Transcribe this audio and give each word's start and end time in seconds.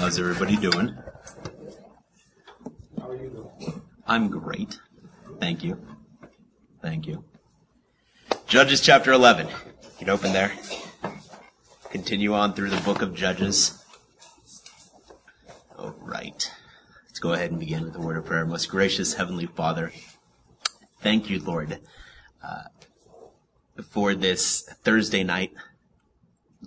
How's 0.00 0.18
everybody 0.18 0.56
doing? 0.56 0.96
How 2.98 3.10
are 3.10 3.16
you 3.16 3.28
doing? 3.28 3.82
I'm 4.06 4.28
great. 4.28 4.80
Thank 5.38 5.62
you. 5.62 5.78
Thank 6.80 7.06
you. 7.06 7.22
Judges 8.46 8.80
chapter 8.80 9.12
11. 9.12 9.48
You 9.48 9.52
can 9.98 10.08
open 10.08 10.32
there. 10.32 10.52
Continue 11.90 12.32
on 12.32 12.54
through 12.54 12.70
the 12.70 12.80
book 12.80 13.02
of 13.02 13.14
Judges. 13.14 13.84
All 15.78 15.94
right. 16.00 16.50
Let's 17.06 17.18
go 17.18 17.34
ahead 17.34 17.50
and 17.50 17.60
begin 17.60 17.84
with 17.84 17.94
a 17.96 18.00
word 18.00 18.16
of 18.16 18.24
prayer. 18.24 18.46
Most 18.46 18.70
gracious 18.70 19.12
Heavenly 19.12 19.44
Father, 19.44 19.92
thank 21.02 21.28
you, 21.28 21.40
Lord, 21.40 21.78
uh, 22.42 22.62
for 23.90 24.14
this 24.14 24.62
Thursday 24.82 25.24
night, 25.24 25.52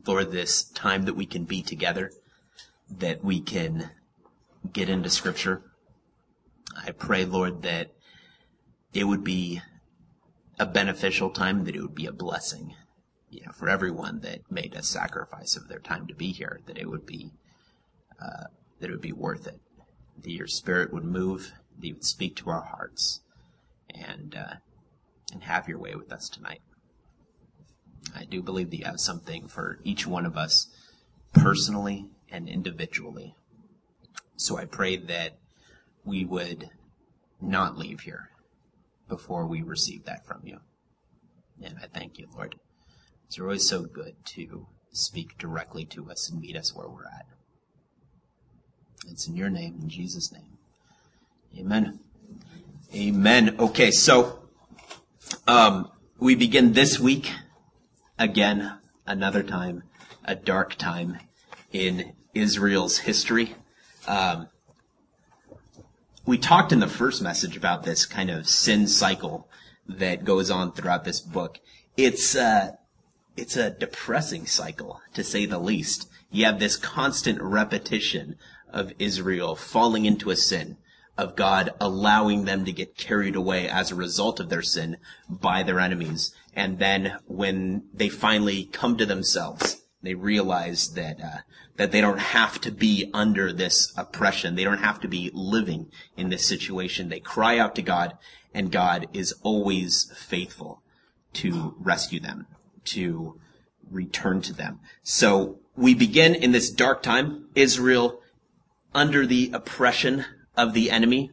for 0.05 0.23
this 0.23 0.65
time 0.65 1.05
that 1.05 1.15
we 1.15 1.25
can 1.25 1.45
be 1.45 1.63
together, 1.63 2.11
that 2.99 3.23
we 3.23 3.39
can 3.39 3.91
get 4.71 4.89
into 4.89 5.09
Scripture. 5.09 5.61
I 6.75 6.91
pray, 6.91 7.25
Lord, 7.25 7.61
that 7.63 7.91
it 8.93 9.05
would 9.05 9.23
be 9.23 9.61
a 10.59 10.65
beneficial 10.65 11.29
time, 11.29 11.65
that 11.65 11.75
it 11.75 11.81
would 11.81 11.95
be 11.95 12.05
a 12.05 12.11
blessing, 12.11 12.75
you 13.29 13.41
know, 13.45 13.51
for 13.51 13.69
everyone 13.69 14.19
that 14.21 14.51
made 14.51 14.75
a 14.75 14.83
sacrifice 14.83 15.55
of 15.55 15.67
their 15.67 15.79
time 15.79 16.07
to 16.07 16.15
be 16.15 16.31
here, 16.31 16.59
that 16.67 16.77
it 16.77 16.89
would 16.89 17.05
be, 17.05 17.31
uh, 18.21 18.45
that 18.79 18.89
it 18.89 18.91
would 18.91 19.01
be 19.01 19.11
worth 19.11 19.47
it, 19.47 19.59
that 20.21 20.31
your 20.31 20.47
Spirit 20.47 20.93
would 20.93 21.05
move, 21.05 21.53
that 21.79 21.87
you 21.87 21.93
would 21.95 22.05
speak 22.05 22.35
to 22.37 22.49
our 22.49 22.63
hearts, 22.63 23.21
and 23.89 24.35
uh, 24.35 24.55
and 25.31 25.43
have 25.43 25.67
your 25.67 25.79
way 25.79 25.95
with 25.95 26.11
us 26.11 26.29
tonight. 26.29 26.61
I 28.15 28.25
do 28.25 28.41
believe 28.41 28.69
that 28.69 28.77
you 28.77 28.85
have 28.85 28.99
something 28.99 29.47
for 29.47 29.79
each 29.83 30.05
one 30.05 30.25
of 30.25 30.37
us, 30.37 30.67
personally 31.33 32.07
and 32.33 32.49
individually. 32.49 33.35
So 34.35 34.57
I 34.57 34.65
pray 34.65 34.97
that 34.97 35.37
we 36.03 36.25
would 36.25 36.71
not 37.39 37.77
leave 37.77 38.01
here 38.01 38.31
before 39.07 39.45
we 39.45 39.61
receive 39.61 40.05
that 40.05 40.25
from 40.25 40.41
you. 40.43 40.59
And 41.63 41.77
I 41.81 41.85
thank 41.87 42.17
you, 42.17 42.27
Lord. 42.35 42.55
It's 43.27 43.39
always 43.39 43.69
so 43.69 43.83
good 43.83 44.15
to 44.25 44.67
speak 44.91 45.37
directly 45.37 45.85
to 45.85 46.09
us 46.09 46.29
and 46.29 46.41
meet 46.41 46.55
us 46.55 46.75
where 46.75 46.89
we're 46.89 47.05
at. 47.05 47.27
It's 49.09 49.27
in 49.27 49.35
your 49.35 49.49
name, 49.49 49.77
in 49.81 49.89
Jesus' 49.89 50.31
name. 50.31 50.57
Amen. 51.57 51.99
Amen. 52.95 53.55
Okay, 53.59 53.91
so 53.91 54.39
um, 55.47 55.91
we 56.19 56.35
begin 56.35 56.73
this 56.73 56.99
week 56.99 57.31
again, 58.17 58.79
another 59.05 59.43
time, 59.43 59.83
a 60.25 60.35
dark 60.35 60.75
time 60.75 61.19
in 61.71 62.13
Israel's 62.33 62.99
history. 62.99 63.55
Um, 64.07 64.47
we 66.25 66.37
talked 66.37 66.71
in 66.71 66.79
the 66.79 66.87
first 66.87 67.21
message 67.21 67.57
about 67.57 67.83
this 67.83 68.05
kind 68.05 68.29
of 68.29 68.47
sin 68.47 68.87
cycle 68.87 69.47
that 69.87 70.23
goes 70.23 70.49
on 70.49 70.71
throughout 70.71 71.03
this 71.03 71.19
book. 71.19 71.59
It's 71.97 72.35
uh, 72.35 72.71
it's 73.35 73.57
a 73.57 73.71
depressing 73.71 74.45
cycle, 74.45 75.01
to 75.13 75.23
say 75.23 75.45
the 75.45 75.59
least. 75.59 76.07
You 76.31 76.45
have 76.45 76.59
this 76.59 76.77
constant 76.77 77.41
repetition 77.41 78.37
of 78.71 78.93
Israel 78.99 79.55
falling 79.55 80.05
into 80.05 80.29
a 80.29 80.35
sin, 80.35 80.77
of 81.17 81.35
God 81.35 81.71
allowing 81.79 82.45
them 82.45 82.65
to 82.65 82.71
get 82.71 82.97
carried 82.97 83.35
away 83.35 83.67
as 83.67 83.91
a 83.91 83.95
result 83.95 84.39
of 84.39 84.49
their 84.49 84.61
sin 84.61 84.97
by 85.29 85.63
their 85.63 85.79
enemies. 85.79 86.33
And 86.55 86.79
then 86.79 87.17
when 87.25 87.83
they 87.93 88.09
finally 88.09 88.65
come 88.65 88.97
to 88.97 89.05
themselves, 89.05 89.82
they 90.03 90.13
realize 90.13 90.93
that 90.93 91.19
uh, 91.21 91.37
that 91.77 91.91
they 91.91 92.01
don't 92.01 92.19
have 92.19 92.61
to 92.61 92.71
be 92.71 93.09
under 93.13 93.51
this 93.51 93.91
oppression. 93.97 94.55
They 94.55 94.63
don't 94.63 94.83
have 94.83 94.99
to 95.01 95.07
be 95.07 95.31
living 95.33 95.89
in 96.15 96.29
this 96.29 96.47
situation. 96.47 97.09
They 97.09 97.19
cry 97.19 97.57
out 97.57 97.73
to 97.75 97.81
God, 97.81 98.17
and 98.53 98.71
God 98.71 99.07
is 99.13 99.33
always 99.41 100.11
faithful 100.15 100.83
to 101.33 101.73
rescue 101.79 102.19
them, 102.19 102.45
to 102.85 103.39
return 103.89 104.41
to 104.41 104.53
them. 104.53 104.79
So 105.01 105.59
we 105.75 105.95
begin 105.95 106.35
in 106.35 106.51
this 106.51 106.69
dark 106.69 107.01
time, 107.01 107.47
Israel 107.55 108.19
under 108.93 109.25
the 109.25 109.51
oppression 109.53 110.25
of 110.55 110.73
the 110.73 110.91
enemy. 110.91 111.31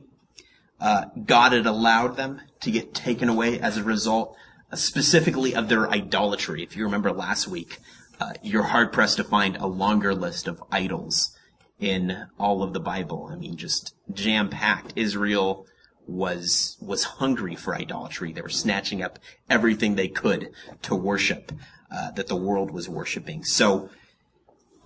Uh, 0.81 1.07
God 1.27 1.53
had 1.53 1.67
allowed 1.67 2.17
them 2.17 2.41
to 2.61 2.71
get 2.71 2.95
taken 2.95 3.29
away 3.29 3.61
as 3.61 3.77
a 3.77 3.85
result, 3.85 4.35
uh, 4.73 4.77
specifically 4.77 5.55
of 5.55 5.69
their 5.69 5.91
idolatry. 5.91 6.63
If 6.63 6.75
you 6.75 6.85
remember 6.85 7.13
last 7.13 7.47
week, 7.47 7.79
uh, 8.21 8.33
you're 8.43 8.65
hard 8.65 8.93
pressed 8.93 9.17
to 9.17 9.25
find 9.25 9.57
a 9.57 9.67
longer 9.67 10.15
list 10.15 10.47
of 10.47 10.63
idols 10.71 11.37
in 11.79 12.27
all 12.39 12.63
of 12.63 12.73
the 12.73 12.81
Bible. 12.81 13.29
I 13.33 13.37
mean, 13.37 13.57
just 13.57 13.95
jam 14.13 14.51
packed. 14.51 14.93
Israel 14.95 15.67
was 16.07 16.77
was 16.81 17.05
hungry 17.05 17.57
for 17.57 17.75
idolatry. 17.75 18.33
They 18.33 18.43
were 18.43 18.49
snatching 18.49 19.03
up 19.03 19.19
everything 19.49 19.95
they 19.95 20.09
could 20.09 20.51
to 20.83 20.95
worship 20.95 21.53
uh, 21.91 22.11
that 22.13 22.27
the 22.27 22.37
world 22.37 22.71
was 22.71 22.89
worshiping. 22.89 23.45
So 23.45 23.91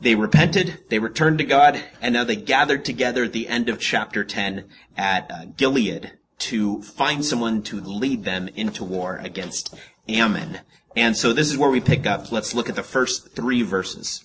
they 0.00 0.14
repented, 0.14 0.84
they 0.90 0.98
returned 0.98 1.38
to 1.38 1.44
God, 1.44 1.82
and 2.00 2.14
now 2.14 2.24
they 2.24 2.36
gathered 2.36 2.84
together 2.84 3.24
at 3.24 3.32
the 3.32 3.48
end 3.48 3.68
of 3.68 3.80
chapter 3.80 4.24
10 4.24 4.68
at 4.96 5.30
uh, 5.30 5.44
Gilead 5.56 6.12
to 6.38 6.82
find 6.82 7.24
someone 7.24 7.62
to 7.62 7.80
lead 7.80 8.24
them 8.24 8.48
into 8.48 8.84
war 8.84 9.16
against 9.16 9.74
Ammon. 10.08 10.60
And 10.96 11.16
so 11.16 11.32
this 11.32 11.50
is 11.50 11.58
where 11.58 11.70
we 11.70 11.80
pick 11.80 12.06
up. 12.06 12.30
Let's 12.30 12.54
look 12.54 12.68
at 12.68 12.76
the 12.76 12.82
first 12.82 13.34
three 13.34 13.62
verses. 13.62 14.24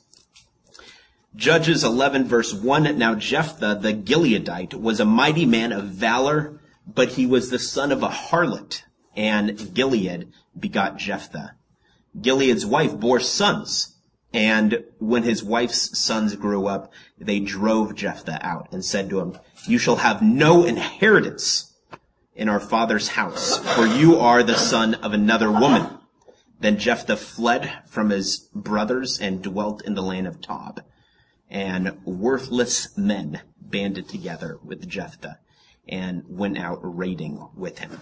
Judges 1.35 1.83
11 1.83 2.27
verse 2.27 2.53
1. 2.53 2.97
Now 2.97 3.15
Jephthah 3.15 3.79
the 3.81 3.93
Gileadite 3.93 4.73
was 4.73 4.99
a 4.99 5.05
mighty 5.05 5.45
man 5.45 5.71
of 5.71 5.85
valor, 5.85 6.59
but 6.87 7.09
he 7.09 7.25
was 7.25 7.49
the 7.49 7.59
son 7.59 7.91
of 7.91 8.03
a 8.03 8.09
harlot, 8.09 8.83
and 9.15 9.73
Gilead 9.73 10.31
begot 10.59 10.97
Jephthah. 10.97 11.55
Gilead's 12.19 12.65
wife 12.65 12.99
bore 12.99 13.19
sons, 13.19 13.95
and 14.33 14.83
when 14.97 15.23
his 15.23 15.43
wife's 15.43 15.97
sons 15.97 16.35
grew 16.35 16.65
up, 16.67 16.91
they 17.19 17.39
drove 17.39 17.95
Jephthah 17.95 18.39
out 18.41 18.67
and 18.71 18.83
said 18.83 19.09
to 19.09 19.19
him, 19.19 19.37
You 19.67 19.77
shall 19.77 19.97
have 19.97 20.21
no 20.21 20.63
inheritance 20.63 21.73
in 22.35 22.49
our 22.49 22.59
father's 22.59 23.09
house, 23.09 23.57
for 23.75 23.85
you 23.85 24.17
are 24.17 24.41
the 24.41 24.57
son 24.57 24.95
of 24.95 25.13
another 25.13 25.51
woman. 25.51 25.98
Then 26.59 26.77
Jephthah 26.77 27.17
fled 27.17 27.83
from 27.87 28.09
his 28.09 28.49
brothers 28.53 29.19
and 29.19 29.41
dwelt 29.41 29.83
in 29.85 29.95
the 29.95 30.01
land 30.01 30.27
of 30.27 30.41
Tob. 30.41 30.81
And 31.49 32.03
worthless 32.05 32.97
men 32.97 33.41
banded 33.59 34.09
together 34.09 34.59
with 34.63 34.87
Jephthah 34.87 35.39
and 35.87 36.23
went 36.27 36.57
out 36.57 36.79
raiding 36.81 37.47
with 37.55 37.79
him. 37.79 38.01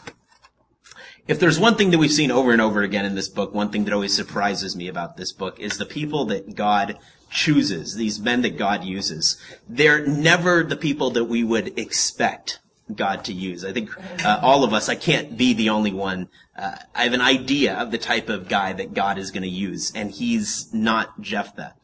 If 1.28 1.40
there's 1.40 1.60
one 1.60 1.76
thing 1.76 1.92
that 1.92 1.98
we've 1.98 2.12
seen 2.12 2.32
over 2.32 2.52
and 2.52 2.62
over 2.62 2.82
again 2.82 3.06
in 3.06 3.16
this 3.16 3.30
book, 3.30 3.54
one 3.54 3.70
thing 3.70 3.84
that 3.86 3.94
always 3.94 4.16
surprises 4.16 4.76
me 4.76 4.88
about 4.88 5.18
this 5.18 5.34
book 5.34 5.60
is 5.60 5.78
the 5.78 5.86
people 5.86 6.26
that 6.26 6.56
God 6.56 6.98
chooses, 7.30 7.96
these 7.96 8.20
men 8.20 8.42
that 8.42 8.58
God 8.58 8.86
uses. 8.86 9.38
They're 9.68 10.06
never 10.06 10.64
the 10.64 10.78
people 10.78 11.10
that 11.12 11.26
we 11.26 11.44
would 11.44 11.78
expect 11.78 12.60
God 12.94 13.26
to 13.26 13.34
use. 13.34 13.66
I 13.66 13.74
think 13.74 13.90
uh, 14.26 14.40
all 14.42 14.64
of 14.64 14.74
us, 14.74 14.88
I 14.88 14.96
can't 14.96 15.38
be 15.38 15.54
the 15.54 15.70
only 15.70 15.92
one. 15.92 16.30
Uh, 16.58 16.76
I 16.96 17.04
have 17.04 17.14
an 17.14 17.22
idea 17.22 17.76
of 17.76 17.92
the 17.92 17.98
type 17.98 18.30
of 18.30 18.48
guy 18.48 18.74
that 18.74 18.94
God 18.94 19.18
is 19.18 19.30
going 19.32 19.44
to 19.44 19.50
use, 19.50 19.92
and 19.94 20.12
he's 20.12 20.74
not 20.74 21.22
Jephthah. 21.22 21.76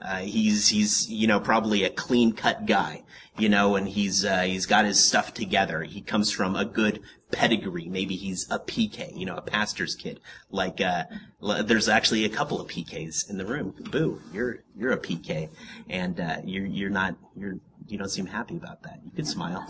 Uh, 0.00 0.18
he's 0.18 0.68
he's 0.68 1.10
you 1.10 1.26
know 1.26 1.40
probably 1.40 1.82
a 1.82 1.90
clean 1.90 2.32
cut 2.32 2.66
guy, 2.66 3.02
you 3.36 3.48
know, 3.48 3.74
and 3.74 3.88
he's 3.88 4.24
uh, 4.24 4.42
he's 4.42 4.66
got 4.66 4.84
his 4.84 5.02
stuff 5.02 5.34
together. 5.34 5.82
He 5.82 6.02
comes 6.02 6.30
from 6.30 6.54
a 6.54 6.64
good 6.64 7.00
pedigree. 7.32 7.88
Maybe 7.88 8.14
he's 8.14 8.48
a 8.50 8.58
PK, 8.58 9.16
you 9.16 9.26
know, 9.26 9.36
a 9.36 9.42
pastor's 9.42 9.96
kid. 9.96 10.20
Like 10.50 10.80
uh, 10.80 11.04
there's 11.40 11.88
actually 11.88 12.24
a 12.24 12.28
couple 12.28 12.60
of 12.60 12.68
PKs 12.68 13.28
in 13.28 13.38
the 13.38 13.46
room. 13.46 13.74
Boo, 13.90 14.20
you're 14.32 14.62
you're 14.76 14.92
a 14.92 14.98
PK, 14.98 15.48
and 15.88 16.20
uh, 16.20 16.36
you're 16.44 16.66
you're 16.66 16.90
not 16.90 17.16
you're 17.34 17.54
you 17.88 17.98
don't 17.98 18.10
seem 18.10 18.26
happy 18.26 18.56
about 18.56 18.82
that. 18.82 19.00
You 19.04 19.10
can 19.10 19.24
smile. 19.24 19.64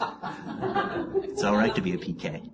it's 1.23 1.45
all 1.45 1.57
right 1.57 1.75
to 1.75 1.81
be 1.81 1.93
a 1.93 1.99
PK. 1.99 2.51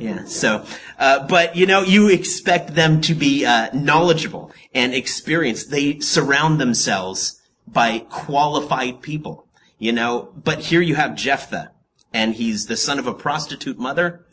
Yeah. 0.00 0.24
So, 0.24 0.64
uh, 0.98 1.26
but 1.26 1.56
you 1.56 1.66
know, 1.66 1.82
you 1.82 2.08
expect 2.08 2.74
them 2.74 3.00
to 3.02 3.14
be 3.14 3.44
uh, 3.44 3.68
knowledgeable 3.74 4.52
and 4.74 4.94
experienced. 4.94 5.70
They 5.70 6.00
surround 6.00 6.60
themselves 6.60 7.40
by 7.66 8.00
qualified 8.10 9.02
people. 9.02 9.46
You 9.78 9.92
know, 9.92 10.32
but 10.34 10.60
here 10.60 10.80
you 10.80 10.94
have 10.94 11.14
Jephthah, 11.14 11.72
and 12.12 12.34
he's 12.34 12.66
the 12.66 12.76
son 12.76 12.98
of 12.98 13.06
a 13.06 13.14
prostitute 13.14 13.78
mother 13.78 14.26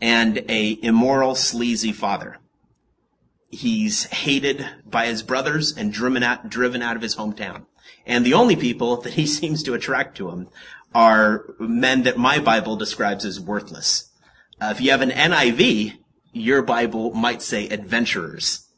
and 0.00 0.44
a 0.48 0.78
immoral, 0.82 1.34
sleazy 1.34 1.92
father. 1.92 2.38
He's 3.50 4.04
hated 4.04 4.66
by 4.86 5.06
his 5.06 5.22
brothers 5.22 5.76
and 5.76 5.92
driven 5.92 6.22
out, 6.22 6.48
driven 6.48 6.82
out 6.82 6.96
of 6.96 7.02
his 7.02 7.16
hometown. 7.16 7.66
And 8.06 8.24
the 8.24 8.34
only 8.34 8.56
people 8.56 8.96
that 9.02 9.14
he 9.14 9.26
seems 9.38 9.62
to 9.62 9.74
attract 9.74 10.16
to 10.18 10.30
him 10.30 10.48
are 10.94 11.54
men 11.58 12.02
that 12.02 12.18
my 12.18 12.38
Bible 12.38 12.76
describes 12.76 13.24
as 13.24 13.40
worthless. 13.40 14.11
Uh, 14.62 14.70
if 14.70 14.80
you 14.80 14.92
have 14.92 15.02
an 15.02 15.10
NIV, 15.10 15.94
your 16.32 16.62
Bible 16.62 17.12
might 17.14 17.42
say 17.42 17.68
adventurers. 17.68 18.68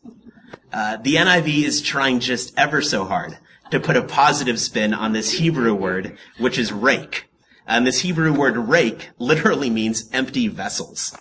Uh, 0.73 0.97
the 0.97 1.17
NIV 1.17 1.63
is 1.63 1.83
trying 1.83 2.21
just 2.21 2.59
ever 2.59 2.81
so 2.81 3.05
hard 3.05 3.37
to 3.71 3.79
put 3.79 3.95
a 3.95 4.03
positive 4.03 4.59
spin 4.59 4.95
on 4.95 5.13
this 5.13 5.33
Hebrew 5.33 5.75
word, 5.75 6.17
which 6.39 6.57
is 6.57 6.73
rake. 6.73 7.27
And 7.67 7.87
this 7.87 8.01
Hebrew 8.01 8.33
word 8.33 8.57
rake 8.57 9.11
literally 9.19 9.69
means 9.69 10.09
empty 10.11 10.49
vessels. 10.49 11.19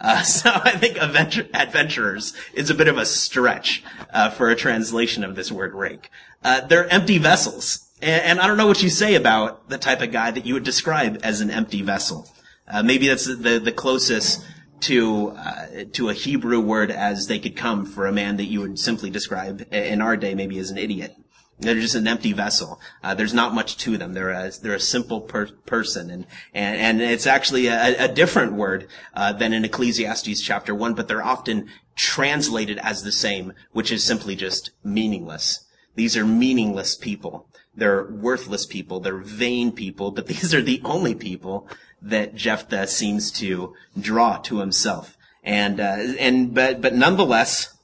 Uh, 0.00 0.22
so 0.22 0.50
I 0.50 0.70
think 0.70 0.96
adventure, 0.96 1.46
adventurers 1.52 2.32
is 2.54 2.70
a 2.70 2.74
bit 2.74 2.88
of 2.88 2.96
a 2.96 3.04
stretch 3.04 3.84
uh, 4.14 4.30
for 4.30 4.48
a 4.48 4.56
translation 4.56 5.24
of 5.24 5.36
this 5.36 5.52
word 5.52 5.74
rake. 5.74 6.08
Uh, 6.42 6.62
they're 6.62 6.88
empty 6.88 7.18
vessels, 7.18 7.90
and, 8.00 8.22
and, 8.22 8.40
I 8.40 8.46
don't 8.46 8.56
know 8.56 8.66
what 8.66 8.82
you 8.82 8.88
say 8.88 9.14
about 9.14 9.68
the 9.68 9.76
type 9.76 10.00
of 10.00 10.10
guy 10.10 10.30
that 10.30 10.46
you 10.46 10.54
would 10.54 10.64
describe 10.64 11.20
as 11.22 11.42
an 11.42 11.50
empty 11.50 11.82
vessel. 11.82 12.30
Uh, 12.68 12.82
maybe 12.82 13.08
that's 13.08 13.26
the 13.26 13.60
the 13.62 13.72
closest 13.72 14.44
to 14.80 15.30
uh, 15.30 15.84
to 15.92 16.08
a 16.08 16.14
Hebrew 16.14 16.60
word 16.60 16.90
as 16.90 17.26
they 17.26 17.38
could 17.38 17.56
come 17.56 17.86
for 17.86 18.06
a 18.06 18.12
man 18.12 18.36
that 18.36 18.44
you 18.44 18.60
would 18.60 18.78
simply 18.78 19.10
describe 19.10 19.66
in 19.72 20.02
our 20.02 20.16
day 20.16 20.34
maybe 20.34 20.58
as 20.58 20.70
an 20.70 20.78
idiot. 20.78 21.16
They're 21.58 21.74
just 21.74 21.94
an 21.94 22.06
empty 22.06 22.34
vessel. 22.34 22.80
Uh, 23.02 23.14
there's 23.14 23.32
not 23.32 23.54
much 23.54 23.78
to 23.78 23.96
them. 23.96 24.12
They're 24.12 24.30
a 24.30 24.50
they're 24.50 24.74
a 24.74 24.80
simple 24.80 25.22
per- 25.22 25.52
person, 25.64 26.10
and 26.10 26.26
and 26.52 26.76
and 26.78 27.00
it's 27.00 27.26
actually 27.26 27.66
a, 27.68 28.04
a 28.04 28.08
different 28.08 28.52
word 28.52 28.88
uh, 29.14 29.32
than 29.32 29.54
in 29.54 29.64
Ecclesiastes 29.64 30.42
chapter 30.42 30.74
one, 30.74 30.94
but 30.94 31.08
they're 31.08 31.24
often 31.24 31.68
translated 31.94 32.78
as 32.82 33.02
the 33.02 33.12
same, 33.12 33.54
which 33.72 33.90
is 33.90 34.04
simply 34.04 34.36
just 34.36 34.70
meaningless. 34.84 35.64
These 35.94 36.14
are 36.16 36.26
meaningless 36.26 36.94
people. 36.94 37.48
They're 37.74 38.04
worthless 38.04 38.66
people. 38.66 39.00
They're 39.00 39.16
vain 39.16 39.72
people, 39.72 40.10
but 40.10 40.26
these 40.26 40.54
are 40.54 40.62
the 40.62 40.82
only 40.84 41.14
people 41.14 41.68
that 42.06 42.34
Jephthah 42.34 42.86
seems 42.86 43.30
to 43.32 43.74
draw 43.98 44.38
to 44.38 44.58
himself. 44.60 45.16
And, 45.42 45.80
uh, 45.80 45.96
and, 46.18 46.54
but, 46.54 46.80
but 46.80 46.94
nonetheless, 46.94 47.74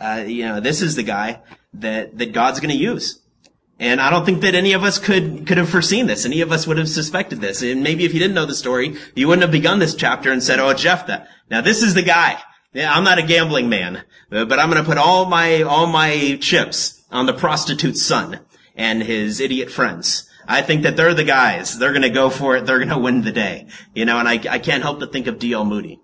uh, 0.00 0.24
you 0.26 0.44
know, 0.44 0.60
this 0.60 0.82
is 0.82 0.96
the 0.96 1.02
guy 1.02 1.40
that, 1.74 2.18
that 2.18 2.32
God's 2.32 2.60
gonna 2.60 2.74
use. 2.74 3.20
And 3.78 4.00
I 4.00 4.08
don't 4.08 4.24
think 4.24 4.40
that 4.40 4.54
any 4.54 4.72
of 4.72 4.84
us 4.84 4.98
could, 4.98 5.46
could 5.46 5.58
have 5.58 5.68
foreseen 5.68 6.06
this. 6.06 6.24
Any 6.24 6.40
of 6.40 6.50
us 6.50 6.66
would 6.66 6.78
have 6.78 6.88
suspected 6.88 7.40
this. 7.40 7.62
And 7.62 7.82
maybe 7.82 8.04
if 8.04 8.14
you 8.14 8.20
didn't 8.20 8.34
know 8.34 8.46
the 8.46 8.54
story, 8.54 8.96
you 9.14 9.28
wouldn't 9.28 9.42
have 9.42 9.52
begun 9.52 9.78
this 9.78 9.94
chapter 9.94 10.32
and 10.32 10.42
said, 10.42 10.58
oh, 10.58 10.72
Jephthah. 10.72 11.28
Now 11.50 11.60
this 11.60 11.82
is 11.82 11.94
the 11.94 12.02
guy. 12.02 12.38
Yeah, 12.72 12.92
I'm 12.92 13.04
not 13.04 13.18
a 13.18 13.22
gambling 13.22 13.68
man, 13.68 14.02
but 14.30 14.58
I'm 14.58 14.68
gonna 14.68 14.84
put 14.84 14.98
all 14.98 15.26
my, 15.26 15.62
all 15.62 15.86
my 15.86 16.38
chips 16.40 17.02
on 17.10 17.26
the 17.26 17.34
prostitute's 17.34 18.02
son 18.02 18.40
and 18.74 19.02
his 19.02 19.40
idiot 19.40 19.70
friends. 19.70 20.28
I 20.48 20.62
think 20.62 20.82
that 20.82 20.96
they're 20.96 21.14
the 21.14 21.24
guys. 21.24 21.78
They're 21.78 21.92
going 21.92 22.02
to 22.02 22.10
go 22.10 22.30
for 22.30 22.56
it. 22.56 22.66
They're 22.66 22.78
going 22.78 22.88
to 22.88 22.98
win 22.98 23.22
the 23.22 23.32
day. 23.32 23.66
You 23.94 24.04
know, 24.04 24.18
and 24.18 24.28
I, 24.28 24.34
I 24.50 24.58
can't 24.58 24.82
help 24.82 25.00
but 25.00 25.12
think 25.12 25.26
of 25.26 25.38
D.L. 25.38 25.64
Moody. 25.64 26.00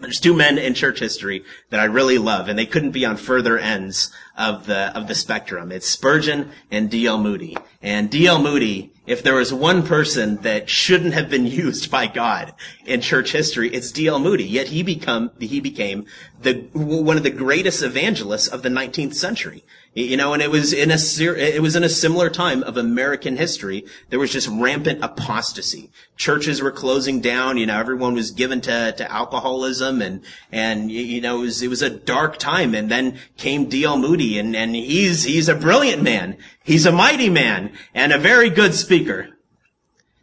There's 0.00 0.20
two 0.20 0.34
men 0.34 0.56
in 0.56 0.72
church 0.72 0.98
history 0.98 1.44
that 1.68 1.78
I 1.78 1.84
really 1.84 2.16
love, 2.16 2.48
and 2.48 2.58
they 2.58 2.64
couldn't 2.64 2.92
be 2.92 3.04
on 3.04 3.18
further 3.18 3.58
ends 3.58 4.10
of 4.36 4.64
the 4.64 4.96
of 4.96 5.08
the 5.08 5.14
spectrum. 5.14 5.70
It's 5.70 5.86
Spurgeon 5.86 6.52
and 6.70 6.90
D.L. 6.90 7.18
Moody. 7.18 7.58
And 7.82 8.10
D.L. 8.10 8.40
Moody, 8.40 8.94
if 9.06 9.22
there 9.22 9.34
was 9.34 9.52
one 9.52 9.86
person 9.86 10.36
that 10.36 10.70
shouldn't 10.70 11.12
have 11.12 11.28
been 11.28 11.44
used 11.46 11.90
by 11.90 12.06
God 12.06 12.54
in 12.86 13.02
church 13.02 13.32
history, 13.32 13.68
it's 13.74 13.92
D.L. 13.92 14.18
Moody. 14.18 14.44
Yet 14.44 14.68
he 14.68 14.82
become 14.82 15.32
he 15.38 15.60
became 15.60 16.06
the 16.40 16.66
one 16.72 17.18
of 17.18 17.22
the 17.22 17.30
greatest 17.30 17.82
evangelists 17.82 18.48
of 18.48 18.62
the 18.62 18.70
19th 18.70 19.14
century. 19.14 19.64
You 19.92 20.16
know, 20.16 20.32
and 20.32 20.40
it 20.40 20.52
was 20.52 20.72
in 20.72 20.92
a 20.92 20.98
it 21.36 21.60
was 21.60 21.74
in 21.74 21.82
a 21.82 21.88
similar 21.88 22.30
time 22.30 22.62
of 22.62 22.76
American 22.76 23.36
history. 23.36 23.84
There 24.08 24.20
was 24.20 24.30
just 24.30 24.46
rampant 24.46 25.02
apostasy. 25.02 25.90
Churches 26.16 26.62
were 26.62 26.70
closing 26.70 27.20
down. 27.20 27.56
You 27.56 27.66
know, 27.66 27.76
everyone 27.76 28.14
was 28.14 28.30
given 28.30 28.60
to, 28.62 28.92
to 28.92 29.10
alcoholism, 29.10 30.00
and 30.00 30.22
and 30.52 30.92
you 30.92 31.20
know, 31.20 31.38
it 31.38 31.40
was 31.40 31.62
it 31.62 31.68
was 31.68 31.82
a 31.82 31.90
dark 31.90 32.36
time. 32.36 32.72
And 32.72 32.88
then 32.88 33.18
came 33.36 33.68
D.L. 33.68 33.98
Moody, 33.98 34.38
and 34.38 34.54
and 34.54 34.76
he's 34.76 35.24
he's 35.24 35.48
a 35.48 35.56
brilliant 35.56 36.04
man. 36.04 36.36
He's 36.62 36.86
a 36.86 36.92
mighty 36.92 37.28
man 37.28 37.72
and 37.92 38.12
a 38.12 38.18
very 38.18 38.48
good 38.48 38.74
speaker. 38.74 39.30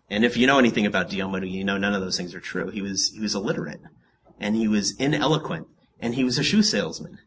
And 0.09 0.23
if 0.23 0.37
you 0.37 0.47
know 0.47 0.59
anything 0.59 0.85
about 0.85 1.09
D.L. 1.09 1.29
Moody, 1.29 1.49
you 1.49 1.65
know 1.65 1.77
none 1.77 1.93
of 1.93 1.99
those 1.99 2.15
things 2.15 2.33
are 2.33 2.39
true. 2.39 2.69
He 2.69 2.81
was 2.81 3.11
he 3.11 3.19
was 3.19 3.35
illiterate, 3.35 3.81
and 4.39 4.55
he 4.55 4.69
was 4.69 4.95
ineloquent, 4.95 5.67
and 5.99 6.15
he 6.15 6.23
was 6.23 6.37
a 6.37 6.43
shoe 6.43 6.63
salesman. 6.63 7.19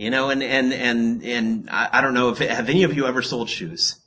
You 0.00 0.08
know, 0.08 0.30
and, 0.30 0.42
and, 0.42 0.72
and, 0.72 1.22
and 1.22 1.68
I, 1.68 1.90
I 1.92 2.00
don't 2.00 2.14
know 2.14 2.30
if, 2.30 2.38
have 2.38 2.70
any 2.70 2.84
of 2.84 2.96
you 2.96 3.06
ever 3.06 3.20
sold 3.20 3.50
shoes? 3.50 4.00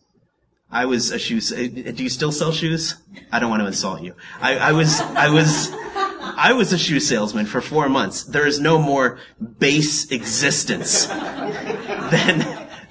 I 0.72 0.86
was 0.86 1.12
a 1.12 1.20
shoe, 1.20 1.40
do 1.40 2.02
you 2.04 2.10
still 2.10 2.32
sell 2.32 2.52
shoes? 2.52 2.96
I 3.32 3.38
don't 3.38 3.52
want 3.52 3.62
to 3.62 3.68
insult 3.68 4.02
you. 4.02 4.16
I, 4.42 4.58
I 4.58 4.72
was, 4.72 5.00
I 5.02 5.30
was, 5.30 5.70
I 5.72 6.54
was 6.54 6.74
a 6.74 6.80
shoe 6.80 7.00
salesman 7.00 7.46
for 7.46 7.62
four 7.62 7.90
months. 7.90 8.24
There 8.24 8.48
is 8.48 8.60
no 8.60 8.80
more 8.80 9.20
base 9.60 10.10
existence 10.10 11.06
than, 11.06 12.40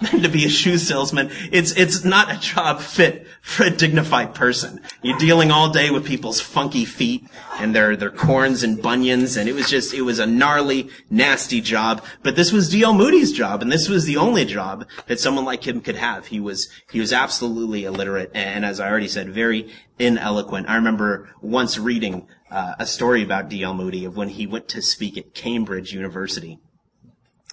than 0.03 0.23
to 0.23 0.29
be 0.29 0.45
a 0.45 0.49
shoe 0.49 0.79
salesman. 0.79 1.31
It's, 1.51 1.73
it's 1.73 2.05
not 2.05 2.33
a 2.35 2.39
job 2.39 2.81
fit 2.81 3.27
for 3.41 3.65
a 3.65 3.71
dignified 3.71 4.35
person. 4.35 4.81
You're 5.03 5.19
dealing 5.19 5.51
all 5.51 5.71
day 5.71 5.91
with 5.91 6.07
people's 6.07 6.41
funky 6.41 6.85
feet 6.85 7.27
and 7.59 7.75
their, 7.75 7.97
their 7.97 8.11
corns 8.11 8.63
and 8.63 8.81
bunions. 8.81 9.37
And 9.37 9.49
it 9.49 9.55
was 9.55 9.69
just, 9.69 9.95
it 9.95 10.03
was 10.03 10.19
a 10.19 10.27
gnarly, 10.27 10.91
nasty 11.11 11.61
job. 11.61 12.05
But 12.23 12.37
this 12.37 12.53
was 12.53 12.69
D.L. 12.69 12.95
Moody's 12.95 13.33
job. 13.33 13.63
And 13.63 13.71
this 13.71 13.89
was 13.89 14.05
the 14.05 14.17
only 14.17 14.45
job 14.45 14.87
that 15.07 15.21
someone 15.21 15.45
like 15.45 15.67
him 15.67 15.81
could 15.81 15.97
have. 15.97 16.27
He 16.27 16.41
was, 16.41 16.69
he 16.91 17.01
was 17.01 17.13
absolutely 17.13 17.85
illiterate. 17.85 18.31
And 18.35 18.65
as 18.65 18.81
I 18.81 18.89
already 18.89 19.09
said, 19.09 19.31
very 19.31 19.73
ineloquent. 19.99 20.69
I 20.69 20.77
remember 20.77 21.31
once 21.41 21.79
reading 21.79 22.27
uh, 22.51 22.75
a 22.79 22.87
story 22.87 23.23
about 23.23 23.49
D.L. 23.49 23.75
Moody 23.75 24.05
of 24.05 24.17
when 24.17 24.29
he 24.29 24.47
went 24.47 24.69
to 24.69 24.83
speak 24.83 25.17
at 25.17 25.35
Cambridge 25.35 25.93
University. 25.93 26.59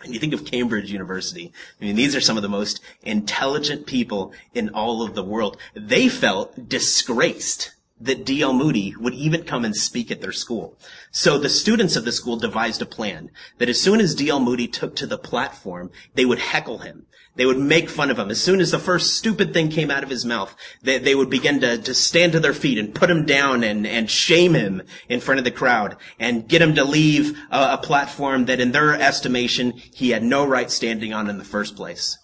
And 0.04 0.14
you 0.14 0.20
think 0.20 0.34
of 0.34 0.46
Cambridge 0.46 0.92
University. 0.92 1.52
I 1.80 1.86
mean, 1.86 1.96
these 1.96 2.16
are 2.16 2.22
some 2.22 2.38
of 2.38 2.44
the 2.44 2.50
most 2.50 2.80
intelligent 3.04 3.86
people 3.86 4.34
in 4.54 4.70
all 4.70 5.02
of 5.02 5.14
the 5.14 5.24
world. 5.24 5.58
They 5.74 6.08
felt 6.08 6.70
disgraced 6.70 7.74
that 8.02 8.26
D.L. 8.26 8.54
Moody 8.54 8.96
would 8.98 9.14
even 9.14 9.44
come 9.44 9.66
and 9.66 9.76
speak 9.76 10.10
at 10.10 10.22
their 10.22 10.32
school. 10.32 10.78
So 11.12 11.38
the 11.38 11.50
students 11.50 11.98
of 11.98 12.06
the 12.06 12.14
school 12.14 12.38
devised 12.38 12.82
a 12.82 12.86
plan 12.86 13.30
that 13.58 13.68
as 13.68 13.82
soon 13.82 14.00
as 14.00 14.16
D.L. 14.16 14.40
Moody 14.40 14.68
took 14.68 14.96
to 14.96 15.06
the 15.06 15.18
platform, 15.18 15.92
they 16.14 16.24
would 16.24 16.40
heckle 16.40 16.80
him. 16.80 17.06
They 17.40 17.46
would 17.46 17.58
make 17.58 17.90
fun 17.90 18.12
of 18.12 18.20
him. 18.20 18.30
As 18.30 18.44
soon 18.44 18.60
as 18.60 18.72
the 18.72 18.78
first 18.78 19.16
stupid 19.16 19.54
thing 19.54 19.70
came 19.70 19.90
out 19.90 20.04
of 20.04 20.10
his 20.10 20.26
mouth, 20.26 20.54
they, 20.82 20.98
they 20.98 21.16
would 21.16 21.30
begin 21.30 21.62
to, 21.62 21.78
to 21.78 21.94
stand 21.94 22.34
to 22.34 22.40
their 22.42 22.54
feet 22.54 22.78
and 22.78 22.94
put 22.94 23.10
him 23.10 23.26
down 23.26 23.64
and, 23.64 23.88
and 23.88 24.12
shame 24.12 24.56
him 24.56 24.82
in 25.08 25.22
front 25.22 25.38
of 25.38 25.46
the 25.46 25.50
crowd 25.50 25.96
and 26.20 26.50
get 26.50 26.62
him 26.62 26.76
to 26.76 26.84
leave 26.84 27.38
a, 27.50 27.76
a 27.76 27.78
platform 27.82 28.44
that 28.48 28.60
in 28.60 28.74
their 28.74 28.94
estimation, 28.94 29.72
he 29.72 30.10
had 30.10 30.22
no 30.22 30.46
right 30.46 30.70
standing 30.70 31.14
on 31.14 31.30
in 31.30 31.38
the 31.38 31.46
first 31.46 31.78
place. 31.78 32.18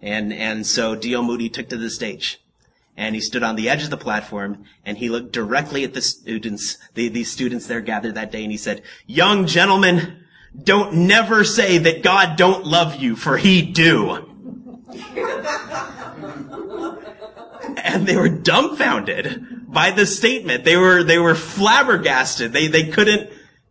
And, 0.00 0.32
and 0.32 0.66
so 0.66 0.94
D.L. 0.94 1.22
Moody 1.22 1.50
took 1.50 1.68
to 1.68 1.76
the 1.76 1.90
stage 1.90 2.40
and 2.96 3.14
he 3.14 3.20
stood 3.20 3.42
on 3.42 3.56
the 3.56 3.68
edge 3.68 3.84
of 3.84 3.90
the 3.90 3.98
platform 3.98 4.64
and 4.82 4.96
he 4.96 5.10
looked 5.10 5.32
directly 5.32 5.84
at 5.84 5.92
the 5.92 6.00
students, 6.00 6.78
the, 6.94 7.08
these 7.08 7.30
students 7.30 7.66
there 7.66 7.82
gathered 7.82 8.14
that 8.14 8.32
day 8.32 8.44
and 8.44 8.50
he 8.50 8.56
said, 8.56 8.80
young 9.06 9.46
gentlemen, 9.46 10.24
don't 10.58 10.94
never 10.94 11.44
say 11.44 11.76
that 11.76 12.02
God 12.02 12.36
don't 12.38 12.64
love 12.64 12.96
you 12.96 13.14
for 13.14 13.36
he 13.36 13.60
do. 13.60 14.31
And 17.76 18.06
they 18.06 18.16
were 18.16 18.28
dumbfounded 18.28 19.66
by 19.72 19.90
the 19.90 20.06
statement. 20.06 20.64
They 20.64 20.76
were, 20.76 21.02
they 21.02 21.18
were 21.18 21.34
flabbergasted. 21.34 22.52
They, 22.52 22.66
they 22.66 22.88
couldn't, 22.88 23.30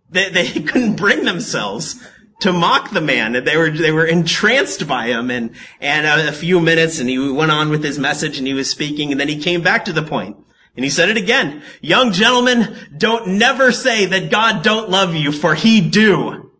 they, 0.09 0.29
they 0.29 0.47
couldn't 0.61 0.95
bring 0.95 1.25
themselves 1.25 2.01
to 2.41 2.51
mock 2.51 2.89
the 2.91 3.01
man. 3.01 3.31
They 3.31 3.55
were 3.55 3.69
they 3.69 3.91
were 3.91 4.05
entranced 4.05 4.87
by 4.87 5.07
him, 5.07 5.31
and 5.31 5.55
and 5.79 6.05
a, 6.05 6.29
a 6.29 6.31
few 6.31 6.59
minutes, 6.59 6.99
and 6.99 7.09
he 7.09 7.17
went 7.17 7.51
on 7.51 7.69
with 7.69 7.83
his 7.83 7.97
message, 7.97 8.37
and 8.37 8.45
he 8.45 8.53
was 8.53 8.69
speaking, 8.69 9.11
and 9.11 9.19
then 9.19 9.27
he 9.27 9.39
came 9.39 9.61
back 9.61 9.85
to 9.85 9.93
the 9.93 10.03
point, 10.03 10.37
and 10.75 10.83
he 10.83 10.89
said 10.89 11.09
it 11.09 11.17
again: 11.17 11.61
"Young 11.81 12.11
gentlemen, 12.11 12.75
don't 12.97 13.27
never 13.27 13.71
say 13.71 14.05
that 14.05 14.31
God 14.31 14.63
don't 14.63 14.89
love 14.89 15.15
you, 15.15 15.31
for 15.31 15.55
He 15.55 15.81
do." 15.81 16.51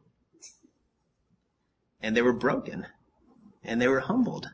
And 1.99 2.15
they 2.15 2.21
were 2.21 2.33
broken, 2.33 2.87
and 3.63 3.81
they 3.81 3.87
were 3.87 4.01
humbled, 4.01 4.49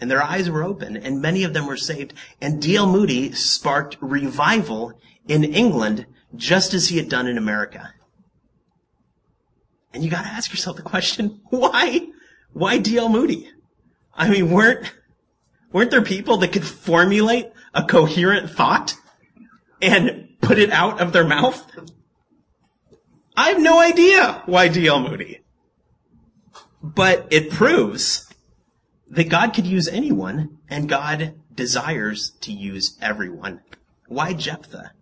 and 0.00 0.10
their 0.10 0.22
eyes 0.22 0.50
were 0.50 0.62
open, 0.62 0.96
and 0.96 1.20
many 1.20 1.44
of 1.44 1.54
them 1.54 1.66
were 1.66 1.76
saved. 1.76 2.14
And 2.40 2.60
D.L. 2.60 2.86
Moody 2.86 3.32
sparked 3.32 3.96
revival 4.00 4.98
in 5.26 5.44
England, 5.44 6.06
just 6.34 6.74
as 6.74 6.88
he 6.88 6.96
had 6.96 7.08
done 7.08 7.26
in 7.26 7.38
America. 7.38 7.94
And 9.92 10.02
you 10.02 10.10
gotta 10.10 10.28
ask 10.28 10.50
yourself 10.50 10.76
the 10.76 10.82
question, 10.82 11.40
why? 11.50 12.08
Why 12.52 12.78
D.L. 12.78 13.08
Moody? 13.08 13.50
I 14.14 14.28
mean, 14.28 14.50
weren't, 14.50 14.92
weren't 15.72 15.90
there 15.90 16.02
people 16.02 16.36
that 16.38 16.52
could 16.52 16.64
formulate 16.64 17.50
a 17.72 17.84
coherent 17.84 18.50
thought 18.50 18.94
and 19.82 20.28
put 20.40 20.58
it 20.58 20.70
out 20.70 21.00
of 21.00 21.12
their 21.12 21.26
mouth? 21.26 21.64
I 23.36 23.48
have 23.48 23.60
no 23.60 23.80
idea 23.80 24.42
why 24.46 24.68
D.L. 24.68 25.00
Moody. 25.00 25.43
But 26.84 27.26
it 27.30 27.50
proves 27.50 28.30
that 29.08 29.30
God 29.30 29.54
could 29.54 29.66
use 29.66 29.88
anyone 29.88 30.58
and 30.68 30.86
God 30.86 31.34
desires 31.54 32.32
to 32.42 32.52
use 32.52 32.98
everyone. 33.00 33.62
Why 34.06 34.34
Jephthah? 34.34 34.92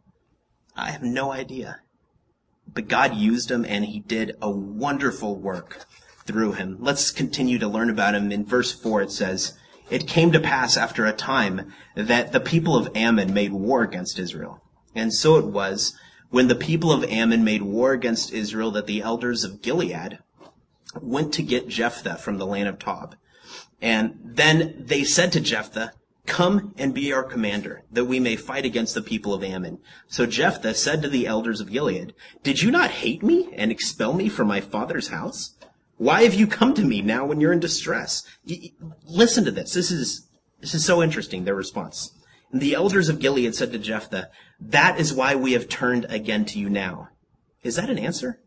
I 0.76 0.92
have 0.92 1.02
no 1.02 1.32
idea. 1.32 1.80
But 2.72 2.86
God 2.86 3.16
used 3.16 3.50
him 3.50 3.64
and 3.64 3.84
he 3.84 3.98
did 3.98 4.36
a 4.40 4.48
wonderful 4.48 5.34
work 5.34 5.84
through 6.24 6.52
him. 6.52 6.76
Let's 6.78 7.10
continue 7.10 7.58
to 7.58 7.66
learn 7.66 7.90
about 7.90 8.14
him. 8.14 8.30
In 8.30 8.46
verse 8.46 8.70
4 8.70 9.02
it 9.02 9.10
says, 9.10 9.58
it 9.90 10.06
came 10.06 10.30
to 10.30 10.38
pass 10.38 10.76
after 10.76 11.04
a 11.04 11.12
time 11.12 11.72
that 11.96 12.30
the 12.30 12.38
people 12.38 12.76
of 12.76 12.94
Ammon 12.94 13.34
made 13.34 13.52
war 13.52 13.82
against 13.82 14.20
Israel. 14.20 14.62
And 14.94 15.12
so 15.12 15.36
it 15.36 15.46
was 15.46 15.98
when 16.30 16.46
the 16.46 16.54
people 16.54 16.92
of 16.92 17.02
Ammon 17.04 17.42
made 17.42 17.62
war 17.62 17.92
against 17.92 18.32
Israel 18.32 18.70
that 18.70 18.86
the 18.86 19.02
elders 19.02 19.42
of 19.42 19.62
Gilead 19.62 20.20
went 21.00 21.32
to 21.34 21.42
get 21.42 21.68
Jephthah 21.68 22.16
from 22.16 22.38
the 22.38 22.46
land 22.46 22.68
of 22.68 22.78
Tob. 22.78 23.16
And 23.80 24.18
then 24.22 24.74
they 24.78 25.04
said 25.04 25.32
to 25.32 25.40
Jephthah, 25.40 25.92
Come 26.24 26.72
and 26.78 26.94
be 26.94 27.12
our 27.12 27.24
commander, 27.24 27.82
that 27.90 28.04
we 28.04 28.20
may 28.20 28.36
fight 28.36 28.64
against 28.64 28.94
the 28.94 29.02
people 29.02 29.34
of 29.34 29.42
Ammon. 29.42 29.80
So 30.06 30.24
Jephthah 30.24 30.74
said 30.74 31.02
to 31.02 31.08
the 31.08 31.26
elders 31.26 31.60
of 31.60 31.72
Gilead, 31.72 32.14
Did 32.44 32.62
you 32.62 32.70
not 32.70 32.90
hate 32.90 33.24
me 33.24 33.52
and 33.54 33.72
expel 33.72 34.12
me 34.12 34.28
from 34.28 34.46
my 34.46 34.60
father's 34.60 35.08
house? 35.08 35.56
Why 35.96 36.22
have 36.22 36.34
you 36.34 36.46
come 36.46 36.74
to 36.74 36.84
me 36.84 37.02
now 37.02 37.26
when 37.26 37.40
you're 37.40 37.52
in 37.52 37.60
distress? 37.60 38.22
listen 39.04 39.44
to 39.44 39.50
this. 39.50 39.74
This 39.74 39.90
is, 39.90 40.28
this 40.60 40.74
is 40.74 40.84
so 40.84 41.02
interesting, 41.02 41.44
their 41.44 41.54
response. 41.54 42.12
And 42.52 42.60
the 42.60 42.74
elders 42.74 43.08
of 43.08 43.18
Gilead 43.18 43.54
said 43.54 43.72
to 43.72 43.78
Jephthah, 43.78 44.28
That 44.60 45.00
is 45.00 45.12
why 45.12 45.34
we 45.34 45.52
have 45.52 45.68
turned 45.68 46.06
again 46.08 46.44
to 46.46 46.58
you 46.58 46.70
now. 46.70 47.08
Is 47.62 47.76
that 47.76 47.90
an 47.90 47.98
answer? 47.98 48.40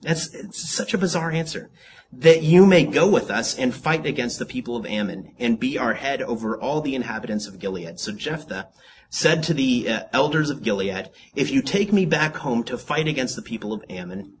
That's 0.00 0.30
such 0.56 0.94
a 0.94 0.98
bizarre 0.98 1.30
answer. 1.30 1.70
That 2.12 2.42
you 2.42 2.66
may 2.66 2.84
go 2.84 3.08
with 3.08 3.30
us 3.30 3.56
and 3.56 3.74
fight 3.74 4.04
against 4.06 4.38
the 4.38 4.46
people 4.46 4.74
of 4.76 4.86
Ammon 4.86 5.34
and 5.38 5.60
be 5.60 5.78
our 5.78 5.94
head 5.94 6.22
over 6.22 6.58
all 6.58 6.80
the 6.80 6.94
inhabitants 6.94 7.46
of 7.46 7.58
Gilead. 7.58 8.00
So 8.00 8.12
Jephthah 8.12 8.68
said 9.08 9.42
to 9.44 9.54
the 9.54 9.88
uh, 9.88 10.02
elders 10.12 10.50
of 10.50 10.62
Gilead, 10.62 11.10
if 11.34 11.50
you 11.50 11.62
take 11.62 11.92
me 11.92 12.06
back 12.06 12.36
home 12.36 12.64
to 12.64 12.78
fight 12.78 13.06
against 13.06 13.36
the 13.36 13.42
people 13.42 13.72
of 13.72 13.84
Ammon, 13.88 14.34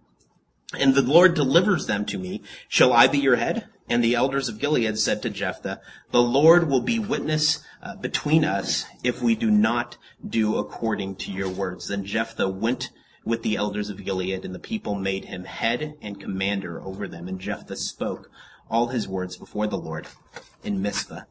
and 0.78 0.94
the 0.94 1.02
Lord 1.02 1.34
delivers 1.34 1.86
them 1.86 2.04
to 2.06 2.18
me, 2.18 2.42
shall 2.68 2.92
I 2.92 3.08
be 3.08 3.18
your 3.18 3.36
head? 3.36 3.66
And 3.88 4.04
the 4.04 4.14
elders 4.14 4.48
of 4.48 4.60
Gilead 4.60 4.98
said 4.98 5.20
to 5.22 5.30
Jephthah, 5.30 5.80
the 6.12 6.22
Lord 6.22 6.68
will 6.68 6.80
be 6.80 7.00
witness 7.00 7.58
uh, 7.82 7.96
between 7.96 8.44
us 8.44 8.86
if 9.02 9.20
we 9.20 9.34
do 9.34 9.50
not 9.50 9.96
do 10.24 10.56
according 10.56 11.16
to 11.16 11.32
your 11.32 11.48
words. 11.48 11.88
Then 11.88 12.04
Jephthah 12.04 12.48
went 12.48 12.90
with 13.24 13.42
the 13.42 13.56
elders 13.56 13.90
of 13.90 14.04
Gilead, 14.04 14.44
and 14.44 14.54
the 14.54 14.58
people 14.58 14.94
made 14.94 15.26
him 15.26 15.44
head 15.44 15.94
and 16.00 16.20
commander 16.20 16.80
over 16.80 17.06
them. 17.06 17.28
And 17.28 17.40
Jephthah 17.40 17.76
spoke 17.76 18.30
all 18.70 18.88
his 18.88 19.08
words 19.08 19.36
before 19.36 19.66
the 19.66 19.76
Lord 19.78 20.06
in 20.62 20.80
Mizpah. 20.80 21.22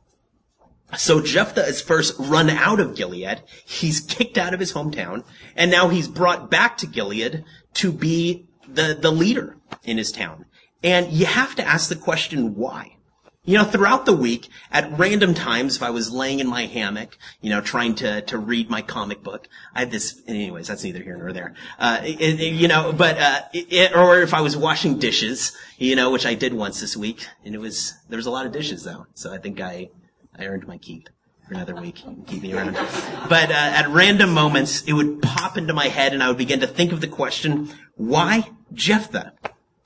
So 0.98 1.22
Jephthah 1.22 1.66
is 1.66 1.82
first 1.82 2.16
run 2.18 2.50
out 2.50 2.80
of 2.80 2.96
Gilead. 2.96 3.44
He's 3.66 4.02
kicked 4.02 4.38
out 4.38 4.54
of 4.54 4.60
his 4.60 4.74
hometown, 4.74 5.24
and 5.56 5.70
now 5.70 5.90
he's 5.90 6.08
brought 6.08 6.50
back 6.50 6.78
to 6.78 6.88
Gilead 6.88 7.44
to 7.76 7.92
be 7.92 8.48
the, 8.68 8.98
the 9.00 9.12
leader 9.12 9.58
in 9.84 9.98
his 9.98 10.12
town. 10.12 10.46
And 10.84 11.12
you 11.12 11.26
have 11.26 11.56
to 11.56 11.68
ask 11.68 11.90
the 11.90 11.96
question, 11.96 12.56
why? 12.56 12.98
You 13.46 13.58
know, 13.58 13.64
throughout 13.64 14.06
the 14.06 14.14
week, 14.14 14.50
at 14.70 14.92
random 15.00 15.34
times, 15.34 15.78
if 15.78 15.82
I 15.82 15.90
was 15.90 16.12
laying 16.12 16.40
in 16.40 16.48
my 16.48 16.66
hammock, 16.66 17.18
you 17.42 17.50
know, 17.50 17.62
trying 17.62 17.96
to, 17.96 18.22
to 18.24 18.38
read 18.38 18.70
my 18.70 18.82
comic 18.82 19.24
book, 19.24 19.48
I 19.74 19.80
had 19.80 19.92
this, 19.92 20.22
anyways, 20.28 20.68
that's 20.68 20.84
neither 20.84 21.02
here 21.02 21.18
nor 21.18 21.32
there. 21.32 21.56
Uh, 21.80 22.02
it, 22.04 22.40
it, 22.40 22.54
you 22.54 22.68
know, 22.68 22.92
but, 22.92 23.18
uh, 23.18 23.42
it, 23.54 23.96
or 23.96 24.20
if 24.22 24.34
I 24.34 24.42
was 24.42 24.58
washing 24.58 25.00
dishes, 25.00 25.56
you 25.78 25.96
know, 25.96 26.12
which 26.12 26.26
I 26.26 26.36
did 26.36 26.54
once 26.54 26.82
this 26.82 26.98
week, 26.98 27.26
and 27.46 27.56
it 27.56 27.60
was, 27.60 27.94
there 28.10 28.18
was 28.18 28.26
a 28.26 28.32
lot 28.32 28.46
of 28.46 28.52
dishes 28.52 28.84
though, 28.84 29.08
so 29.14 29.34
I 29.34 29.38
think 29.38 29.62
I, 29.62 29.90
I 30.38 30.46
earned 30.46 30.68
my 30.68 30.78
keep 30.78 31.10
for 31.48 31.54
another 31.54 31.76
week, 31.76 32.04
keep 32.28 32.44
me 32.44 32.54
around. 32.54 32.74
But, 33.30 33.50
uh, 33.50 33.54
at 33.54 33.88
random 33.88 34.34
moments, 34.34 34.84
it 34.84 34.94
would 34.94 35.22
pop 35.22 35.58
into 35.58 35.74
my 35.74 35.88
head 35.88 36.14
and 36.14 36.22
I 36.22 36.28
would 36.28 36.38
begin 36.38 36.60
to 36.60 36.68
think 36.68 36.92
of 36.92 37.00
the 37.00 37.08
question, 37.08 37.70
why 37.96 38.52
Jephthah? 38.74 39.34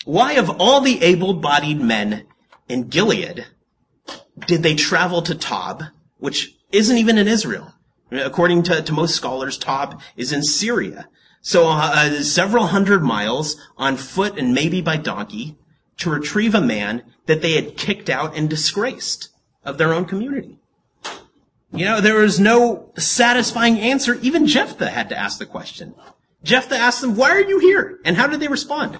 Why 0.05 0.33
of 0.33 0.49
all 0.59 0.81
the 0.81 1.01
able-bodied 1.01 1.79
men 1.79 2.25
in 2.67 2.87
Gilead 2.87 3.45
did 4.47 4.63
they 4.63 4.75
travel 4.75 5.21
to 5.21 5.35
Tob, 5.35 5.83
which 6.17 6.55
isn't 6.71 6.97
even 6.97 7.17
in 7.17 7.27
Israel. 7.27 7.73
According 8.11 8.63
to, 8.63 8.81
to 8.81 8.93
most 8.93 9.15
scholars, 9.15 9.57
Tob 9.57 10.01
is 10.15 10.31
in 10.31 10.43
Syria. 10.43 11.07
So 11.41 11.67
uh, 11.67 12.21
several 12.21 12.67
hundred 12.67 13.03
miles 13.03 13.57
on 13.77 13.97
foot 13.97 14.37
and 14.37 14.53
maybe 14.53 14.81
by 14.81 14.97
donkey 14.97 15.57
to 15.97 16.09
retrieve 16.09 16.55
a 16.55 16.61
man 16.61 17.03
that 17.25 17.41
they 17.41 17.53
had 17.53 17.77
kicked 17.77 18.09
out 18.09 18.35
and 18.35 18.49
disgraced 18.49 19.29
of 19.63 19.77
their 19.77 19.93
own 19.93 20.05
community. 20.05 20.59
You 21.71 21.85
know, 21.85 22.01
there 22.01 22.19
was 22.19 22.39
no 22.39 22.91
satisfying 22.97 23.79
answer. 23.79 24.15
Even 24.21 24.45
Jephthah 24.45 24.89
had 24.89 25.09
to 25.09 25.17
ask 25.17 25.39
the 25.39 25.45
question. 25.45 25.95
Jephthah 26.43 26.77
asked 26.77 27.01
them, 27.01 27.15
why 27.15 27.31
are 27.31 27.41
you 27.41 27.59
here? 27.59 27.99
And 28.05 28.15
how 28.15 28.27
did 28.27 28.39
they 28.39 28.47
respond? 28.47 28.99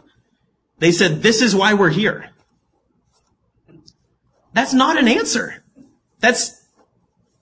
They 0.79 0.91
said, 0.91 1.21
this 1.21 1.41
is 1.41 1.55
why 1.55 1.73
we're 1.73 1.89
here. 1.89 2.31
That's 4.53 4.73
not 4.73 4.97
an 4.97 5.07
answer. 5.07 5.63
That's, 6.19 6.65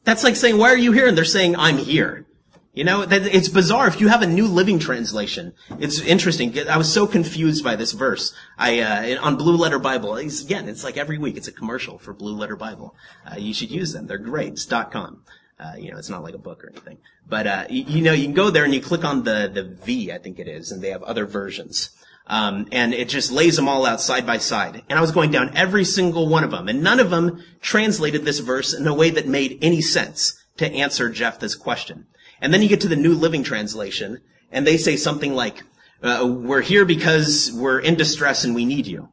that's 0.03 0.23
like 0.23 0.35
saying, 0.35 0.57
why 0.57 0.71
are 0.71 0.77
you 0.77 0.91
here? 0.91 1.07
And 1.07 1.17
they're 1.17 1.25
saying, 1.25 1.55
I'm 1.55 1.77
here. 1.77 2.25
You 2.73 2.85
know, 2.85 3.05
it's 3.09 3.49
bizarre. 3.49 3.87
If 3.89 3.99
you 3.99 4.07
have 4.07 4.21
a 4.21 4.27
New 4.27 4.47
Living 4.47 4.79
Translation, 4.79 5.53
it's 5.77 5.99
interesting. 5.99 6.57
I 6.69 6.77
was 6.77 6.91
so 6.91 7.05
confused 7.05 7.65
by 7.65 7.75
this 7.75 7.91
verse. 7.91 8.33
I, 8.57 8.79
uh, 8.79 9.21
on 9.21 9.35
Blue 9.35 9.57
Letter 9.57 9.77
Bible, 9.77 10.15
it's, 10.15 10.41
again, 10.41 10.69
it's 10.69 10.85
like 10.85 10.95
every 10.95 11.17
week, 11.17 11.35
it's 11.35 11.49
a 11.49 11.51
commercial 11.51 11.97
for 11.97 12.13
Blue 12.13 12.33
Letter 12.33 12.55
Bible. 12.55 12.95
Uh, 13.29 13.35
you 13.37 13.53
should 13.53 13.71
use 13.71 13.91
them. 13.91 14.07
They're 14.07 14.17
great. 14.17 14.53
It's 14.53 14.65
.com. 14.65 15.23
Uh, 15.59 15.73
you 15.77 15.91
know, 15.91 15.97
it's 15.97 16.09
not 16.09 16.23
like 16.23 16.33
a 16.33 16.39
book 16.39 16.63
or 16.63 16.69
anything. 16.69 16.99
But, 17.27 17.45
uh, 17.45 17.65
you, 17.69 17.83
you, 17.83 18.01
know, 18.01 18.13
you 18.13 18.23
can 18.23 18.33
go 18.33 18.49
there 18.49 18.63
and 18.63 18.73
you 18.73 18.81
click 18.81 19.03
on 19.03 19.25
the, 19.25 19.51
the 19.53 19.63
V, 19.63 20.09
I 20.09 20.17
think 20.17 20.39
it 20.39 20.47
is, 20.47 20.71
and 20.71 20.81
they 20.81 20.91
have 20.91 21.03
other 21.03 21.25
versions. 21.25 21.89
Um, 22.31 22.69
and 22.71 22.93
it 22.93 23.09
just 23.09 23.29
lays 23.29 23.57
them 23.57 23.67
all 23.67 23.85
out 23.85 23.99
side 23.99 24.25
by 24.25 24.37
side. 24.37 24.83
And 24.89 24.97
I 24.97 25.01
was 25.01 25.11
going 25.11 25.31
down 25.31 25.51
every 25.53 25.83
single 25.83 26.29
one 26.29 26.45
of 26.45 26.51
them, 26.51 26.69
and 26.69 26.81
none 26.81 27.01
of 27.01 27.09
them 27.09 27.43
translated 27.59 28.23
this 28.23 28.39
verse 28.39 28.73
in 28.73 28.87
a 28.87 28.93
way 28.93 29.09
that 29.09 29.27
made 29.27 29.59
any 29.61 29.81
sense 29.81 30.41
to 30.55 30.71
answer 30.71 31.09
Jephthah's 31.09 31.55
question. 31.55 32.07
And 32.39 32.53
then 32.53 32.61
you 32.61 32.69
get 32.69 32.79
to 32.81 32.87
the 32.87 32.95
New 32.95 33.15
Living 33.15 33.43
Translation, 33.43 34.21
and 34.49 34.65
they 34.65 34.77
say 34.77 34.95
something 34.95 35.35
like, 35.35 35.63
uh, 36.01 36.25
"We're 36.25 36.61
here 36.61 36.85
because 36.85 37.51
we're 37.53 37.79
in 37.79 37.95
distress 37.95 38.45
and 38.45 38.55
we 38.55 38.63
need 38.63 38.87
you." 38.87 39.09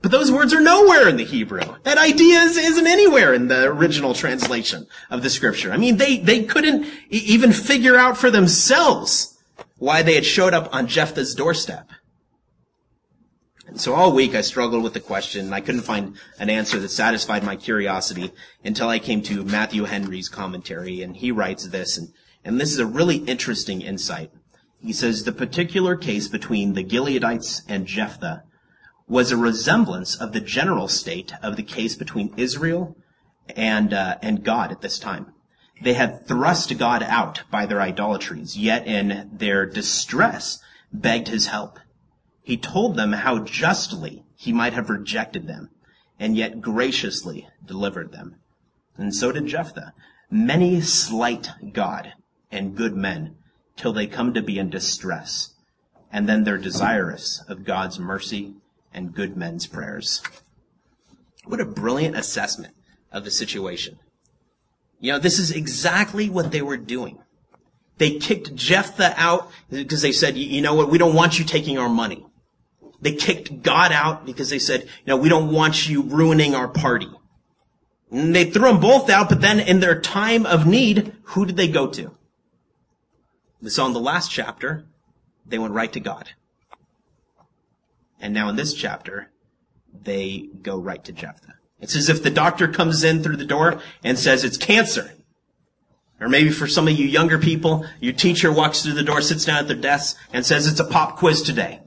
But 0.00 0.10
those 0.10 0.32
words 0.32 0.54
are 0.54 0.62
nowhere 0.62 1.10
in 1.10 1.18
the 1.18 1.24
Hebrew. 1.24 1.76
That 1.82 1.98
idea 1.98 2.38
is, 2.40 2.56
isn't 2.56 2.86
anywhere 2.86 3.34
in 3.34 3.48
the 3.48 3.66
original 3.66 4.14
translation 4.14 4.86
of 5.10 5.22
the 5.22 5.28
scripture. 5.28 5.72
I 5.72 5.76
mean, 5.76 5.98
they, 5.98 6.16
they 6.16 6.44
couldn't 6.44 6.86
e- 7.10 7.18
even 7.18 7.52
figure 7.52 7.96
out 7.96 8.16
for 8.16 8.30
themselves 8.30 9.36
why 9.76 10.00
they 10.00 10.14
had 10.14 10.24
showed 10.24 10.54
up 10.54 10.74
on 10.74 10.86
Jephthah's 10.86 11.34
doorstep. 11.34 11.90
So 13.74 13.94
all 13.94 14.12
week 14.12 14.34
I 14.34 14.40
struggled 14.40 14.82
with 14.82 14.94
the 14.94 15.00
question 15.00 15.46
and 15.46 15.54
I 15.54 15.60
couldn't 15.60 15.82
find 15.82 16.16
an 16.38 16.50
answer 16.50 16.78
that 16.78 16.88
satisfied 16.88 17.44
my 17.44 17.56
curiosity 17.56 18.32
until 18.64 18.88
I 18.88 18.98
came 18.98 19.22
to 19.22 19.44
Matthew 19.44 19.84
Henry's 19.84 20.28
commentary 20.28 21.02
and 21.02 21.16
he 21.16 21.30
writes 21.30 21.68
this 21.68 21.96
and, 21.96 22.12
and 22.44 22.60
this 22.60 22.72
is 22.72 22.78
a 22.78 22.86
really 22.86 23.16
interesting 23.16 23.80
insight. 23.80 24.30
He 24.80 24.92
says 24.92 25.24
the 25.24 25.32
particular 25.32 25.96
case 25.96 26.26
between 26.26 26.72
the 26.72 26.84
Gileadites 26.84 27.62
and 27.68 27.86
Jephthah 27.86 28.44
was 29.06 29.30
a 29.30 29.36
resemblance 29.36 30.16
of 30.16 30.32
the 30.32 30.40
general 30.40 30.88
state 30.88 31.32
of 31.42 31.56
the 31.56 31.62
case 31.62 31.96
between 31.96 32.32
Israel 32.36 32.96
and 33.56 33.92
uh, 33.92 34.16
and 34.22 34.44
God 34.44 34.70
at 34.70 34.80
this 34.80 34.98
time. 34.98 35.32
They 35.82 35.94
had 35.94 36.26
thrust 36.26 36.76
God 36.78 37.02
out 37.02 37.42
by 37.50 37.66
their 37.66 37.80
idolatries, 37.80 38.56
yet 38.56 38.86
in 38.86 39.30
their 39.32 39.66
distress 39.66 40.60
begged 40.92 41.28
his 41.28 41.46
help. 41.46 41.78
He 42.50 42.56
told 42.56 42.96
them 42.96 43.12
how 43.12 43.38
justly 43.38 44.24
he 44.34 44.52
might 44.52 44.72
have 44.72 44.90
rejected 44.90 45.46
them, 45.46 45.70
and 46.18 46.36
yet 46.36 46.60
graciously 46.60 47.46
delivered 47.64 48.10
them. 48.10 48.40
And 48.96 49.14
so 49.14 49.30
did 49.30 49.46
Jephthah. 49.46 49.92
Many 50.32 50.80
slight 50.80 51.50
God 51.72 52.14
and 52.50 52.74
good 52.74 52.96
men 52.96 53.36
till 53.76 53.92
they 53.92 54.08
come 54.08 54.34
to 54.34 54.42
be 54.42 54.58
in 54.58 54.68
distress, 54.68 55.54
and 56.12 56.28
then 56.28 56.42
they're 56.42 56.58
desirous 56.58 57.40
of 57.46 57.64
God's 57.64 58.00
mercy 58.00 58.56
and 58.92 59.14
good 59.14 59.36
men's 59.36 59.68
prayers. 59.68 60.20
What 61.44 61.60
a 61.60 61.64
brilliant 61.64 62.16
assessment 62.16 62.74
of 63.12 63.22
the 63.22 63.30
situation. 63.30 64.00
You 64.98 65.12
know, 65.12 65.18
this 65.20 65.38
is 65.38 65.52
exactly 65.52 66.28
what 66.28 66.50
they 66.50 66.62
were 66.62 66.76
doing. 66.76 67.20
They 67.98 68.18
kicked 68.18 68.56
Jephthah 68.56 69.14
out 69.16 69.52
because 69.70 70.02
they 70.02 70.10
said, 70.10 70.36
you 70.36 70.60
know 70.60 70.74
what, 70.74 70.90
we 70.90 70.98
don't 70.98 71.14
want 71.14 71.38
you 71.38 71.44
taking 71.44 71.78
our 71.78 71.88
money. 71.88 72.26
They 73.00 73.12
kicked 73.14 73.62
God 73.62 73.92
out 73.92 74.26
because 74.26 74.50
they 74.50 74.58
said, 74.58 74.82
you 74.82 75.06
know, 75.06 75.16
we 75.16 75.28
don't 75.28 75.52
want 75.52 75.88
you 75.88 76.02
ruining 76.02 76.54
our 76.54 76.68
party. 76.68 77.08
And 78.10 78.34
they 78.34 78.44
threw 78.44 78.68
them 78.68 78.80
both 78.80 79.08
out, 79.08 79.28
but 79.28 79.40
then 79.40 79.60
in 79.60 79.80
their 79.80 80.00
time 80.00 80.44
of 80.44 80.66
need, 80.66 81.12
who 81.22 81.46
did 81.46 81.56
they 81.56 81.68
go 81.68 81.86
to? 81.88 82.16
We 83.62 83.70
saw 83.70 83.86
in 83.86 83.92
the 83.92 84.00
last 84.00 84.30
chapter, 84.30 84.86
they 85.46 85.58
went 85.58 85.74
right 85.74 85.92
to 85.92 86.00
God. 86.00 86.30
And 88.20 88.34
now 88.34 88.48
in 88.48 88.56
this 88.56 88.74
chapter, 88.74 89.30
they 89.92 90.48
go 90.62 90.78
right 90.78 91.02
to 91.04 91.12
Jephthah. 91.12 91.54
It's 91.80 91.96
as 91.96 92.08
if 92.08 92.22
the 92.22 92.30
doctor 92.30 92.68
comes 92.68 93.02
in 93.02 93.22
through 93.22 93.36
the 93.36 93.44
door 93.44 93.80
and 94.04 94.18
says 94.18 94.44
it's 94.44 94.58
cancer. 94.58 95.12
Or 96.20 96.28
maybe 96.28 96.50
for 96.50 96.66
some 96.66 96.86
of 96.86 96.98
you 96.98 97.06
younger 97.06 97.38
people, 97.38 97.86
your 97.98 98.12
teacher 98.12 98.52
walks 98.52 98.82
through 98.82 98.92
the 98.92 99.02
door, 99.02 99.22
sits 99.22 99.46
down 99.46 99.58
at 99.58 99.68
their 99.68 99.76
desk, 99.76 100.18
and 100.32 100.44
says 100.44 100.66
it's 100.66 100.80
a 100.80 100.84
pop 100.84 101.16
quiz 101.16 101.40
today. 101.40 101.80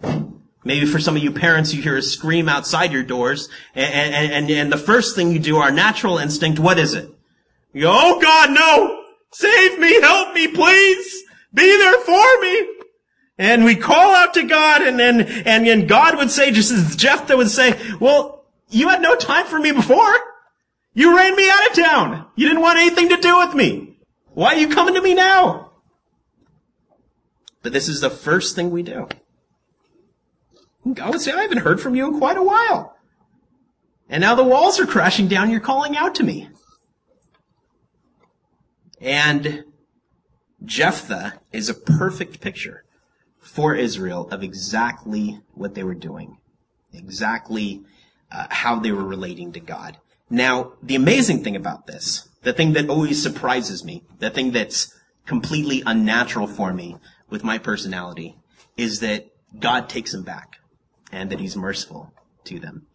Maybe 0.63 0.85
for 0.85 0.99
some 0.99 1.15
of 1.15 1.23
you 1.23 1.31
parents, 1.31 1.73
you 1.73 1.81
hear 1.81 1.97
a 1.97 2.01
scream 2.01 2.47
outside 2.47 2.91
your 2.91 3.03
doors, 3.03 3.49
and, 3.75 3.93
and, 3.93 4.31
and, 4.31 4.49
and 4.49 4.71
the 4.71 4.77
first 4.77 5.15
thing 5.15 5.31
you 5.31 5.39
do, 5.39 5.57
our 5.57 5.71
natural 5.71 6.17
instinct, 6.17 6.59
what 6.59 6.79
is 6.79 6.93
it? 6.93 7.09
You 7.73 7.81
go, 7.83 7.91
oh 7.93 8.21
God, 8.21 8.51
no! 8.51 9.03
Save 9.31 9.79
me, 9.79 9.99
help 9.99 10.33
me, 10.33 10.47
please! 10.47 11.23
Be 11.53 11.77
there 11.77 11.99
for 11.99 12.41
me! 12.41 12.67
And 13.37 13.65
we 13.65 13.75
call 13.75 14.13
out 14.13 14.33
to 14.35 14.43
God, 14.43 14.81
and 14.81 14.99
then, 14.99 15.21
and 15.21 15.65
then 15.65 15.87
God 15.87 16.17
would 16.17 16.31
say, 16.31 16.51
just 16.51 16.71
as 16.71 16.95
Jephthah 16.95 17.35
would 17.35 17.49
say, 17.49 17.79
well, 17.99 18.45
you 18.69 18.89
had 18.89 19.01
no 19.01 19.15
time 19.15 19.45
for 19.47 19.59
me 19.59 19.71
before. 19.71 20.15
You 20.93 21.15
ran 21.17 21.35
me 21.35 21.49
out 21.49 21.67
of 21.67 21.75
town. 21.75 22.27
You 22.35 22.47
didn't 22.47 22.61
want 22.61 22.79
anything 22.79 23.09
to 23.09 23.17
do 23.17 23.39
with 23.39 23.55
me. 23.55 23.97
Why 24.33 24.53
are 24.53 24.57
you 24.57 24.69
coming 24.69 24.93
to 24.93 25.01
me 25.01 25.13
now? 25.13 25.71
But 27.63 27.73
this 27.73 27.87
is 27.87 28.01
the 28.01 28.09
first 28.09 28.55
thing 28.55 28.71
we 28.71 28.83
do. 28.83 29.07
God 30.91 31.11
would 31.11 31.21
say, 31.21 31.31
I 31.31 31.41
haven't 31.41 31.59
heard 31.59 31.79
from 31.79 31.95
you 31.95 32.07
in 32.07 32.17
quite 32.17 32.37
a 32.37 32.43
while. 32.43 32.95
And 34.09 34.21
now 34.21 34.35
the 34.35 34.43
walls 34.43 34.79
are 34.79 34.85
crashing 34.85 35.27
down. 35.27 35.49
You're 35.49 35.61
calling 35.61 35.95
out 35.95 36.15
to 36.15 36.23
me. 36.23 36.49
And 38.99 39.63
Jephthah 40.63 41.39
is 41.51 41.69
a 41.69 41.73
perfect 41.73 42.41
picture 42.41 42.83
for 43.39 43.75
Israel 43.75 44.27
of 44.29 44.43
exactly 44.43 45.41
what 45.53 45.75
they 45.75 45.83
were 45.83 45.93
doing, 45.93 46.37
exactly 46.93 47.83
uh, 48.31 48.47
how 48.49 48.79
they 48.79 48.91
were 48.91 49.03
relating 49.03 49.51
to 49.53 49.59
God. 49.59 49.97
Now, 50.29 50.73
the 50.81 50.95
amazing 50.95 51.43
thing 51.43 51.55
about 51.55 51.87
this, 51.87 52.29
the 52.43 52.53
thing 52.53 52.73
that 52.73 52.89
always 52.89 53.21
surprises 53.21 53.83
me, 53.83 54.03
the 54.19 54.29
thing 54.29 54.51
that's 54.51 54.93
completely 55.25 55.83
unnatural 55.85 56.47
for 56.47 56.73
me 56.73 56.97
with 57.29 57.43
my 57.43 57.57
personality, 57.57 58.37
is 58.77 58.99
that 59.01 59.27
God 59.59 59.89
takes 59.89 60.13
him 60.13 60.23
back 60.23 60.57
and 61.13 61.29
that 61.29 61.39
he's 61.39 61.55
merciful 61.55 62.11
to 62.43 62.59
them. 62.59 62.87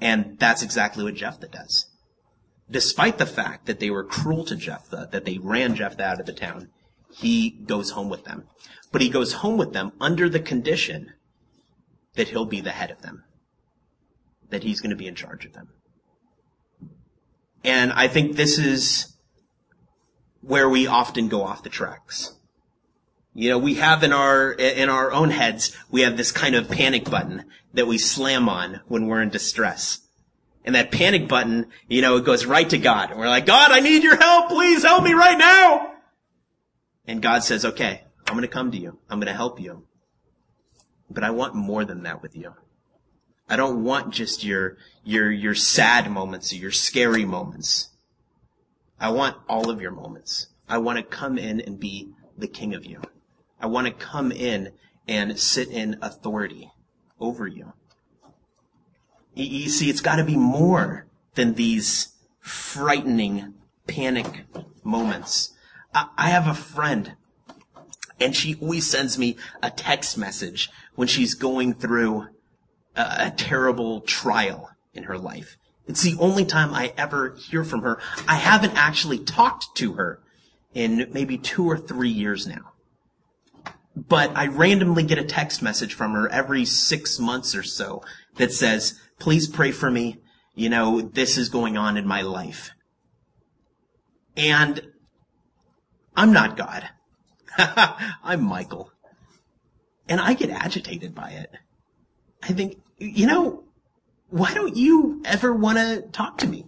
And 0.00 0.38
that's 0.38 0.62
exactly 0.62 1.02
what 1.02 1.14
Jephthah 1.14 1.48
does. 1.48 1.86
Despite 2.70 3.18
the 3.18 3.26
fact 3.26 3.66
that 3.66 3.80
they 3.80 3.90
were 3.90 4.04
cruel 4.04 4.44
to 4.44 4.56
Jephthah, 4.56 5.08
that 5.10 5.24
they 5.24 5.38
ran 5.38 5.74
Jephthah 5.74 6.04
out 6.04 6.20
of 6.20 6.26
the 6.26 6.32
town, 6.32 6.68
he 7.12 7.50
goes 7.50 7.90
home 7.90 8.08
with 8.08 8.24
them. 8.24 8.44
But 8.92 9.02
he 9.02 9.10
goes 9.10 9.34
home 9.34 9.58
with 9.58 9.72
them 9.72 9.92
under 10.00 10.28
the 10.28 10.40
condition 10.40 11.12
that 12.14 12.28
he'll 12.28 12.46
be 12.46 12.60
the 12.60 12.70
head 12.70 12.92
of 12.92 13.02
them. 13.02 13.24
That 14.50 14.62
he's 14.62 14.80
going 14.80 14.90
to 14.90 14.96
be 14.96 15.08
in 15.08 15.16
charge 15.16 15.44
of 15.44 15.52
them. 15.52 15.70
And 17.64 17.92
I 17.92 18.06
think 18.06 18.36
this 18.36 18.58
is 18.58 19.16
where 20.40 20.68
we 20.68 20.86
often 20.86 21.28
go 21.28 21.42
off 21.42 21.64
the 21.64 21.68
tracks. 21.68 22.36
You 23.34 23.50
know, 23.50 23.58
we 23.58 23.74
have 23.74 24.04
in 24.04 24.12
our, 24.12 24.52
in 24.52 24.88
our 24.88 25.12
own 25.12 25.30
heads, 25.30 25.76
we 25.90 26.02
have 26.02 26.16
this 26.16 26.30
kind 26.30 26.54
of 26.54 26.70
panic 26.70 27.10
button 27.10 27.44
that 27.72 27.88
we 27.88 27.98
slam 27.98 28.48
on 28.48 28.80
when 28.86 29.06
we're 29.06 29.22
in 29.22 29.28
distress. 29.28 30.00
And 30.64 30.76
that 30.76 30.92
panic 30.92 31.28
button, 31.28 31.66
you 31.88 32.00
know, 32.00 32.16
it 32.16 32.24
goes 32.24 32.46
right 32.46 32.68
to 32.70 32.78
God. 32.78 33.10
And 33.10 33.18
we're 33.18 33.28
like, 33.28 33.44
God, 33.44 33.72
I 33.72 33.80
need 33.80 34.04
your 34.04 34.16
help. 34.16 34.48
Please 34.48 34.84
help 34.84 35.02
me 35.02 35.12
right 35.12 35.36
now. 35.36 35.94
And 37.06 37.20
God 37.20 37.42
says, 37.42 37.64
okay, 37.64 38.04
I'm 38.26 38.34
going 38.34 38.42
to 38.42 38.48
come 38.48 38.70
to 38.70 38.78
you. 38.78 38.98
I'm 39.10 39.18
going 39.18 39.26
to 39.26 39.36
help 39.36 39.60
you. 39.60 39.84
But 41.10 41.24
I 41.24 41.30
want 41.30 41.54
more 41.54 41.84
than 41.84 42.04
that 42.04 42.22
with 42.22 42.36
you. 42.36 42.54
I 43.48 43.56
don't 43.56 43.84
want 43.84 44.14
just 44.14 44.42
your, 44.42 44.78
your, 45.04 45.30
your 45.30 45.54
sad 45.54 46.10
moments 46.10 46.52
or 46.52 46.56
your 46.56 46.70
scary 46.70 47.26
moments. 47.26 47.90
I 48.98 49.10
want 49.10 49.36
all 49.48 49.68
of 49.68 49.82
your 49.82 49.90
moments. 49.90 50.46
I 50.66 50.78
want 50.78 50.98
to 50.98 51.02
come 51.02 51.36
in 51.36 51.60
and 51.60 51.78
be 51.78 52.10
the 52.38 52.48
king 52.48 52.72
of 52.74 52.86
you. 52.86 53.02
I 53.64 53.66
want 53.66 53.86
to 53.86 53.94
come 53.94 54.30
in 54.30 54.72
and 55.08 55.40
sit 55.40 55.70
in 55.70 55.96
authority 56.02 56.70
over 57.18 57.46
you. 57.46 57.72
You 59.32 59.70
see, 59.70 59.88
it's 59.88 60.02
got 60.02 60.16
to 60.16 60.24
be 60.24 60.36
more 60.36 61.06
than 61.34 61.54
these 61.54 62.12
frightening 62.40 63.54
panic 63.86 64.44
moments. 64.84 65.54
I 65.94 66.28
have 66.28 66.46
a 66.46 66.52
friend 66.52 67.14
and 68.20 68.36
she 68.36 68.56
always 68.56 68.90
sends 68.90 69.16
me 69.16 69.38
a 69.62 69.70
text 69.70 70.18
message 70.18 70.68
when 70.94 71.08
she's 71.08 71.32
going 71.32 71.72
through 71.72 72.28
a, 72.94 73.30
terrible 73.30 74.02
trial 74.02 74.68
in 74.92 75.04
her 75.04 75.16
life. 75.16 75.56
It's 75.88 76.02
the 76.02 76.16
only 76.20 76.44
time 76.44 76.74
I 76.74 76.92
ever 76.98 77.34
hear 77.36 77.64
from 77.64 77.80
her. 77.80 77.98
I 78.28 78.34
haven't 78.34 78.74
actually 78.74 79.20
talked 79.20 79.74
to 79.76 79.94
her 79.94 80.20
in 80.74 81.08
maybe 81.14 81.38
two 81.38 81.64
or 81.64 81.78
three 81.78 82.10
years 82.10 82.46
now. 82.46 82.73
But 83.96 84.36
I 84.36 84.46
randomly 84.46 85.04
get 85.04 85.18
a 85.18 85.24
text 85.24 85.62
message 85.62 85.94
from 85.94 86.12
her 86.12 86.28
every 86.28 86.64
six 86.64 87.18
months 87.18 87.54
or 87.54 87.62
so 87.62 88.02
that 88.36 88.52
says, 88.52 88.98
please 89.18 89.48
pray 89.48 89.70
for 89.70 89.90
me. 89.90 90.20
You 90.54 90.68
know, 90.68 91.00
this 91.00 91.38
is 91.38 91.48
going 91.48 91.76
on 91.76 91.96
in 91.96 92.06
my 92.06 92.22
life. 92.22 92.70
And 94.36 94.80
I'm 96.16 96.32
not 96.32 96.56
God. 96.56 96.88
I'm 97.58 98.42
Michael. 98.42 98.90
And 100.08 100.20
I 100.20 100.34
get 100.34 100.50
agitated 100.50 101.14
by 101.14 101.30
it. 101.30 101.50
I 102.42 102.48
think, 102.48 102.78
you 102.98 103.26
know, 103.26 103.64
why 104.28 104.52
don't 104.54 104.76
you 104.76 105.22
ever 105.24 105.52
want 105.52 105.78
to 105.78 106.02
talk 106.12 106.38
to 106.38 106.48
me? 106.48 106.66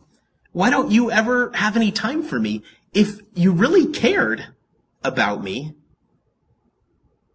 Why 0.52 0.70
don't 0.70 0.90
you 0.90 1.10
ever 1.10 1.50
have 1.54 1.76
any 1.76 1.92
time 1.92 2.22
for 2.22 2.38
me? 2.38 2.62
If 2.94 3.20
you 3.34 3.52
really 3.52 3.92
cared 3.92 4.46
about 5.04 5.42
me, 5.42 5.74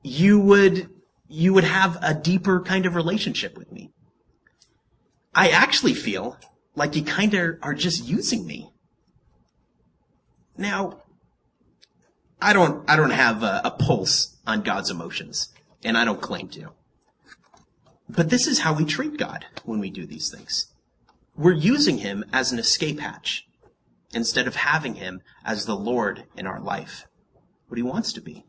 you 0.01 0.39
would, 0.39 0.89
you 1.27 1.53
would 1.53 1.63
have 1.63 1.97
a 2.01 2.13
deeper 2.13 2.61
kind 2.61 2.85
of 2.85 2.95
relationship 2.95 3.57
with 3.57 3.71
me. 3.71 3.91
I 5.33 5.49
actually 5.49 5.93
feel 5.93 6.37
like 6.75 6.95
you 6.95 7.03
kind 7.03 7.33
of 7.33 7.57
are 7.61 7.73
just 7.73 8.05
using 8.07 8.45
me. 8.45 8.71
Now, 10.57 11.01
I 12.41 12.53
don't, 12.53 12.89
I 12.89 12.95
don't 12.95 13.11
have 13.11 13.43
a, 13.43 13.61
a 13.63 13.71
pulse 13.71 14.37
on 14.45 14.61
God's 14.61 14.89
emotions, 14.89 15.49
and 15.83 15.97
I 15.97 16.05
don't 16.05 16.21
claim 16.21 16.47
to. 16.49 16.69
But 18.09 18.29
this 18.29 18.47
is 18.47 18.59
how 18.59 18.73
we 18.73 18.83
treat 18.83 19.17
God 19.17 19.45
when 19.63 19.79
we 19.79 19.89
do 19.89 20.05
these 20.05 20.29
things. 20.29 20.67
We're 21.35 21.53
using 21.53 21.99
Him 21.99 22.25
as 22.33 22.51
an 22.51 22.59
escape 22.59 22.99
hatch 22.99 23.47
instead 24.13 24.47
of 24.47 24.55
having 24.55 24.95
Him 24.95 25.21
as 25.45 25.65
the 25.65 25.77
Lord 25.77 26.25
in 26.35 26.45
our 26.45 26.59
life, 26.59 27.07
what 27.67 27.77
He 27.77 27.83
wants 27.83 28.11
to 28.13 28.21
be. 28.21 28.45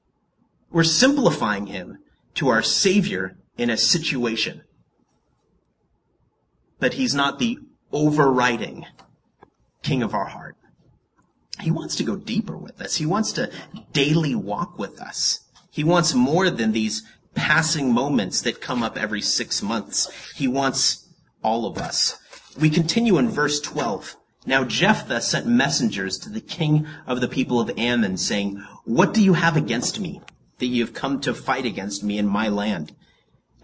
We're 0.73 0.85
simplifying 0.85 1.67
Him 1.67 1.99
to 2.35 2.49
our 2.49 2.63
Savior 2.63 3.37
in 3.57 3.71
a 3.71 3.77
situation 3.77 4.63
but 6.83 6.95
he's 6.95 7.15
not 7.15 7.39
the 7.39 7.61
overriding 7.93 8.85
king 9.83 10.03
of 10.03 10.15
our 10.15 10.25
heart. 10.25 10.57
He 11.61 11.71
wants 11.71 11.95
to 11.95 12.03
go 12.03 12.17
deeper 12.17 12.57
with 12.57 12.81
us. 12.81 12.97
He 12.97 13.07
wants 13.07 13.31
to 13.35 13.53
daily 13.93 14.35
walk 14.35 14.81
with 14.81 15.01
us. 15.01 15.49
He 15.71 15.85
wants 15.85 16.13
more 16.13 16.51
than 16.51 16.73
these 16.73 17.05
passing 17.37 17.95
moments 17.95 18.41
that 18.41 18.61
come 18.61 18.83
up 18.83 18.99
every 18.99 19.23
six 19.23 19.63
months. 19.63 20.11
He 20.35 20.49
wants 20.49 21.09
all 21.45 21.67
of 21.67 21.79
us. 21.79 22.19
We 22.59 22.69
continue 22.69 23.17
in 23.17 23.31
verse 23.31 23.61
12. 23.61 24.17
Now 24.45 24.65
Jephthah 24.65 25.21
sent 25.21 25.47
messengers 25.47 26.19
to 26.19 26.31
the 26.31 26.41
king 26.41 26.85
of 27.07 27.21
the 27.21 27.29
people 27.29 27.61
of 27.61 27.71
Ammon 27.79 28.17
saying, 28.17 28.61
What 28.85 29.15
do 29.15 29.23
you 29.23 29.35
have 29.35 29.57
against 29.57 30.01
me 30.01 30.21
that 30.63 30.69
you 30.69 30.85
have 30.85 30.95
come 30.95 31.21
to 31.21 31.35
fight 31.35 31.67
against 31.67 32.05
me 32.05 32.19
in 32.19 32.27
my 32.27 32.49
land? 32.49 32.95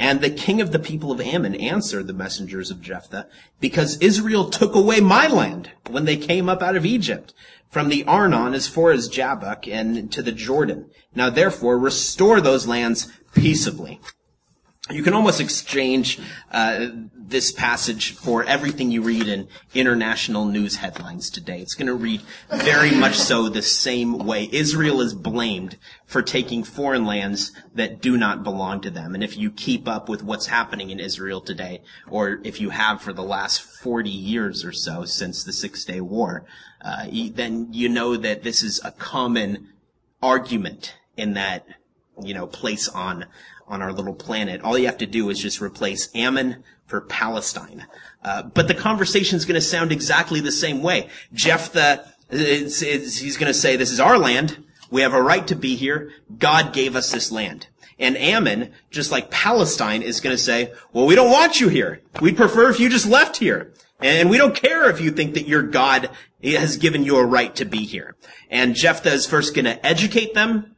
And 0.00 0.20
the 0.20 0.30
king 0.30 0.60
of 0.60 0.72
the 0.72 0.80
people 0.80 1.12
of 1.12 1.20
Ammon 1.20 1.54
answered 1.54 2.08
the 2.08 2.12
messengers 2.12 2.72
of 2.72 2.80
Jephthah, 2.82 3.28
because 3.60 3.98
Israel 3.98 4.50
took 4.50 4.74
away 4.74 5.00
my 5.00 5.28
land 5.28 5.70
when 5.88 6.06
they 6.06 6.16
came 6.16 6.48
up 6.48 6.60
out 6.60 6.76
of 6.76 6.84
Egypt, 6.84 7.32
from 7.70 7.88
the 7.88 8.04
Arnon 8.04 8.52
as 8.52 8.66
far 8.66 8.90
as 8.90 9.08
Jabbok 9.08 9.68
and 9.68 10.10
to 10.10 10.22
the 10.22 10.32
Jordan. 10.32 10.90
Now 11.14 11.30
therefore 11.30 11.78
restore 11.78 12.40
those 12.40 12.66
lands 12.66 13.12
peaceably. 13.32 14.00
You 14.90 15.02
can 15.02 15.12
almost 15.12 15.40
exchange 15.40 16.18
uh, 16.50 16.88
this 17.14 17.52
passage 17.52 18.12
for 18.12 18.42
everything 18.44 18.90
you 18.90 19.02
read 19.02 19.28
in 19.28 19.48
international 19.74 20.46
news 20.46 20.76
headlines 20.76 21.28
today. 21.28 21.60
It's 21.60 21.74
going 21.74 21.88
to 21.88 21.94
read 21.94 22.22
very 22.50 22.92
much 22.92 23.16
so 23.16 23.50
the 23.50 23.60
same 23.60 24.18
way. 24.18 24.48
Israel 24.50 25.02
is 25.02 25.12
blamed 25.12 25.76
for 26.06 26.22
taking 26.22 26.64
foreign 26.64 27.04
lands 27.04 27.52
that 27.74 28.00
do 28.00 28.16
not 28.16 28.42
belong 28.42 28.80
to 28.80 28.90
them. 28.90 29.14
And 29.14 29.22
if 29.22 29.36
you 29.36 29.50
keep 29.50 29.86
up 29.86 30.08
with 30.08 30.22
what's 30.22 30.46
happening 30.46 30.88
in 30.88 31.00
Israel 31.00 31.42
today, 31.42 31.82
or 32.08 32.40
if 32.42 32.58
you 32.58 32.70
have 32.70 33.02
for 33.02 33.12
the 33.12 33.22
last 33.22 33.60
40 33.60 34.08
years 34.08 34.64
or 34.64 34.72
so 34.72 35.04
since 35.04 35.44
the 35.44 35.52
Six 35.52 35.84
Day 35.84 36.00
War, 36.00 36.46
uh, 36.80 37.06
then 37.34 37.68
you 37.72 37.90
know 37.90 38.16
that 38.16 38.42
this 38.42 38.62
is 38.62 38.80
a 38.82 38.92
common 38.92 39.68
argument 40.22 40.94
in 41.16 41.34
that, 41.34 41.66
you 42.22 42.32
know, 42.32 42.46
place 42.46 42.88
on 42.88 43.26
on 43.68 43.82
our 43.82 43.92
little 43.92 44.14
planet. 44.14 44.62
All 44.62 44.76
you 44.76 44.86
have 44.86 44.98
to 44.98 45.06
do 45.06 45.28
is 45.30 45.38
just 45.38 45.60
replace 45.60 46.08
Ammon 46.14 46.64
for 46.86 47.00
Palestine. 47.02 47.86
Uh, 48.24 48.42
but 48.42 48.66
the 48.66 48.74
conversation 48.74 49.36
is 49.36 49.44
going 49.44 49.54
to 49.54 49.60
sound 49.60 49.92
exactly 49.92 50.40
the 50.40 50.52
same 50.52 50.82
way. 50.82 51.08
Jephthah, 51.32 52.12
it's, 52.30 52.82
it's, 52.82 53.18
he's 53.18 53.36
going 53.36 53.52
to 53.52 53.58
say, 53.58 53.76
this 53.76 53.90
is 53.90 54.00
our 54.00 54.18
land. 54.18 54.64
We 54.90 55.02
have 55.02 55.14
a 55.14 55.22
right 55.22 55.46
to 55.46 55.54
be 55.54 55.76
here. 55.76 56.10
God 56.38 56.72
gave 56.72 56.96
us 56.96 57.12
this 57.12 57.30
land. 57.30 57.68
And 57.98 58.16
Ammon, 58.16 58.72
just 58.90 59.10
like 59.10 59.30
Palestine, 59.30 60.02
is 60.02 60.20
going 60.20 60.34
to 60.34 60.42
say, 60.42 60.72
well, 60.92 61.06
we 61.06 61.14
don't 61.14 61.30
want 61.30 61.60
you 61.60 61.68
here. 61.68 62.00
We'd 62.20 62.36
prefer 62.36 62.70
if 62.70 62.80
you 62.80 62.88
just 62.88 63.06
left 63.06 63.38
here. 63.38 63.72
And 64.00 64.30
we 64.30 64.38
don't 64.38 64.54
care 64.54 64.88
if 64.88 65.00
you 65.00 65.10
think 65.10 65.34
that 65.34 65.48
your 65.48 65.62
God 65.62 66.10
has 66.42 66.76
given 66.76 67.02
you 67.02 67.16
a 67.16 67.24
right 67.24 67.54
to 67.56 67.64
be 67.64 67.84
here. 67.84 68.14
And 68.48 68.76
Jephthah 68.76 69.12
is 69.12 69.26
first 69.26 69.54
going 69.54 69.64
to 69.64 69.84
educate 69.84 70.34
them, 70.34 70.76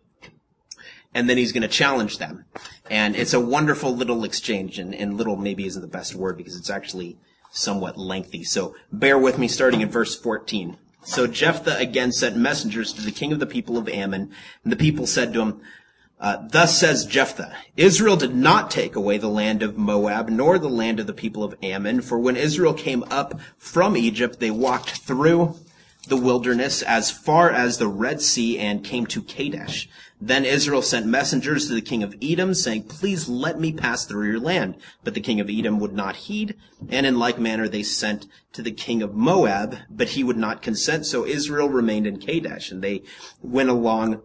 and 1.12 1.28
then 1.28 1.36
he's 1.36 1.52
going 1.52 1.62
to 1.62 1.68
challenge 1.68 2.16
them. 2.16 2.46
And 2.90 3.14
it's 3.14 3.32
a 3.32 3.40
wonderful 3.40 3.96
little 3.96 4.24
exchange, 4.24 4.78
and, 4.78 4.94
and 4.94 5.16
little 5.16 5.36
maybe 5.36 5.64
isn't 5.64 5.80
the 5.80 5.88
best 5.88 6.14
word 6.14 6.36
because 6.36 6.56
it's 6.56 6.68
actually 6.68 7.16
somewhat 7.52 7.96
lengthy. 7.96 8.44
So 8.44 8.74
bear 8.92 9.16
with 9.16 9.38
me 9.38 9.48
starting 9.48 9.80
in 9.80 9.88
verse 9.88 10.14
14. 10.16 10.76
So 11.02 11.26
Jephthah 11.26 11.78
again 11.78 12.12
sent 12.12 12.36
messengers 12.36 12.92
to 12.92 13.02
the 13.02 13.12
king 13.12 13.32
of 13.32 13.38
the 13.38 13.46
people 13.46 13.78
of 13.78 13.88
Ammon, 13.88 14.32
and 14.64 14.72
the 14.72 14.76
people 14.76 15.06
said 15.06 15.32
to 15.32 15.40
him, 15.40 15.60
uh, 16.20 16.46
thus 16.48 16.78
says 16.78 17.06
Jephthah, 17.06 17.56
Israel 17.78 18.16
did 18.16 18.34
not 18.34 18.70
take 18.70 18.94
away 18.94 19.16
the 19.16 19.28
land 19.28 19.62
of 19.62 19.78
Moab, 19.78 20.28
nor 20.28 20.58
the 20.58 20.68
land 20.68 21.00
of 21.00 21.06
the 21.06 21.14
people 21.14 21.42
of 21.42 21.54
Ammon, 21.62 22.02
for 22.02 22.18
when 22.18 22.36
Israel 22.36 22.74
came 22.74 23.04
up 23.04 23.40
from 23.56 23.96
Egypt, 23.96 24.38
they 24.38 24.50
walked 24.50 24.90
through 24.98 25.56
the 26.08 26.16
wilderness 26.16 26.82
as 26.82 27.10
far 27.10 27.50
as 27.50 27.78
the 27.78 27.88
Red 27.88 28.20
Sea 28.20 28.58
and 28.58 28.84
came 28.84 29.06
to 29.06 29.22
Kadesh. 29.22 29.88
Then 30.20 30.44
Israel 30.44 30.82
sent 30.82 31.06
messengers 31.06 31.66
to 31.66 31.74
the 31.74 31.80
king 31.80 32.02
of 32.02 32.14
Edom, 32.20 32.52
saying, 32.54 32.84
Please 32.84 33.28
let 33.28 33.58
me 33.58 33.72
pass 33.72 34.04
through 34.04 34.30
your 34.30 34.40
land. 34.40 34.76
But 35.02 35.14
the 35.14 35.20
king 35.20 35.40
of 35.40 35.48
Edom 35.48 35.78
would 35.80 35.94
not 35.94 36.16
heed, 36.16 36.56
and 36.88 37.06
in 37.06 37.18
like 37.18 37.38
manner 37.38 37.68
they 37.68 37.82
sent 37.82 38.26
to 38.52 38.62
the 38.62 38.72
king 38.72 39.02
of 39.02 39.14
Moab, 39.14 39.76
but 39.88 40.10
he 40.10 40.24
would 40.24 40.36
not 40.36 40.62
consent. 40.62 41.06
So 41.06 41.24
Israel 41.24 41.68
remained 41.68 42.06
in 42.06 42.18
Kadesh, 42.18 42.70
and 42.70 42.82
they 42.82 43.02
went 43.40 43.70
along 43.70 44.22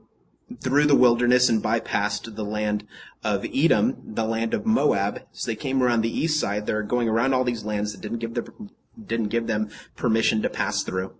through 0.62 0.86
the 0.86 0.96
wilderness 0.96 1.50
and 1.50 1.64
bypassed 1.64 2.36
the 2.36 2.44
land 2.44 2.86
of 3.24 3.46
Edom, 3.54 3.96
the 4.06 4.26
land 4.26 4.54
of 4.54 4.66
Moab. 4.66 5.22
So 5.32 5.50
they 5.50 5.56
came 5.56 5.82
around 5.82 6.02
the 6.02 6.20
east 6.20 6.40
side. 6.40 6.66
They're 6.66 6.84
going 6.84 7.08
around 7.08 7.34
all 7.34 7.44
these 7.44 7.64
lands 7.64 7.94
that 7.94 8.02
didn't 8.02 8.20
give 8.20 8.34
them, 8.34 8.70
didn't 9.02 9.30
give 9.30 9.48
them 9.48 9.70
permission 9.96 10.42
to 10.42 10.50
pass 10.50 10.84
through 10.84 11.16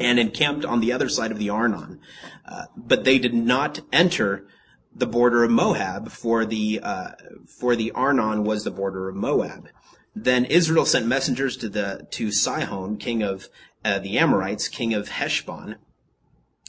and 0.00 0.18
encamped 0.18 0.64
on 0.64 0.80
the 0.80 0.92
other 0.92 1.08
side 1.08 1.30
of 1.30 1.38
the 1.38 1.50
Arnon. 1.50 2.00
Uh, 2.46 2.64
but 2.76 3.04
they 3.04 3.18
did 3.18 3.34
not 3.34 3.80
enter 3.92 4.46
the 4.94 5.06
border 5.06 5.44
of 5.44 5.50
Moab, 5.50 6.10
for 6.10 6.44
the 6.44 6.80
uh, 6.82 7.10
for 7.46 7.76
the 7.76 7.92
Arnon 7.92 8.42
was 8.42 8.64
the 8.64 8.70
border 8.70 9.08
of 9.08 9.14
Moab. 9.14 9.68
Then 10.16 10.44
Israel 10.44 10.84
sent 10.84 11.06
messengers 11.06 11.56
to 11.58 11.68
the 11.68 12.08
to 12.10 12.32
Sihon, 12.32 12.96
king 12.96 13.22
of 13.22 13.48
uh, 13.84 14.00
the 14.00 14.18
Amorites, 14.18 14.68
king 14.68 14.92
of 14.92 15.08
Heshbon, 15.10 15.76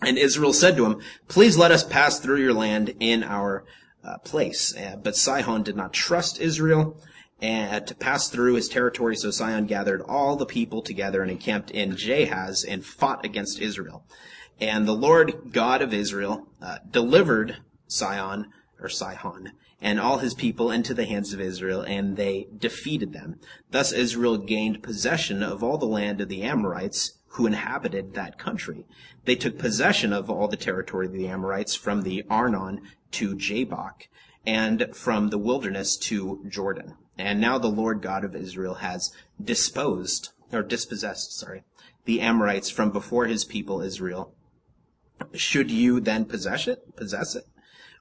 and 0.03 0.17
Israel 0.17 0.53
said 0.53 0.75
to 0.77 0.85
him, 0.85 1.01
"Please 1.27 1.57
let 1.57 1.71
us 1.71 1.83
pass 1.83 2.19
through 2.19 2.41
your 2.41 2.53
land 2.53 2.93
in 2.99 3.23
our 3.23 3.65
uh, 4.03 4.19
place." 4.19 4.75
Uh, 4.77 4.97
but 5.01 5.15
Sihon 5.15 5.63
did 5.63 5.75
not 5.75 5.93
trust 5.93 6.39
Israel 6.39 7.01
and 7.41 7.87
to 7.87 7.95
pass 7.95 8.29
through 8.29 8.53
his 8.53 8.69
territory. 8.69 9.15
So 9.15 9.31
Sihon 9.31 9.65
gathered 9.65 10.01
all 10.01 10.35
the 10.35 10.45
people 10.45 10.81
together 10.81 11.21
and 11.21 11.31
encamped 11.31 11.71
in 11.71 11.95
Jahaz 11.95 12.63
and 12.63 12.85
fought 12.85 13.25
against 13.25 13.59
Israel. 13.59 14.05
And 14.59 14.87
the 14.87 14.93
Lord 14.93 15.51
God 15.51 15.81
of 15.81 15.93
Israel 15.93 16.47
uh, 16.61 16.77
delivered 16.89 17.57
Sihon 17.87 18.47
or 18.79 18.89
Sihon 18.89 19.53
and 19.81 19.99
all 19.99 20.19
his 20.19 20.35
people 20.35 20.69
into 20.69 20.93
the 20.93 21.05
hands 21.05 21.33
of 21.33 21.41
Israel, 21.41 21.81
and 21.81 22.15
they 22.15 22.47
defeated 22.55 23.13
them. 23.13 23.39
Thus 23.71 23.91
Israel 23.91 24.37
gained 24.37 24.83
possession 24.83 25.41
of 25.41 25.63
all 25.63 25.79
the 25.79 25.87
land 25.87 26.21
of 26.21 26.29
the 26.29 26.43
Amorites 26.43 27.17
who 27.29 27.47
inhabited 27.47 28.13
that 28.13 28.37
country. 28.37 28.85
They 29.25 29.35
took 29.35 29.57
possession 29.57 30.13
of 30.13 30.29
all 30.29 30.47
the 30.47 30.57
territory 30.57 31.07
of 31.07 31.13
the 31.13 31.27
Amorites 31.27 31.73
from 31.73 32.03
the 32.03 32.23
Arnon 32.29 32.81
to 33.11 33.35
Jabbok, 33.35 34.07
and 34.45 34.95
from 34.95 35.29
the 35.29 35.37
wilderness 35.39 35.97
to 35.97 36.45
Jordan. 36.47 36.95
And 37.17 37.39
now 37.39 37.57
the 37.57 37.67
Lord 37.67 38.01
God 38.01 38.23
of 38.23 38.35
Israel 38.35 38.75
has 38.75 39.11
disposed, 39.43 40.29
or 40.51 40.63
dispossessed, 40.63 41.37
sorry, 41.37 41.63
the 42.05 42.21
Amorites 42.21 42.69
from 42.69 42.91
before 42.91 43.25
his 43.25 43.45
people 43.45 43.81
Israel. 43.81 44.33
Should 45.33 45.69
you 45.69 45.99
then 45.99 46.25
possess 46.25 46.67
it? 46.67 46.95
Possess 46.95 47.35
it? 47.35 47.45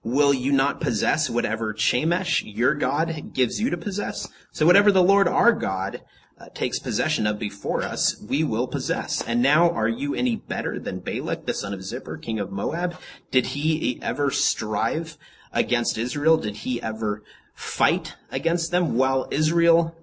Will 0.02 0.32
you 0.32 0.52
not 0.52 0.80
possess 0.80 1.28
whatever 1.28 1.74
Chemosh, 1.74 2.42
your 2.44 2.74
God, 2.74 3.34
gives 3.34 3.60
you 3.60 3.68
to 3.68 3.76
possess? 3.76 4.28
So 4.50 4.64
whatever 4.64 4.90
the 4.90 5.02
Lord 5.02 5.28
our 5.28 5.52
God 5.52 6.00
uh, 6.38 6.48
takes 6.54 6.78
possession 6.78 7.26
of 7.26 7.38
before 7.38 7.82
us, 7.82 8.18
we 8.26 8.42
will 8.42 8.66
possess. 8.66 9.20
And 9.20 9.42
now 9.42 9.70
are 9.70 9.88
you 9.88 10.14
any 10.14 10.36
better 10.36 10.78
than 10.78 11.00
Balak, 11.00 11.44
the 11.44 11.52
son 11.52 11.74
of 11.74 11.80
Zippor, 11.80 12.20
king 12.20 12.40
of 12.40 12.50
Moab? 12.50 12.98
Did 13.30 13.48
he 13.48 13.98
ever 14.00 14.30
strive 14.30 15.18
against 15.52 15.98
Israel? 15.98 16.38
Did 16.38 16.58
he 16.58 16.80
ever 16.80 17.22
fight 17.60 18.16
against 18.32 18.70
them 18.70 18.96
while 18.96 19.28
Israel 19.30 19.94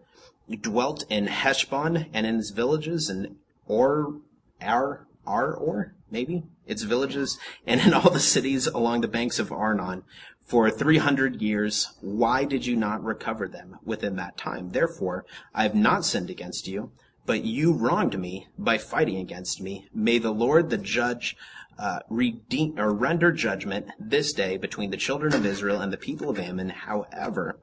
dwelt 0.62 1.04
in 1.10 1.26
Heshbon 1.26 2.06
and 2.14 2.28
in 2.28 2.36
its 2.36 2.52
villages 2.52 3.10
and 3.10 3.36
Or, 3.66 4.22
Ar, 4.62 5.08
Ar, 5.26 5.54
Or, 5.56 5.96
maybe, 6.12 6.44
its 6.68 6.84
villages, 6.84 7.40
and 7.66 7.82
in 7.82 7.96
all 7.96 8.12
the 8.12 8.20
cities 8.20 8.68
along 8.68 9.02
the 9.02 9.08
banks 9.08 9.40
of 9.40 9.52
Arnon 9.52 10.04
for 10.40 10.70
300 10.70 11.42
years. 11.42 11.94
Why 12.00 12.46
did 12.46 12.68
you 12.68 12.76
not 12.76 13.04
recover 13.04 13.48
them 13.48 13.80
within 13.84 14.18
that 14.18 14.38
time? 14.38 14.70
Therefore, 14.70 15.26
I 15.56 15.64
have 15.64 15.76
not 15.76 16.06
sinned 16.06 16.30
against 16.30 16.68
you, 16.68 16.92
but 17.26 17.44
you 17.44 17.74
wronged 17.74 18.20
me 18.20 18.48
by 18.58 18.78
fighting 18.78 19.18
against 19.18 19.60
me. 19.62 19.88
May 19.92 20.20
the 20.20 20.32
Lord, 20.32 20.70
the 20.70 20.78
judge, 20.78 21.36
uh, 21.80 22.00
redeem 22.10 22.80
or 22.80 22.94
render 22.94 23.32
judgment 23.32 23.88
this 24.00 24.34
day 24.34 24.58
between 24.58 24.92
the 24.92 24.98
children 24.98 25.34
of 25.34 25.46
Israel 25.46 25.80
and 25.80 25.94
the 25.94 25.98
people 25.98 26.30
of 26.30 26.40
Ammon. 26.40 26.70
However, 26.70 27.60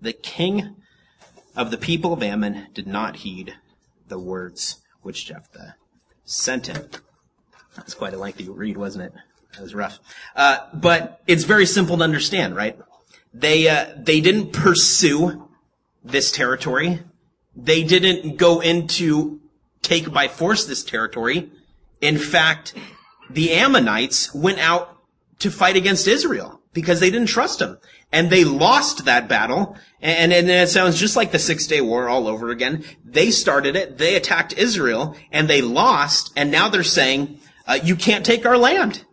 the 0.00 0.12
king 0.12 0.76
of 1.56 1.70
the 1.70 1.78
people 1.78 2.12
of 2.12 2.22
Ammon 2.22 2.68
did 2.72 2.86
not 2.86 3.16
heed 3.16 3.54
the 4.06 4.18
words 4.18 4.80
which 5.02 5.26
Jephthah 5.26 5.74
sent 6.24 6.68
him. 6.68 6.88
That's 7.76 7.94
quite 7.94 8.14
a 8.14 8.18
lengthy 8.18 8.48
read, 8.48 8.76
wasn't 8.76 9.06
it? 9.06 9.12
That 9.54 9.62
was 9.62 9.74
rough. 9.74 9.98
Uh, 10.36 10.58
but 10.72 11.20
it's 11.26 11.44
very 11.44 11.66
simple 11.66 11.96
to 11.96 12.04
understand, 12.04 12.54
right? 12.54 12.78
They 13.32 13.68
uh, 13.68 13.86
they 13.96 14.20
didn't 14.20 14.52
pursue 14.52 15.48
this 16.04 16.30
territory. 16.30 17.00
They 17.54 17.82
didn't 17.82 18.36
go 18.36 18.60
into 18.60 19.40
take 19.82 20.12
by 20.12 20.28
force 20.28 20.64
this 20.64 20.84
territory. 20.84 21.50
In 22.00 22.18
fact, 22.18 22.74
the 23.30 23.52
Ammonites 23.52 24.34
went 24.34 24.58
out 24.58 24.96
to 25.40 25.50
fight 25.50 25.76
against 25.76 26.06
Israel 26.06 26.60
because 26.72 27.00
they 27.00 27.10
didn't 27.10 27.28
trust 27.28 27.60
him. 27.60 27.78
And 28.10 28.30
they 28.30 28.44
lost 28.44 29.04
that 29.04 29.28
battle. 29.28 29.76
And, 30.00 30.32
and 30.32 30.48
it 30.48 30.68
sounds 30.68 30.98
just 30.98 31.16
like 31.16 31.32
the 31.32 31.38
Six 31.38 31.66
Day 31.66 31.80
War 31.80 32.08
all 32.08 32.26
over 32.26 32.50
again. 32.50 32.84
They 33.04 33.30
started 33.30 33.76
it. 33.76 33.98
They 33.98 34.14
attacked 34.14 34.54
Israel 34.56 35.16
and 35.30 35.48
they 35.48 35.60
lost. 35.60 36.32
And 36.36 36.50
now 36.50 36.68
they're 36.68 36.82
saying, 36.82 37.40
uh, 37.66 37.78
you 37.82 37.96
can't 37.96 38.24
take 38.24 38.46
our 38.46 38.56
land. 38.56 39.04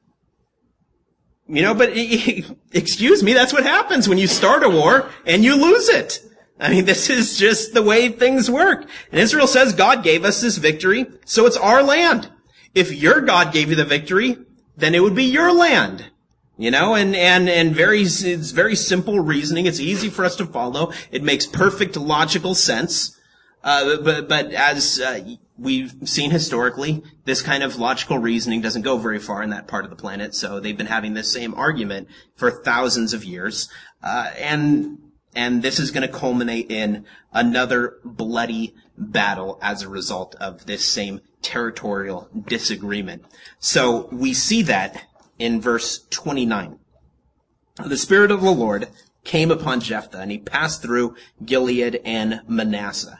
You 1.47 1.62
know, 1.62 1.73
but 1.73 1.91
excuse 2.71 3.21
me, 3.21 3.34
that's 3.34 3.54
what 3.54 3.63
happens 3.63 4.08
when 4.08 4.17
you 4.17 4.28
start 4.28 4.63
a 4.63 4.69
war 4.69 5.10
and 5.25 5.43
you 5.43 5.56
lose 5.56 5.89
it. 5.89 6.21
I 6.60 6.69
mean, 6.69 6.86
this 6.86 7.10
is 7.10 7.38
just 7.38 7.73
the 7.73 7.84
way 7.84 8.10
things 8.10 8.49
work. 8.49 8.88
And 9.12 9.19
Israel 9.19 9.47
says 9.47 9.73
God 9.73 10.04
gave 10.04 10.23
us 10.23 10.41
this 10.41 10.58
victory, 10.58 11.06
so 11.25 11.45
it's 11.45 11.58
our 11.58 11.84
land. 11.84 12.32
If 12.75 12.93
your 12.93 13.21
God 13.21 13.51
gave 13.53 13.69
you 13.69 13.75
the 13.75 13.85
victory, 13.85 14.38
then 14.77 14.93
it 14.93 15.01
would 15.01 15.15
be 15.15 15.23
your 15.23 15.51
land. 15.51 16.11
You 16.57 16.71
know, 16.71 16.95
and, 16.95 17.15
and, 17.15 17.49
and 17.49 17.75
very, 17.75 18.01
it's 18.01 18.51
very 18.51 18.75
simple 18.75 19.19
reasoning. 19.19 19.65
It's 19.65 19.79
easy 19.79 20.09
for 20.09 20.23
us 20.23 20.38
to 20.38 20.45
follow. 20.45 20.93
It 21.11 21.21
makes 21.21 21.45
perfect 21.45 21.97
logical 21.97 22.55
sense. 22.55 23.19
Uh, 23.61 23.97
but, 23.97 24.29
but 24.29 24.53
as, 24.53 25.01
uh, 25.01 25.35
we've 25.57 25.93
seen 26.05 26.31
historically, 26.31 27.03
this 27.25 27.41
kind 27.41 27.61
of 27.61 27.77
logical 27.77 28.19
reasoning 28.19 28.61
doesn't 28.61 28.83
go 28.83 28.97
very 28.97 29.19
far 29.19 29.43
in 29.43 29.49
that 29.49 29.67
part 29.67 29.83
of 29.83 29.89
the 29.89 29.97
planet. 29.97 30.33
So 30.33 30.61
they've 30.61 30.77
been 30.77 30.85
having 30.85 31.13
this 31.13 31.29
same 31.29 31.53
argument 31.55 32.07
for 32.38 32.51
thousands 32.51 33.13
of 33.13 33.25
years. 33.25 33.67
Uh, 34.01 34.31
and, 34.38 34.99
and 35.36 35.62
this 35.62 35.80
is 35.80 35.91
going 35.91 36.08
to 36.08 36.13
culminate 36.13 36.71
in 36.71 37.06
another 37.34 37.98
bloody 38.04 38.74
battle 38.98 39.60
as 39.62 39.82
a 39.82 39.89
result 39.89 40.36
of 40.36 40.65
this 40.65 40.88
same 40.88 41.21
territorial 41.41 42.30
disagreement. 42.48 43.26
So 43.60 44.08
we 44.12 44.34
see 44.34 44.62
that 44.63 45.06
in 45.38 45.62
verse 45.62 46.06
29. 46.10 46.80
The 47.86 47.98
Spirit 47.98 48.32
of 48.32 48.41
the 48.41 48.52
Lord 48.52 48.88
came 49.26 49.52
upon 49.52 49.82
Jephthah, 49.82 50.19
and 50.19 50.32
he 50.32 50.38
passed 50.38 50.82
through 50.82 51.15
Gilead 51.43 52.00
and 52.06 52.41
Manasseh, 52.48 53.19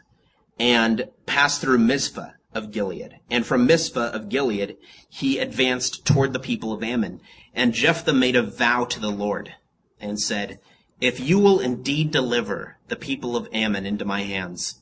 and 0.58 1.10
passed 1.25 1.60
through 1.60 1.80
Mizpah 1.80 2.30
of 2.54 2.71
Gilead. 2.71 3.19
And 3.30 3.45
from 3.45 3.67
Mizpah 3.67 4.12
of 4.12 4.30
Gilead, 4.30 4.78
he 5.10 5.39
advanced 5.39 6.06
toward 6.06 6.32
the 6.32 6.39
people 6.39 6.71
of 6.71 6.84
Ammon. 6.84 7.19
And 7.54 7.73
Jephthah 7.73 8.13
made 8.13 8.38
a 8.38 8.43
vow 8.43 8.86
to 8.86 8.99
the 8.99 9.12
Lord, 9.12 9.56
and 9.99 10.19
said, 10.19 10.60
If 11.01 11.19
you 11.19 11.39
will 11.39 11.60
indeed 11.60 12.12
deliver 12.12 12.77
the 12.88 12.95
people 12.95 13.36
of 13.36 13.49
Ammon 13.51 13.86
into 13.86 14.05
my 14.05 14.21
hands, 14.23 14.81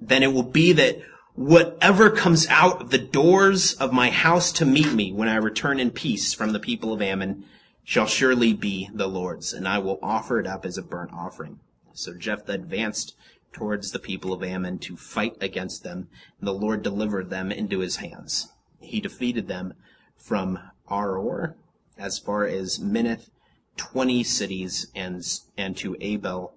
then 0.00 0.22
it 0.22 0.32
will 0.32 0.42
be 0.42 0.72
that 0.72 1.00
whatever 1.34 2.10
comes 2.10 2.46
out 2.48 2.80
of 2.80 2.90
the 2.90 2.98
doors 2.98 3.74
of 3.74 3.92
my 3.92 4.10
house 4.10 4.52
to 4.52 4.64
meet 4.64 4.92
me 4.92 5.12
when 5.12 5.28
I 5.28 5.36
return 5.36 5.78
in 5.78 5.90
peace 5.90 6.32
from 6.32 6.52
the 6.52 6.60
people 6.60 6.92
of 6.92 7.02
Ammon 7.02 7.44
shall 7.84 8.06
surely 8.06 8.52
be 8.52 8.88
the 8.92 9.08
Lord's, 9.08 9.52
and 9.52 9.66
I 9.66 9.78
will 9.78 9.98
offer 10.02 10.38
it 10.38 10.46
up 10.46 10.64
as 10.64 10.78
a 10.78 10.82
burnt 10.82 11.12
offering. 11.12 11.60
So 11.92 12.14
Jephthah 12.14 12.52
advanced 12.52 13.14
towards 13.52 13.90
the 13.90 13.98
people 13.98 14.32
of 14.32 14.42
Ammon 14.42 14.78
to 14.78 14.96
fight 14.96 15.36
against 15.40 15.82
them, 15.82 16.08
and 16.38 16.48
the 16.48 16.52
Lord 16.52 16.82
delivered 16.82 17.28
them 17.28 17.52
into 17.52 17.80
his 17.80 17.96
hands. 17.96 18.52
He 18.80 19.00
defeated 19.00 19.48
them 19.48 19.74
from 20.16 20.58
Aroer 20.88 21.54
as 21.98 22.18
far 22.18 22.46
as 22.46 22.78
Minnith, 22.78 23.28
twenty 23.76 24.22
cities, 24.22 24.86
and, 24.94 25.24
and 25.56 25.76
to 25.78 25.96
Abel 26.00 26.54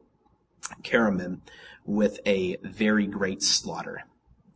Keramim 0.83 1.39
with 1.85 2.19
a 2.25 2.57
very 2.63 3.05
great 3.05 3.43
slaughter. 3.43 4.03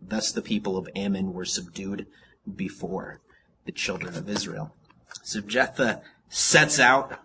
Thus 0.01 0.31
the 0.31 0.41
people 0.41 0.77
of 0.77 0.89
Ammon 0.95 1.33
were 1.33 1.45
subdued 1.45 2.07
before 2.55 3.21
the 3.65 3.71
children 3.71 4.15
of 4.15 4.29
Israel. 4.29 4.73
So 5.23 5.41
Jephthah 5.41 6.01
sets 6.29 6.79
out. 6.79 7.19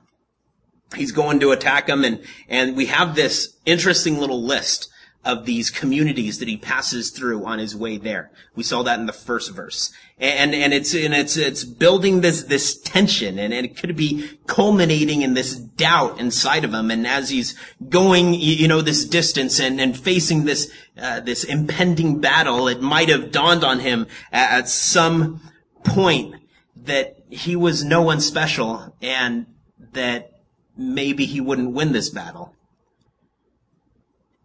He's 0.94 1.12
going 1.12 1.40
to 1.40 1.50
attack 1.50 1.86
them, 1.86 2.04
and, 2.04 2.20
and 2.48 2.76
we 2.76 2.86
have 2.86 3.14
this 3.14 3.56
interesting 3.64 4.18
little 4.18 4.42
list 4.42 4.90
of 5.24 5.46
these 5.46 5.70
communities 5.70 6.38
that 6.38 6.48
he 6.48 6.56
passes 6.56 7.10
through 7.10 7.44
on 7.44 7.58
his 7.58 7.74
way 7.74 7.96
there. 7.96 8.30
We 8.54 8.62
saw 8.62 8.82
that 8.82 8.98
in 8.98 9.06
the 9.06 9.12
first 9.12 9.52
verse. 9.52 9.92
And, 10.18 10.54
and 10.54 10.72
it's, 10.72 10.94
and 10.94 11.14
it's, 11.14 11.36
it's 11.36 11.64
building 11.64 12.20
this, 12.20 12.44
this 12.44 12.78
tension 12.78 13.38
and, 13.38 13.52
and 13.52 13.64
it 13.64 13.76
could 13.76 13.96
be 13.96 14.38
culminating 14.46 15.22
in 15.22 15.34
this 15.34 15.56
doubt 15.56 16.20
inside 16.20 16.64
of 16.64 16.74
him. 16.74 16.90
And 16.90 17.06
as 17.06 17.30
he's 17.30 17.58
going, 17.88 18.34
you 18.34 18.68
know, 18.68 18.80
this 18.80 19.04
distance 19.04 19.58
and, 19.58 19.80
and 19.80 19.98
facing 19.98 20.44
this, 20.44 20.70
uh, 20.98 21.20
this 21.20 21.42
impending 21.42 22.20
battle, 22.20 22.68
it 22.68 22.80
might 22.80 23.08
have 23.08 23.32
dawned 23.32 23.64
on 23.64 23.80
him 23.80 24.06
at, 24.30 24.58
at 24.58 24.68
some 24.68 25.40
point 25.84 26.34
that 26.76 27.16
he 27.30 27.56
was 27.56 27.82
no 27.82 28.02
one 28.02 28.20
special 28.20 28.94
and 29.00 29.46
that 29.92 30.30
maybe 30.76 31.24
he 31.24 31.40
wouldn't 31.40 31.72
win 31.72 31.92
this 31.92 32.10
battle. 32.10 32.54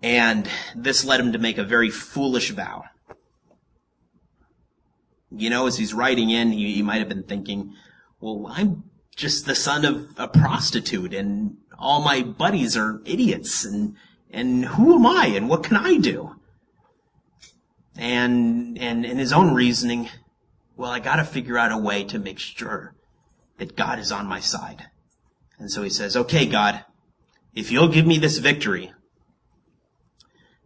And 0.02 0.50
this 0.76 1.04
led 1.04 1.20
him 1.20 1.34
to 1.34 1.40
make 1.40 1.58
a 1.58 1.64
very 1.64 1.90
foolish 1.90 2.52
vow. 2.52 2.86
You 5.30 5.50
know, 5.50 5.68
as 5.68 5.78
he's 5.78 5.94
writing 5.94 6.30
in, 6.30 6.52
he, 6.52 6.74
he 6.74 6.82
might 6.82 7.00
have 7.00 7.10
been 7.10 7.24
thinking, 7.24 7.74
well, 8.20 8.48
I'm 8.50 8.84
just 9.16 9.46
the 9.46 9.56
son 9.56 9.86
of 9.86 10.14
a 10.18 10.28
prostitute 10.28 11.14
and 11.14 11.58
all 11.78 12.02
my 12.02 12.22
buddies 12.22 12.78
are 12.78 13.02
idiots 13.06 13.66
and, 13.66 13.96
and 14.32 14.66
who 14.66 14.96
am 14.96 15.06
I 15.06 15.28
and 15.28 15.50
what 15.50 15.64
can 15.64 15.78
I 15.78 15.98
do? 15.98 16.36
And, 17.98 18.78
and 18.78 19.06
in 19.06 19.18
his 19.18 19.34
own 19.34 19.54
reasoning, 19.54 20.10
well, 20.78 20.90
I 20.90 21.00
gotta 21.00 21.26
figure 21.26 21.58
out 21.58 21.74
a 21.74 21.78
way 21.78 22.06
to 22.06 22.18
make 22.18 22.40
sure 22.40 22.96
that 23.58 23.76
God 23.76 24.00
is 24.00 24.12
on 24.12 24.26
my 24.26 24.40
side. 24.40 24.88
And 25.58 25.70
so 25.70 25.84
he 25.84 25.90
says, 25.90 26.16
okay, 26.16 26.46
God, 26.46 26.86
if 27.54 27.72
you'll 27.72 27.90
give 27.90 28.08
me 28.08 28.18
this 28.18 28.38
victory, 28.38 28.94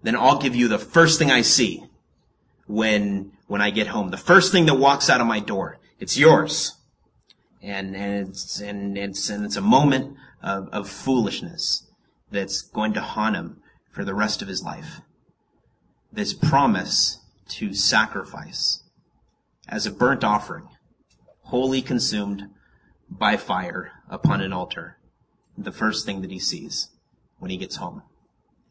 then 0.04 0.16
I'll 0.16 0.38
give 0.38 0.56
you 0.56 0.68
the 0.68 0.78
first 0.78 1.18
thing 1.18 1.32
I 1.32 1.42
see 1.42 1.84
when, 2.68 3.32
when 3.48 3.62
I 3.62 3.72
get 3.72 3.88
home. 3.88 4.10
The 4.10 4.18
first 4.18 4.52
thing 4.52 4.66
that 4.68 4.76
walks 4.76 5.10
out 5.10 5.22
of 5.22 5.28
my 5.28 5.40
door. 5.40 5.80
It's 6.00 6.18
yours. 6.18 6.78
And, 7.62 7.96
and 7.96 8.28
it's, 8.28 8.60
and 8.60 8.98
it's, 8.98 9.30
and 9.30 9.46
it's 9.46 9.56
a 9.56 9.62
moment 9.62 10.18
of, 10.42 10.68
of 10.70 10.90
foolishness 10.90 11.88
that's 12.30 12.62
going 12.62 12.94
to 12.94 13.02
haunt 13.02 13.38
him 13.38 13.62
for 13.90 14.04
the 14.04 14.14
rest 14.14 14.42
of 14.42 14.50
his 14.50 14.62
life. 14.62 15.00
This 16.12 16.34
promise 16.34 17.20
to 17.50 17.74
sacrifice 17.74 18.84
as 19.70 19.86
a 19.86 19.92
burnt 19.92 20.24
offering, 20.24 20.68
wholly 21.44 21.82
consumed 21.82 22.50
by 23.10 23.38
fire 23.38 23.92
upon 24.10 24.42
an 24.42 24.52
altar, 24.52 24.98
the 25.58 25.72
first 25.72 26.06
thing 26.06 26.22
that 26.22 26.32
he 26.32 26.40
sees 26.40 26.90
when 27.40 27.52
he 27.52 27.58
gets 27.58 27.78
home. 27.78 28.02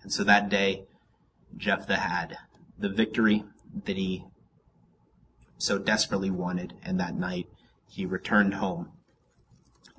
And 0.02 0.12
so 0.12 0.24
that 0.24 0.48
day, 0.48 0.84
Jephthah 1.56 1.96
had 1.96 2.36
the 2.78 2.88
victory 2.88 3.44
that 3.84 3.96
he 3.96 4.24
so 5.58 5.78
desperately 5.78 6.30
wanted, 6.30 6.74
and 6.82 6.98
that 6.98 7.14
night 7.14 7.46
he 7.88 8.04
returned 8.04 8.54
home 8.54 8.90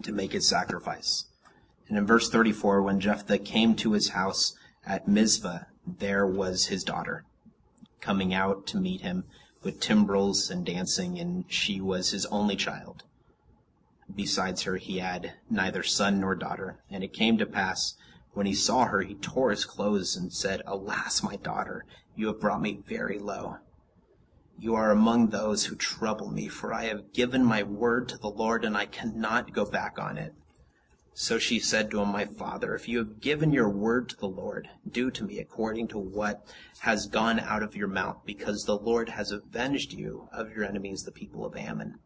to 0.01 0.11
make 0.11 0.33
his 0.33 0.47
sacrifice. 0.47 1.25
And 1.87 1.97
in 1.97 2.05
verse 2.05 2.29
34, 2.29 2.81
when 2.81 2.99
Jephthah 2.99 3.39
came 3.39 3.75
to 3.75 3.93
his 3.93 4.09
house 4.09 4.55
at 4.85 5.07
Mizpah, 5.07 5.59
there 5.85 6.25
was 6.25 6.67
his 6.67 6.83
daughter 6.83 7.25
coming 8.01 8.33
out 8.33 8.67
to 8.67 8.77
meet 8.77 9.01
him 9.01 9.23
with 9.63 9.79
timbrels 9.79 10.49
and 10.49 10.65
dancing, 10.65 11.17
and 11.19 11.45
she 11.47 11.79
was 11.79 12.11
his 12.11 12.25
only 12.27 12.55
child. 12.55 13.03
Besides 14.13 14.63
her, 14.63 14.75
he 14.77 14.99
had 14.99 15.33
neither 15.49 15.83
son 15.83 16.19
nor 16.19 16.35
daughter. 16.35 16.79
And 16.89 17.03
it 17.03 17.13
came 17.13 17.37
to 17.37 17.45
pass 17.45 17.95
when 18.33 18.45
he 18.45 18.53
saw 18.53 18.85
her, 18.85 19.01
he 19.01 19.15
tore 19.15 19.51
his 19.51 19.65
clothes 19.65 20.15
and 20.15 20.33
said, 20.33 20.61
Alas, 20.65 21.21
my 21.21 21.35
daughter, 21.35 21.85
you 22.15 22.27
have 22.27 22.39
brought 22.39 22.61
me 22.61 22.79
very 22.87 23.19
low. 23.19 23.57
You 24.57 24.75
are 24.75 24.91
among 24.91 25.27
those 25.27 25.65
who 25.65 25.75
trouble 25.75 26.29
me, 26.29 26.47
for 26.47 26.73
I 26.73 26.85
have 26.85 27.13
given 27.13 27.43
my 27.43 27.63
word 27.63 28.09
to 28.09 28.17
the 28.17 28.29
Lord, 28.29 28.65
and 28.65 28.77
I 28.77 28.85
cannot 28.85 29.53
go 29.53 29.65
back 29.65 29.99
on 29.99 30.17
it. 30.17 30.33
So 31.15 31.37
she 31.37 31.59
said 31.59 31.91
to 31.91 32.01
him, 32.01 32.11
My 32.11 32.25
father, 32.25 32.73
if 32.73 32.87
you 32.87 32.97
have 32.99 33.21
given 33.21 33.51
your 33.51 33.69
word 33.69 34.09
to 34.09 34.17
the 34.17 34.27
Lord, 34.27 34.67
do 34.89 35.11
to 35.11 35.23
me 35.23 35.37
according 35.37 35.89
to 35.89 35.99
what 35.99 36.43
has 36.79 37.05
gone 37.05 37.39
out 37.39 37.61
of 37.61 37.75
your 37.75 37.87
mouth, 37.87 38.17
because 38.25 38.65
the 38.65 38.77
Lord 38.77 39.09
has 39.09 39.31
avenged 39.31 39.93
you 39.93 40.27
of 40.31 40.55
your 40.55 40.65
enemies, 40.65 41.03
the 41.03 41.11
people 41.11 41.45
of 41.45 41.55
Ammon. 41.55 41.99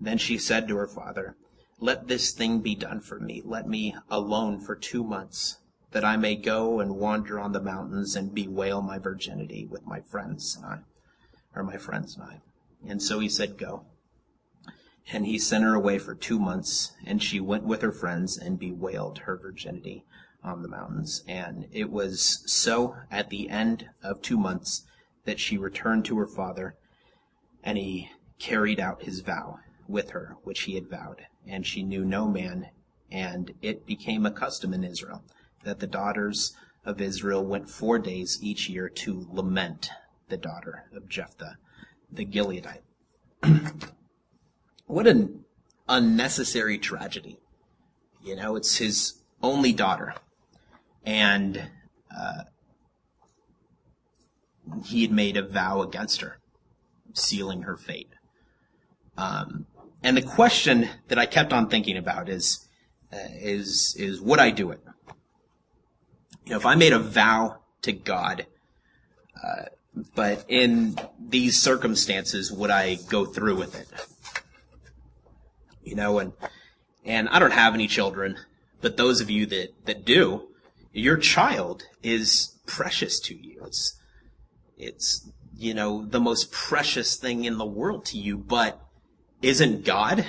Then 0.00 0.18
she 0.18 0.38
said 0.38 0.68
to 0.68 0.76
her 0.76 0.86
father, 0.86 1.36
let 1.78 2.08
this 2.08 2.32
thing 2.32 2.60
be 2.60 2.74
done 2.74 3.00
for 3.00 3.20
me. 3.20 3.42
Let 3.44 3.68
me 3.68 3.94
alone 4.08 4.60
for 4.60 4.74
two 4.74 5.04
months, 5.04 5.58
that 5.90 6.04
I 6.04 6.16
may 6.16 6.34
go 6.34 6.80
and 6.80 6.96
wander 6.96 7.38
on 7.38 7.52
the 7.52 7.60
mountains 7.60 8.16
and 8.16 8.34
bewail 8.34 8.80
my 8.80 8.98
virginity 8.98 9.66
with 9.66 9.86
my 9.86 10.00
friends 10.00 10.56
and 10.56 10.64
I, 10.64 10.78
or 11.54 11.62
my 11.62 11.76
friends 11.76 12.16
and 12.16 12.24
I. 12.24 12.40
And 12.88 13.02
so 13.02 13.18
he 13.18 13.28
said, 13.28 13.58
Go. 13.58 13.84
And 15.12 15.26
he 15.26 15.38
sent 15.38 15.64
her 15.64 15.74
away 15.74 15.98
for 15.98 16.14
two 16.14 16.38
months, 16.38 16.92
and 17.04 17.22
she 17.22 17.38
went 17.38 17.64
with 17.64 17.82
her 17.82 17.92
friends 17.92 18.36
and 18.36 18.58
bewailed 18.58 19.20
her 19.20 19.36
virginity 19.36 20.04
on 20.42 20.62
the 20.62 20.68
mountains. 20.68 21.22
And 21.28 21.68
it 21.70 21.90
was 21.90 22.42
so 22.46 22.96
at 23.10 23.30
the 23.30 23.48
end 23.48 23.90
of 24.02 24.22
two 24.22 24.38
months 24.38 24.84
that 25.24 25.38
she 25.38 25.58
returned 25.58 26.06
to 26.06 26.18
her 26.18 26.26
father, 26.26 26.76
and 27.62 27.78
he 27.78 28.10
carried 28.38 28.80
out 28.80 29.02
his 29.02 29.20
vow 29.20 29.60
with 29.86 30.10
her, 30.10 30.36
which 30.42 30.62
he 30.62 30.74
had 30.74 30.88
vowed 30.88 31.26
and 31.46 31.66
she 31.66 31.82
knew 31.82 32.04
no 32.04 32.28
man. 32.28 32.68
And 33.10 33.54
it 33.62 33.86
became 33.86 34.26
a 34.26 34.30
custom 34.30 34.74
in 34.74 34.84
Israel 34.84 35.22
that 35.64 35.80
the 35.80 35.86
daughters 35.86 36.54
of 36.84 37.00
Israel 37.00 37.44
went 37.44 37.68
four 37.68 37.98
days 37.98 38.38
each 38.40 38.68
year 38.68 38.88
to 38.88 39.26
lament 39.30 39.90
the 40.28 40.36
daughter 40.36 40.84
of 40.94 41.08
Jephthah, 41.08 41.56
the 42.10 42.24
Gileadite. 42.24 42.82
what 44.86 45.06
an 45.06 45.44
unnecessary 45.88 46.78
tragedy. 46.78 47.38
You 48.22 48.36
know, 48.36 48.56
it's 48.56 48.78
his 48.78 49.22
only 49.42 49.72
daughter. 49.72 50.14
And 51.04 51.70
uh, 52.16 52.42
he 54.84 55.02
had 55.02 55.12
made 55.12 55.36
a 55.36 55.46
vow 55.46 55.82
against 55.82 56.20
her, 56.20 56.38
sealing 57.12 57.62
her 57.62 57.76
fate. 57.76 58.10
Um, 59.16 59.66
and 60.06 60.16
the 60.16 60.22
question 60.22 60.88
that 61.08 61.18
I 61.18 61.26
kept 61.26 61.52
on 61.52 61.68
thinking 61.68 61.96
about 61.96 62.28
is, 62.28 62.64
uh, 63.12 63.16
is, 63.40 63.96
is 63.98 64.20
would 64.20 64.38
I 64.38 64.50
do 64.52 64.70
it? 64.70 64.78
You 66.44 66.52
know, 66.52 66.58
if 66.58 66.64
I 66.64 66.76
made 66.76 66.92
a 66.92 67.00
vow 67.00 67.58
to 67.82 67.90
God, 67.90 68.46
uh, 69.44 69.64
but 70.14 70.44
in 70.46 70.96
these 71.18 71.60
circumstances, 71.60 72.52
would 72.52 72.70
I 72.70 72.98
go 73.08 73.24
through 73.24 73.56
with 73.56 73.74
it? 73.74 73.88
You 75.82 75.96
know, 75.96 76.20
and, 76.20 76.34
and 77.04 77.28
I 77.28 77.40
don't 77.40 77.50
have 77.50 77.74
any 77.74 77.88
children, 77.88 78.36
but 78.80 78.96
those 78.96 79.20
of 79.20 79.28
you 79.28 79.44
that, 79.46 79.70
that 79.86 80.04
do, 80.04 80.46
your 80.92 81.16
child 81.16 81.82
is 82.04 82.54
precious 82.64 83.18
to 83.22 83.34
you. 83.34 83.64
It's, 83.66 83.98
it's, 84.78 85.28
you 85.56 85.74
know, 85.74 86.06
the 86.06 86.20
most 86.20 86.52
precious 86.52 87.16
thing 87.16 87.44
in 87.44 87.58
the 87.58 87.66
world 87.66 88.04
to 88.06 88.18
you, 88.18 88.38
but 88.38 88.85
isn't 89.42 89.84
God 89.84 90.26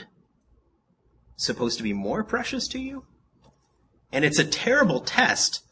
supposed 1.35 1.77
to 1.77 1.83
be 1.83 1.93
more 1.93 2.23
precious 2.23 2.67
to 2.69 2.79
you? 2.79 3.05
And 4.11 4.25
it's 4.25 4.39
a 4.39 4.45
terrible 4.45 5.01
test 5.01 5.63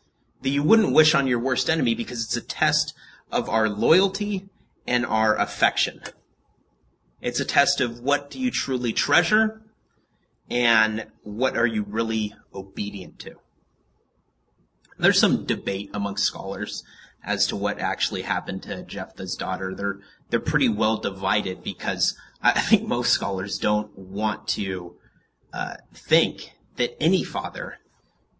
that 0.41 0.49
you 0.49 0.63
wouldn't 0.63 0.93
wish 0.93 1.15
on 1.15 1.27
your 1.27 1.39
worst 1.39 1.69
enemy 1.69 1.95
because 1.95 2.23
it's 2.23 2.35
a 2.37 2.41
test 2.41 2.93
of 3.31 3.49
our 3.49 3.69
loyalty 3.69 4.49
and 4.85 5.05
our 5.05 5.35
affection. 5.35 6.01
It's 7.21 7.39
a 7.39 7.45
test 7.45 7.81
of 7.81 8.01
what 8.01 8.29
do 8.29 8.39
you 8.39 8.51
truly 8.51 8.93
treasure 8.93 9.61
and 10.49 11.07
what 11.23 11.57
are 11.57 11.65
you 11.65 11.83
really 11.83 12.35
obedient 12.53 13.19
to. 13.19 13.35
There's 14.97 15.19
some 15.19 15.45
debate 15.45 15.89
among 15.93 16.17
scholars 16.17 16.83
as 17.23 17.47
to 17.47 17.55
what 17.55 17.79
actually 17.79 18.21
happened 18.21 18.63
to 18.63 18.83
Jephthah's 18.83 19.35
daughter. 19.35 19.73
They're 19.73 19.99
they're 20.29 20.39
pretty 20.39 20.69
well 20.69 20.97
divided 20.97 21.63
because 21.63 22.15
I 22.45 22.61
think 22.61 22.87
most 22.87 23.11
scholars 23.11 23.57
don't 23.57 23.97
want 23.97 24.47
to 24.49 24.97
uh, 25.51 25.77
think 25.93 26.51
that 26.75 27.01
any 27.01 27.23
father 27.23 27.79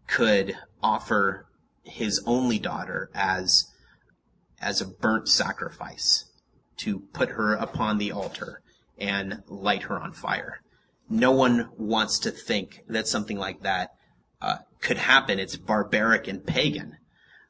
could 0.06 0.56
offer 0.80 1.46
his 1.82 2.22
only 2.24 2.60
daughter 2.60 3.10
as 3.14 3.66
as 4.60 4.80
a 4.80 4.86
burnt 4.86 5.28
sacrifice 5.28 6.30
to 6.76 7.00
put 7.12 7.30
her 7.30 7.54
upon 7.54 7.98
the 7.98 8.12
altar 8.12 8.62
and 8.96 9.42
light 9.48 9.82
her 9.84 9.98
on 9.98 10.12
fire. 10.12 10.60
No 11.10 11.32
one 11.32 11.68
wants 11.76 12.20
to 12.20 12.30
think 12.30 12.82
that 12.88 13.08
something 13.08 13.38
like 13.38 13.62
that 13.62 13.90
uh, 14.40 14.58
could 14.80 14.98
happen. 14.98 15.38
It's 15.40 15.56
barbaric 15.56 16.28
and 16.28 16.46
pagan. 16.46 16.96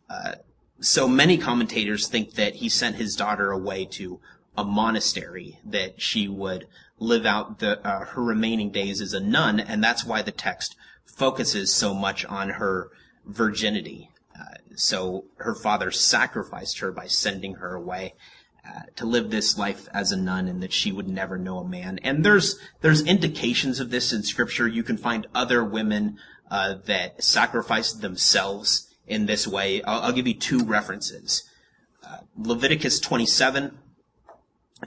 Uh, 0.08 0.36
so 0.80 1.06
many 1.06 1.36
commentators 1.36 2.08
think 2.08 2.34
that 2.34 2.56
he 2.56 2.68
sent 2.68 2.96
his 2.96 3.14
daughter 3.14 3.50
away 3.50 3.84
to 3.92 4.20
a 4.56 4.64
monastery, 4.64 5.58
that 5.64 6.00
she 6.00 6.28
would 6.28 6.66
live 6.98 7.26
out 7.26 7.58
the, 7.58 7.84
uh, 7.86 8.04
her 8.06 8.22
remaining 8.22 8.70
days 8.70 9.00
as 9.00 9.12
a 9.12 9.20
nun, 9.20 9.60
and 9.60 9.82
that's 9.82 10.04
why 10.04 10.22
the 10.22 10.32
text 10.32 10.76
focuses 11.04 11.72
so 11.72 11.94
much 11.94 12.24
on 12.26 12.50
her 12.50 12.90
virginity. 13.24 14.10
Uh, 14.38 14.54
so 14.74 15.24
her 15.38 15.54
father 15.54 15.90
sacrificed 15.90 16.78
her 16.78 16.92
by 16.92 17.06
sending 17.06 17.54
her 17.54 17.74
away 17.74 18.14
uh, 18.66 18.80
to 18.96 19.06
live 19.06 19.30
this 19.30 19.56
life 19.56 19.88
as 19.92 20.12
a 20.12 20.16
nun 20.16 20.48
and 20.48 20.62
that 20.62 20.72
she 20.72 20.92
would 20.92 21.08
never 21.08 21.38
know 21.38 21.58
a 21.58 21.68
man. 21.68 21.98
And 22.02 22.24
there's, 22.24 22.58
there's 22.80 23.02
indications 23.02 23.80
of 23.80 23.90
this 23.90 24.12
in 24.12 24.22
scripture. 24.22 24.66
You 24.66 24.82
can 24.82 24.96
find 24.96 25.26
other 25.34 25.64
women, 25.64 26.18
uh, 26.50 26.74
that 26.84 27.22
sacrificed 27.22 28.00
themselves 28.00 28.94
in 29.06 29.26
this 29.26 29.46
way. 29.46 29.82
I'll, 29.82 30.02
I'll 30.02 30.12
give 30.12 30.26
you 30.26 30.34
two 30.34 30.64
references. 30.64 31.48
Uh, 32.04 32.18
Leviticus 32.36 33.00
27. 33.00 33.78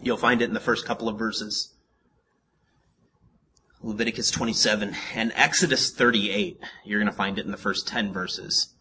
You'll 0.02 0.18
find 0.18 0.42
it 0.42 0.46
in 0.46 0.54
the 0.54 0.60
first 0.60 0.86
couple 0.86 1.10
of 1.10 1.18
verses. 1.18 1.74
Leviticus 3.82 4.30
27 4.30 4.96
and 5.16 5.32
Exodus 5.36 5.92
38. 5.92 6.60
You're 6.86 7.00
going 7.00 7.12
to 7.12 7.16
find 7.16 7.40
it 7.40 7.46
in 7.46 7.52
the 7.52 7.58
first 7.58 7.88
10 7.88 8.12
verses. 8.12 8.74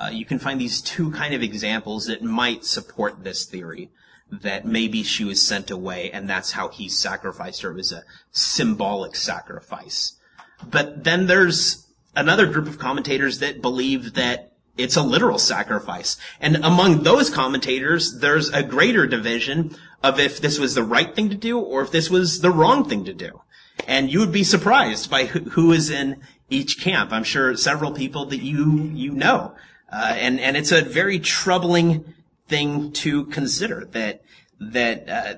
Uh, 0.00 0.10
you 0.10 0.24
can 0.24 0.38
find 0.38 0.60
these 0.60 0.80
two 0.80 1.10
kind 1.10 1.34
of 1.34 1.42
examples 1.42 2.06
that 2.06 2.22
might 2.22 2.64
support 2.64 3.24
this 3.24 3.44
theory 3.44 3.90
that 4.30 4.64
maybe 4.64 5.02
she 5.02 5.24
was 5.24 5.46
sent 5.46 5.70
away 5.70 6.10
and 6.12 6.28
that's 6.28 6.52
how 6.52 6.68
he 6.68 6.88
sacrificed 6.88 7.62
her. 7.62 7.70
It 7.70 7.76
was 7.76 7.92
a 7.92 8.04
symbolic 8.30 9.16
sacrifice. 9.16 10.16
But 10.64 11.04
then 11.04 11.26
there's 11.26 11.86
another 12.14 12.46
group 12.46 12.68
of 12.68 12.78
commentators 12.78 13.40
that 13.40 13.62
believe 13.62 14.14
that 14.14 14.52
it's 14.76 14.96
a 14.96 15.02
literal 15.02 15.38
sacrifice. 15.38 16.16
And 16.40 16.56
among 16.56 17.02
those 17.02 17.30
commentators, 17.30 18.20
there's 18.20 18.48
a 18.50 18.62
greater 18.62 19.06
division 19.06 19.74
of 20.02 20.20
if 20.20 20.40
this 20.40 20.58
was 20.58 20.74
the 20.74 20.82
right 20.82 21.14
thing 21.14 21.28
to 21.30 21.34
do 21.34 21.58
or 21.58 21.82
if 21.82 21.90
this 21.90 22.10
was 22.10 22.40
the 22.40 22.50
wrong 22.50 22.88
thing 22.88 23.04
to 23.04 23.12
do. 23.12 23.42
And 23.86 24.10
you 24.10 24.20
would 24.20 24.32
be 24.32 24.44
surprised 24.44 25.10
by 25.10 25.26
who, 25.26 25.40
who 25.50 25.72
is 25.72 25.90
in 25.90 26.20
each 26.50 26.80
camp. 26.80 27.12
I'm 27.12 27.24
sure 27.24 27.56
several 27.56 27.92
people 27.92 28.26
that 28.26 28.42
you, 28.42 28.90
you 28.94 29.12
know. 29.12 29.54
Uh, 29.90 30.14
and, 30.16 30.40
and 30.40 30.56
it's 30.56 30.72
a 30.72 30.82
very 30.82 31.18
troubling 31.18 32.14
thing 32.46 32.92
to 32.92 33.26
consider 33.26 33.84
that, 33.92 34.22
that, 34.60 35.08
uh, 35.08 35.34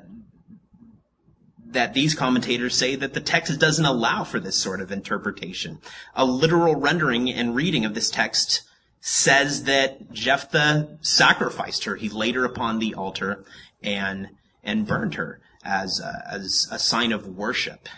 that 1.66 1.94
these 1.94 2.14
commentators 2.14 2.77
say 2.77 2.96
that 2.96 3.14
the 3.14 3.20
text 3.20 3.59
doesn't 3.61 3.85
allow 3.85 4.25
for 4.25 4.40
this 4.40 4.57
sort 4.57 4.81
of 4.81 4.90
interpretation. 4.90 5.79
A 6.14 6.25
literal 6.25 6.75
rendering 6.75 7.31
and 7.31 7.55
reading 7.55 7.85
of 7.85 7.94
this 7.94 8.11
text 8.11 8.62
says 9.01 9.64
that 9.64 10.12
Jephthah 10.12 10.99
sacrificed 11.01 11.85
her. 11.85 11.96
He 11.96 12.09
laid 12.09 12.35
her 12.35 12.44
upon 12.44 12.79
the 12.79 12.94
altar 12.94 13.44
and 13.83 14.29
and 14.62 14.87
burned 14.87 15.14
her 15.14 15.40
as 15.64 16.01
a, 16.01 16.25
as 16.31 16.68
a 16.70 16.79
sign 16.79 17.12
of 17.12 17.27
worship, 17.27 17.88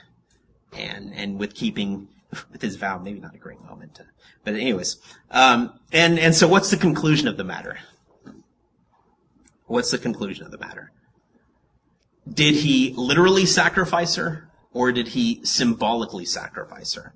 and 0.73 1.13
and 1.15 1.39
with 1.39 1.55
keeping 1.55 2.09
with 2.53 2.63
his 2.63 2.77
vow. 2.77 2.99
Maybe 2.99 3.21
not 3.21 3.35
a 3.35 3.39
great 3.39 3.63
moment, 3.63 3.97
to, 3.97 4.07
but 4.45 4.55
anyways, 4.55 4.99
um, 5.31 5.79
and 5.93 6.19
and 6.19 6.35
so 6.35 6.49
what's 6.49 6.71
the 6.71 6.77
conclusion 6.77 7.29
of 7.29 7.37
the 7.37 7.45
matter? 7.45 7.79
What's 9.67 9.91
the 9.91 9.99
conclusion 9.99 10.45
of 10.45 10.51
the 10.51 10.59
matter? 10.59 10.93
Did 12.29 12.57
he 12.57 12.93
literally 12.97 13.47
sacrifice 13.47 14.17
her, 14.17 14.49
or 14.73 14.93
did 14.93 15.09
he 15.09 15.45
symbolically 15.45 16.25
sacrifice 16.25 16.95
her? 16.95 17.15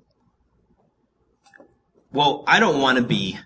Well, 2.11 2.43
I 2.47 2.59
don't 2.59 2.81
want 2.81 2.97
to 2.97 3.03
be 3.03 3.37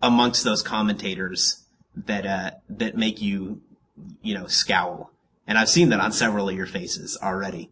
amongst 0.00 0.44
those 0.44 0.62
commentators 0.62 1.64
that 1.96 2.26
uh, 2.26 2.50
that 2.68 2.96
make 2.96 3.20
you, 3.20 3.62
you 4.22 4.34
know, 4.34 4.46
scowl. 4.46 5.12
And 5.46 5.56
I've 5.56 5.68
seen 5.68 5.88
that 5.90 6.00
on 6.00 6.12
several 6.12 6.48
of 6.48 6.56
your 6.56 6.66
faces 6.66 7.18
already. 7.22 7.70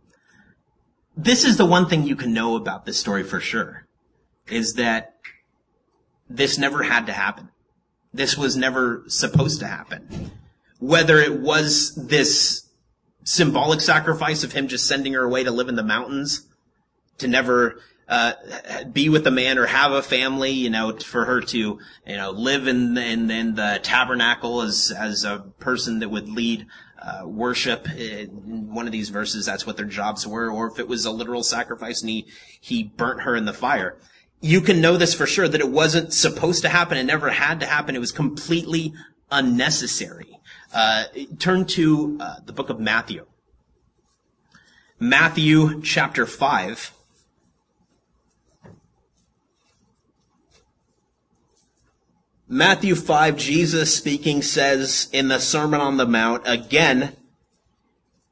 This 1.17 1.45
is 1.45 1.57
the 1.57 1.67
one 1.67 1.87
thing 1.87 2.07
you 2.07 2.17
can 2.17 2.33
know 2.33 2.57
about 2.57 2.87
this 2.87 2.99
story 2.99 3.23
for 3.23 3.41
sure, 3.41 3.87
is 4.49 4.75
that 4.75 5.15
this 6.29 6.59
never 6.59 6.83
had 6.83 7.07
to 7.07 7.13
happen. 7.13 7.51
This 8.13 8.37
was 8.37 8.57
never 8.57 9.05
supposed 9.09 9.61
to 9.61 9.67
happen. 9.67 10.31
Whether 10.79 11.19
it 11.19 11.41
was 11.41 11.95
this 11.95 12.69
symbolic 13.25 13.81
sacrifice 13.81 14.45
of 14.45 14.53
him 14.53 14.69
just 14.69 14.87
sending 14.87 15.15
her 15.15 15.25
away 15.25 15.45
to 15.45 15.51
live 15.51 15.69
in 15.69 15.77
the 15.77 15.83
mountains, 15.83 16.47
to 17.19 17.29
never 17.29 17.81
uh, 18.09 18.33
be 18.93 19.09
with 19.09 19.27
a 19.27 19.31
man 19.31 19.59
or 19.59 19.67
have 19.67 19.93
a 19.93 20.03
family, 20.03 20.53
you 20.53 20.71
know, 20.71 20.97
for 20.97 21.25
her 21.25 21.41
to, 21.41 21.59
you 21.59 22.17
know, 22.17 22.31
live 22.31 22.69
in, 22.69 22.97
in, 22.97 23.31
in 23.31 23.55
the 23.55 23.81
tabernacle 23.83 24.63
as, 24.63 24.93
as 24.97 25.25
a 25.25 25.41
person 25.59 25.99
that 25.99 26.09
would 26.09 26.29
lead 26.29 26.67
uh, 27.03 27.27
worship 27.27 27.89
in 27.91 28.73
one 28.73 28.87
of 28.87 28.93
these 28.93 29.11
verses, 29.11 29.47
that's 29.47 29.67
what 29.67 29.77
their 29.77 29.87
jobs 29.87 30.27
were, 30.27 30.51
or 30.51 30.69
if 30.69 30.79
it 30.79 30.89
was 30.89 31.05
a 31.05 31.11
literal 31.11 31.43
sacrifice 31.43 32.01
and 32.01 32.11
he, 32.11 32.27
he 32.61 32.85
burnt 32.85 33.23
her 33.23 33.37
in 33.37 33.45
the 33.45 33.53
fire. 33.53 33.99
You 34.41 34.61
can 34.61 34.81
know 34.81 34.97
this 34.97 35.15
for 35.15 35.27
sure 35.27 35.49
that 35.49 35.61
it 35.61 35.71
wasn't 35.71 36.13
supposed 36.13 36.63
to 36.63 36.69
happen. 36.69 36.99
It 36.99 37.05
never 37.05 37.31
had 37.31 37.61
to 37.61 37.67
happen. 37.67 37.97
It 37.97 38.01
was 38.01 38.13
completely 38.13 38.93
unnecessary. 39.31 40.39
Uh, 40.73 41.05
turn 41.39 41.65
to 41.67 42.19
uh, 42.21 42.37
the 42.45 42.53
book 42.53 42.71
of 42.71 42.79
Matthew. 42.79 43.27
Matthew 44.99 45.81
chapter 45.83 46.27
5. 46.27 46.93
Matthew 52.49 52.95
5, 52.95 53.37
Jesus 53.37 53.97
speaking 53.97 54.41
says 54.41 55.09
in 55.13 55.27
the 55.27 55.41
Sermon 55.41 55.81
on 55.81 55.97
the 55.97 56.07
Mount, 56.07 56.45
again, 56.47 57.17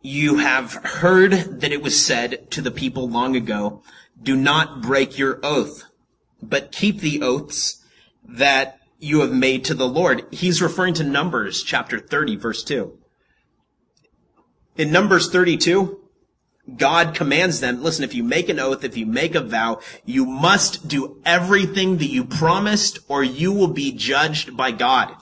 you 0.03 0.37
have 0.37 0.74
heard 0.74 1.33
that 1.61 1.72
it 1.72 1.83
was 1.83 2.05
said 2.05 2.48
to 2.53 2.62
the 2.62 2.70
people 2.70 3.09
long 3.09 3.35
ago, 3.35 3.83
do 4.22 4.37
not 4.37 4.81
break 4.81 5.18
your 5.18 5.40
oath, 5.42 5.87
but 6.40 6.70
keep 6.70 7.00
the 7.00 7.22
oaths 7.22 7.85
that 8.22 8.79
you 9.00 9.20
have 9.20 9.33
made 9.33 9.64
to 9.64 9.74
the 9.74 9.88
Lord. 9.88 10.24
He's 10.31 10.62
referring 10.62 10.94
to 10.94 11.05
Numbers 11.05 11.64
chapter 11.64 11.98
30, 11.98 12.37
verse 12.37 12.62
2. 12.62 12.96
In 14.77 14.92
Numbers 14.92 15.29
32, 15.29 16.04
God 16.77 17.14
commands 17.14 17.61
them, 17.61 17.83
listen, 17.83 18.05
if 18.05 18.14
you 18.14 18.24
make 18.24 18.48
an 18.48 18.59
oath, 18.59 18.85
if 18.85 18.96
you 18.96 19.05
make 19.05 19.35
a 19.35 19.40
vow, 19.40 19.81
you 20.05 20.24
must 20.24 20.88
do 20.88 21.20
everything 21.24 21.98
that 21.98 22.07
you 22.07 22.24
promised 22.24 23.00
or 23.07 23.22
you 23.22 23.53
will 23.53 23.68
be 23.68 23.92
judged 23.92 24.57
by 24.57 24.70
God. 24.70 25.14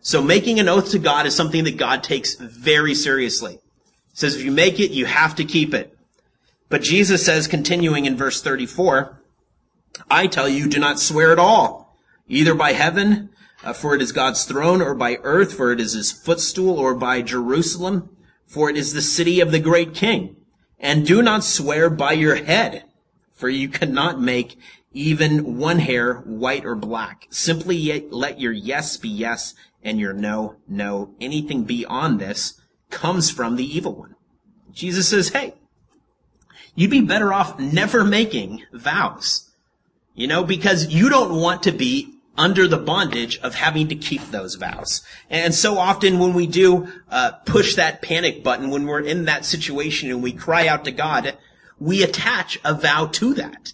So 0.00 0.20
making 0.20 0.58
an 0.58 0.68
oath 0.68 0.90
to 0.90 0.98
God 0.98 1.26
is 1.26 1.34
something 1.34 1.64
that 1.64 1.76
God 1.76 2.02
takes 2.02 2.34
very 2.34 2.94
seriously. 2.94 3.52
He 3.52 4.16
says 4.16 4.36
if 4.36 4.44
you 4.44 4.50
make 4.50 4.80
it, 4.80 4.90
you 4.90 5.06
have 5.06 5.36
to 5.36 5.44
keep 5.44 5.72
it. 5.72 5.96
But 6.68 6.82
Jesus 6.82 7.24
says, 7.24 7.46
continuing 7.46 8.04
in 8.04 8.16
verse 8.16 8.42
34, 8.42 9.22
I 10.10 10.26
tell 10.26 10.48
you, 10.48 10.68
do 10.68 10.80
not 10.80 10.98
swear 10.98 11.30
at 11.30 11.38
all, 11.38 11.96
either 12.26 12.54
by 12.54 12.72
heaven, 12.72 13.30
uh, 13.62 13.72
for 13.72 13.94
it 13.94 14.02
is 14.02 14.12
God's 14.12 14.44
throne, 14.44 14.82
or 14.82 14.94
by 14.94 15.18
earth, 15.22 15.54
for 15.54 15.70
it 15.70 15.80
is 15.80 15.92
his 15.92 16.10
footstool, 16.10 16.78
or 16.78 16.94
by 16.94 17.22
Jerusalem, 17.22 18.10
for 18.46 18.68
it 18.68 18.76
is 18.76 18.92
the 18.92 19.02
city 19.02 19.40
of 19.40 19.52
the 19.52 19.60
great 19.60 19.94
king. 19.94 20.36
And 20.78 21.06
do 21.06 21.22
not 21.22 21.44
swear 21.44 21.88
by 21.88 22.12
your 22.12 22.36
head, 22.36 22.84
for 23.32 23.48
you 23.48 23.68
cannot 23.68 24.20
make 24.20 24.58
even 24.92 25.58
one 25.58 25.78
hair 25.80 26.16
white 26.20 26.64
or 26.64 26.74
black. 26.74 27.26
Simply 27.30 28.06
let 28.10 28.40
your 28.40 28.52
yes 28.52 28.96
be 28.96 29.08
yes 29.08 29.54
and 29.82 29.98
your 29.98 30.12
no, 30.12 30.56
no. 30.68 31.14
Anything 31.20 31.64
beyond 31.64 32.20
this 32.20 32.60
comes 32.90 33.30
from 33.30 33.56
the 33.56 33.76
evil 33.76 33.94
one. 33.94 34.14
Jesus 34.72 35.08
says, 35.08 35.30
hey, 35.30 35.54
you'd 36.74 36.90
be 36.90 37.00
better 37.00 37.32
off 37.32 37.58
never 37.58 38.04
making 38.04 38.64
vows. 38.72 39.50
You 40.14 40.28
know, 40.28 40.44
because 40.44 40.92
you 40.92 41.08
don't 41.08 41.40
want 41.40 41.64
to 41.64 41.72
be 41.72 42.13
under 42.36 42.66
the 42.66 42.78
bondage 42.78 43.38
of 43.38 43.54
having 43.54 43.88
to 43.88 43.94
keep 43.94 44.22
those 44.22 44.56
vows. 44.56 45.02
And 45.30 45.54
so 45.54 45.78
often 45.78 46.18
when 46.18 46.34
we 46.34 46.46
do 46.46 46.88
uh, 47.10 47.32
push 47.44 47.76
that 47.76 48.02
panic 48.02 48.42
button, 48.42 48.70
when 48.70 48.86
we're 48.86 49.00
in 49.00 49.24
that 49.26 49.44
situation 49.44 50.10
and 50.10 50.22
we 50.22 50.32
cry 50.32 50.66
out 50.66 50.84
to 50.84 50.90
God, 50.90 51.36
we 51.78 52.02
attach 52.02 52.58
a 52.64 52.74
vow 52.74 53.06
to 53.06 53.34
that. 53.34 53.72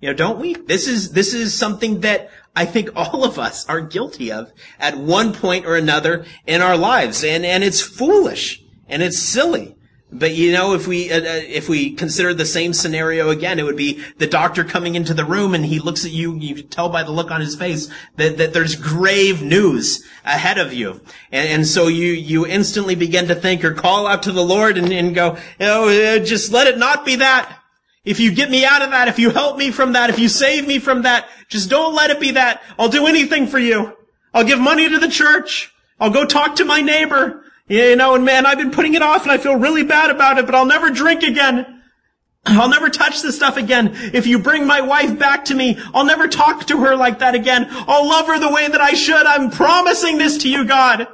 You 0.00 0.08
know, 0.08 0.14
don't 0.14 0.40
we? 0.40 0.54
This 0.54 0.88
is 0.88 1.12
this 1.12 1.32
is 1.32 1.56
something 1.56 2.00
that 2.00 2.30
I 2.56 2.64
think 2.64 2.90
all 2.96 3.24
of 3.24 3.38
us 3.38 3.68
are 3.68 3.80
guilty 3.80 4.32
of 4.32 4.52
at 4.78 4.96
one 4.96 5.32
point 5.32 5.64
or 5.64 5.76
another 5.76 6.24
in 6.46 6.60
our 6.60 6.76
lives, 6.76 7.22
and 7.22 7.46
and 7.46 7.62
it's 7.62 7.80
foolish 7.80 8.62
and 8.88 9.02
it's 9.02 9.18
silly 9.18 9.76
But 10.14 10.34
you 10.34 10.52
know, 10.52 10.74
if 10.74 10.86
we 10.86 11.10
uh, 11.10 11.20
uh, 11.20 11.40
if 11.48 11.70
we 11.70 11.90
consider 11.92 12.34
the 12.34 12.44
same 12.44 12.74
scenario 12.74 13.30
again, 13.30 13.58
it 13.58 13.62
would 13.62 13.76
be 13.76 14.04
the 14.18 14.26
doctor 14.26 14.62
coming 14.62 14.94
into 14.94 15.14
the 15.14 15.24
room 15.24 15.54
and 15.54 15.64
he 15.64 15.78
looks 15.78 16.04
at 16.04 16.10
you. 16.10 16.34
You 16.36 16.62
tell 16.62 16.90
by 16.90 17.02
the 17.02 17.10
look 17.10 17.30
on 17.30 17.40
his 17.40 17.56
face 17.56 17.88
that, 18.16 18.36
that 18.36 18.52
there's 18.52 18.76
grave 18.76 19.42
news 19.42 20.04
ahead 20.26 20.58
of 20.58 20.74
you, 20.74 21.00
and, 21.30 21.48
and 21.48 21.66
so 21.66 21.88
you 21.88 22.12
you 22.12 22.46
instantly 22.46 22.94
begin 22.94 23.26
to 23.28 23.34
think 23.34 23.64
or 23.64 23.72
call 23.72 24.06
out 24.06 24.22
to 24.24 24.32
the 24.32 24.44
Lord 24.44 24.76
and, 24.76 24.92
and 24.92 25.14
go, 25.14 25.38
oh, 25.60 26.18
just 26.18 26.52
let 26.52 26.66
it 26.66 26.76
not 26.76 27.06
be 27.06 27.16
that. 27.16 27.58
If 28.04 28.20
you 28.20 28.32
get 28.32 28.50
me 28.50 28.66
out 28.66 28.82
of 28.82 28.90
that, 28.90 29.08
if 29.08 29.18
you 29.18 29.30
help 29.30 29.56
me 29.56 29.70
from 29.70 29.92
that, 29.94 30.10
if 30.10 30.18
you 30.18 30.28
save 30.28 30.66
me 30.66 30.78
from 30.78 31.02
that, 31.02 31.26
just 31.48 31.70
don't 31.70 31.94
let 31.94 32.10
it 32.10 32.20
be 32.20 32.32
that. 32.32 32.62
I'll 32.78 32.88
do 32.88 33.06
anything 33.06 33.46
for 33.46 33.58
you. 33.58 33.96
I'll 34.34 34.44
give 34.44 34.60
money 34.60 34.88
to 34.88 34.98
the 34.98 35.08
church. 35.08 35.72
I'll 35.98 36.10
go 36.10 36.26
talk 36.26 36.56
to 36.56 36.64
my 36.64 36.80
neighbor. 36.80 37.41
Yeah, 37.68 37.90
you 37.90 37.96
know, 37.96 38.14
and 38.14 38.24
man, 38.24 38.44
I've 38.44 38.58
been 38.58 38.70
putting 38.70 38.94
it 38.94 39.02
off 39.02 39.22
and 39.22 39.30
I 39.30 39.38
feel 39.38 39.56
really 39.56 39.84
bad 39.84 40.10
about 40.10 40.38
it, 40.38 40.46
but 40.46 40.54
I'll 40.54 40.66
never 40.66 40.90
drink 40.90 41.22
again. 41.22 41.82
I'll 42.44 42.68
never 42.68 42.90
touch 42.90 43.22
this 43.22 43.36
stuff 43.36 43.56
again. 43.56 43.92
If 44.12 44.26
you 44.26 44.38
bring 44.38 44.66
my 44.66 44.80
wife 44.80 45.18
back 45.18 45.44
to 45.46 45.54
me, 45.54 45.78
I'll 45.94 46.04
never 46.04 46.26
talk 46.26 46.66
to 46.66 46.78
her 46.84 46.96
like 46.96 47.20
that 47.20 47.34
again. 47.34 47.66
I'll 47.70 48.08
love 48.08 48.26
her 48.26 48.38
the 48.38 48.52
way 48.52 48.68
that 48.68 48.80
I 48.80 48.92
should. 48.92 49.26
I'm 49.26 49.50
promising 49.50 50.18
this 50.18 50.38
to 50.38 50.48
you, 50.48 50.64
God. 50.64 51.06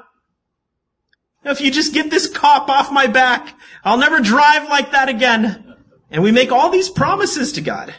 If 1.44 1.61
you 1.61 1.70
just 1.70 1.94
get 1.94 2.11
this 2.11 2.28
cop 2.28 2.68
off 2.68 2.92
my 2.92 3.07
back, 3.07 3.55
I'll 3.84 3.99
never 3.99 4.20
drive 4.20 4.68
like 4.68 4.92
that 4.92 5.09
again. 5.09 5.76
And 6.11 6.22
we 6.22 6.32
make 6.32 6.51
all 6.51 6.70
these 6.70 6.88
promises 6.88 7.53
to 7.53 7.61
God. 7.61 7.94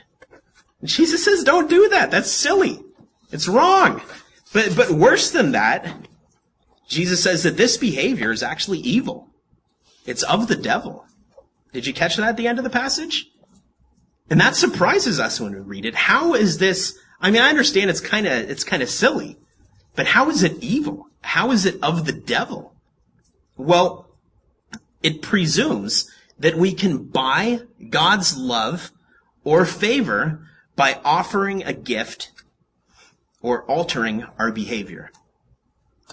And 0.81 0.89
Jesus 0.89 1.23
says, 1.23 1.43
don't 1.43 1.69
do 1.69 1.89
that. 1.89 2.11
That's 2.11 2.31
silly. 2.31 2.83
It's 3.31 3.47
wrong. 3.47 4.01
But, 4.53 4.75
but 4.75 4.89
worse 4.89 5.31
than 5.31 5.51
that, 5.51 5.87
Jesus 6.89 7.23
says 7.23 7.43
that 7.43 7.55
this 7.55 7.77
behavior 7.77 8.31
is 8.31 8.43
actually 8.43 8.79
evil. 8.79 9.29
It's 10.05 10.23
of 10.23 10.47
the 10.47 10.55
devil. 10.55 11.05
Did 11.71 11.85
you 11.85 11.93
catch 11.93 12.17
that 12.17 12.27
at 12.27 12.35
the 12.35 12.47
end 12.47 12.57
of 12.57 12.63
the 12.63 12.69
passage? 12.69 13.29
And 14.29 14.41
that 14.41 14.55
surprises 14.55 15.19
us 15.19 15.39
when 15.39 15.53
we 15.53 15.59
read 15.59 15.85
it. 15.85 15.95
How 15.95 16.33
is 16.33 16.57
this? 16.57 16.97
I 17.21 17.31
mean, 17.31 17.41
I 17.41 17.49
understand 17.49 17.89
it's 17.89 18.01
kind 18.01 18.25
of, 18.25 18.49
it's 18.49 18.63
kind 18.63 18.81
of 18.81 18.89
silly, 18.89 19.37
but 19.95 20.07
how 20.07 20.29
is 20.29 20.43
it 20.43 20.63
evil? 20.63 21.07
How 21.21 21.51
is 21.51 21.65
it 21.65 21.81
of 21.83 22.05
the 22.05 22.11
devil? 22.11 22.73
Well, 23.55 24.09
it 25.03 25.21
presumes 25.21 26.09
that 26.39 26.55
we 26.55 26.73
can 26.73 27.03
buy 27.03 27.61
God's 27.89 28.35
love 28.35 28.91
or 29.43 29.65
favor 29.65 30.47
by 30.75 30.99
offering 31.03 31.63
a 31.63 31.73
gift 31.73 32.31
or 33.41 33.63
altering 33.65 34.25
our 34.37 34.51
behavior. 34.51 35.11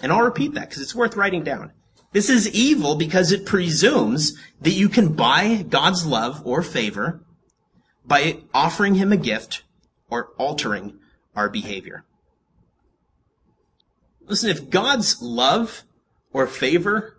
And 0.01 0.11
I'll 0.11 0.21
repeat 0.21 0.53
that 0.53 0.69
because 0.69 0.81
it's 0.81 0.95
worth 0.95 1.15
writing 1.15 1.43
down. 1.43 1.71
This 2.13 2.29
is 2.29 2.49
evil 2.49 2.95
because 2.95 3.31
it 3.31 3.45
presumes 3.45 4.37
that 4.61 4.71
you 4.71 4.89
can 4.89 5.13
buy 5.13 5.65
God's 5.67 6.05
love 6.05 6.41
or 6.45 6.63
favor 6.63 7.21
by 8.05 8.39
offering 8.53 8.95
him 8.95 9.11
a 9.11 9.17
gift 9.17 9.63
or 10.09 10.29
altering 10.37 10.97
our 11.35 11.49
behavior. 11.49 12.05
Listen, 14.25 14.49
if 14.49 14.69
God's 14.69 15.21
love 15.21 15.83
or 16.31 16.47
favor 16.47 17.17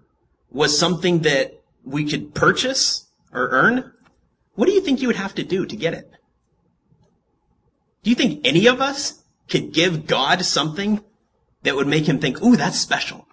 was 0.51 0.79
something 0.79 1.21
that 1.21 1.61
we 1.85 2.05
could 2.05 2.35
purchase 2.35 3.09
or 3.33 3.49
earn, 3.51 3.93
what 4.55 4.67
do 4.67 4.73
you 4.73 4.81
think 4.81 5.01
you 5.01 5.09
would 5.09 5.17
have 5.17 5.35
to 5.37 5.45
do 5.45 5.67
to 5.67 5.77
get 5.77 5.95
it? 5.95 6.11
Do 8.03 8.11
you 8.11 8.17
think 8.17 8.47
any 8.47 8.67
of 8.67 8.81
us 8.81 9.23
could 9.49 9.73
give 9.73 10.07
God 10.07 10.45
something 10.45 11.05
that 11.63 11.77
would 11.77 11.87
make 11.87 12.07
him 12.07 12.19
think, 12.19 12.43
ooh, 12.43 12.57
that's 12.57 12.79
special. 12.79 13.27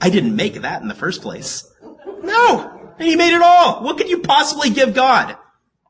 I 0.00 0.10
didn't 0.10 0.36
make 0.36 0.54
that 0.54 0.82
in 0.82 0.88
the 0.88 0.94
first 0.94 1.22
place. 1.22 1.70
No! 2.22 2.94
And 2.98 3.08
he 3.08 3.16
made 3.16 3.34
it 3.34 3.42
all! 3.42 3.82
What 3.82 3.96
could 3.96 4.08
you 4.08 4.18
possibly 4.18 4.70
give 4.70 4.94
God 4.94 5.36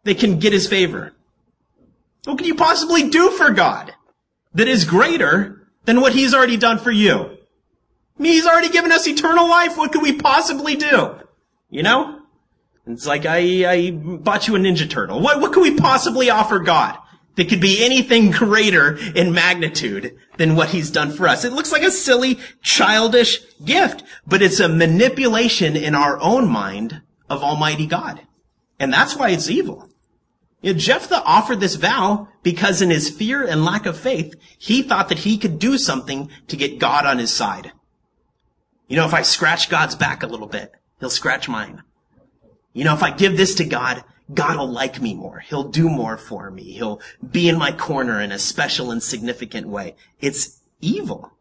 that 0.04 0.18
can 0.18 0.38
get 0.38 0.52
his 0.52 0.68
favor? 0.68 1.12
What 2.24 2.38
can 2.38 2.46
you 2.46 2.54
possibly 2.54 3.08
do 3.08 3.30
for 3.30 3.50
God 3.50 3.94
that 4.54 4.68
is 4.68 4.84
greater 4.84 5.66
than 5.84 6.00
what 6.00 6.12
he's 6.12 6.34
already 6.34 6.56
done 6.56 6.78
for 6.78 6.90
you? 6.90 7.38
I 8.18 8.22
mean, 8.22 8.32
he's 8.32 8.46
already 8.46 8.68
given 8.68 8.92
us 8.92 9.08
eternal 9.08 9.48
life. 9.48 9.76
What 9.76 9.92
could 9.92 10.02
we 10.02 10.12
possibly 10.12 10.76
do? 10.76 11.16
You 11.70 11.82
know? 11.82 12.20
It's 12.86 13.06
like 13.06 13.26
I, 13.26 13.70
I 13.70 13.90
bought 13.90 14.48
you 14.48 14.56
a 14.56 14.58
Ninja 14.58 14.88
Turtle. 14.88 15.20
What, 15.20 15.40
what 15.40 15.52
could 15.52 15.62
we 15.62 15.74
possibly 15.74 16.30
offer 16.30 16.58
God? 16.58 16.98
That 17.36 17.48
could 17.48 17.60
be 17.60 17.84
anything 17.84 18.30
greater 18.30 18.96
in 19.14 19.32
magnitude 19.32 20.16
than 20.36 20.56
what 20.56 20.70
he's 20.70 20.90
done 20.90 21.10
for 21.10 21.28
us. 21.28 21.44
It 21.44 21.52
looks 21.52 21.72
like 21.72 21.82
a 21.82 21.90
silly, 21.90 22.38
childish 22.62 23.40
gift, 23.64 24.02
but 24.26 24.42
it's 24.42 24.60
a 24.60 24.68
manipulation 24.68 25.76
in 25.76 25.94
our 25.94 26.20
own 26.20 26.48
mind 26.48 27.02
of 27.30 27.42
Almighty 27.42 27.86
God. 27.86 28.20
And 28.78 28.92
that's 28.92 29.16
why 29.16 29.30
it's 29.30 29.48
evil. 29.48 29.88
You 30.60 30.72
know, 30.72 30.78
Jephthah 30.78 31.22
offered 31.24 31.60
this 31.60 31.74
vow 31.74 32.28
because 32.42 32.82
in 32.82 32.90
his 32.90 33.10
fear 33.10 33.44
and 33.44 33.64
lack 33.64 33.86
of 33.86 33.96
faith, 33.96 34.34
he 34.58 34.82
thought 34.82 35.08
that 35.08 35.20
he 35.20 35.38
could 35.38 35.58
do 35.58 35.78
something 35.78 36.30
to 36.48 36.56
get 36.56 36.78
God 36.78 37.06
on 37.06 37.18
his 37.18 37.32
side. 37.32 37.72
You 38.88 38.96
know, 38.96 39.06
if 39.06 39.14
I 39.14 39.22
scratch 39.22 39.70
God's 39.70 39.96
back 39.96 40.22
a 40.22 40.26
little 40.26 40.46
bit, 40.46 40.72
he'll 41.00 41.10
scratch 41.10 41.48
mine. 41.48 41.82
You 42.72 42.84
know, 42.84 42.94
if 42.94 43.02
I 43.02 43.10
give 43.10 43.36
this 43.36 43.54
to 43.56 43.64
God, 43.64 44.04
God 44.32 44.56
will 44.56 44.70
like 44.70 45.00
me 45.00 45.14
more. 45.14 45.40
He'll 45.40 45.68
do 45.68 45.88
more 45.88 46.16
for 46.16 46.50
me. 46.50 46.72
He'll 46.72 47.00
be 47.28 47.48
in 47.48 47.58
my 47.58 47.72
corner 47.72 48.20
in 48.20 48.32
a 48.32 48.38
special 48.38 48.90
and 48.90 49.02
significant 49.02 49.68
way. 49.68 49.96
It's 50.20 50.60
evil. 50.80 51.32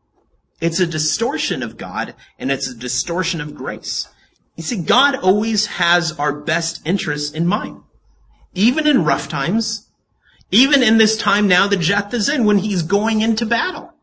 It's 0.59 0.79
a 0.79 0.87
distortion 0.87 1.63
of 1.63 1.77
God 1.77 2.15
and 2.37 2.51
it's 2.51 2.69
a 2.69 2.75
distortion 2.75 3.41
of 3.41 3.55
grace. 3.55 4.07
You 4.55 4.63
see, 4.63 4.81
God 4.81 5.15
always 5.15 5.65
has 5.65 6.11
our 6.19 6.33
best 6.33 6.81
interests 6.85 7.31
in 7.31 7.47
mind. 7.47 7.81
Even 8.53 8.85
in 8.85 9.05
rough 9.05 9.27
times, 9.27 9.89
even 10.51 10.83
in 10.83 10.97
this 10.97 11.17
time 11.17 11.47
now 11.47 11.67
that 11.67 11.79
Jephthah 11.79 12.17
is 12.17 12.29
in 12.29 12.45
when 12.45 12.59
he's 12.59 12.83
going 12.83 13.21
into 13.21 13.45
battle. 13.45 13.93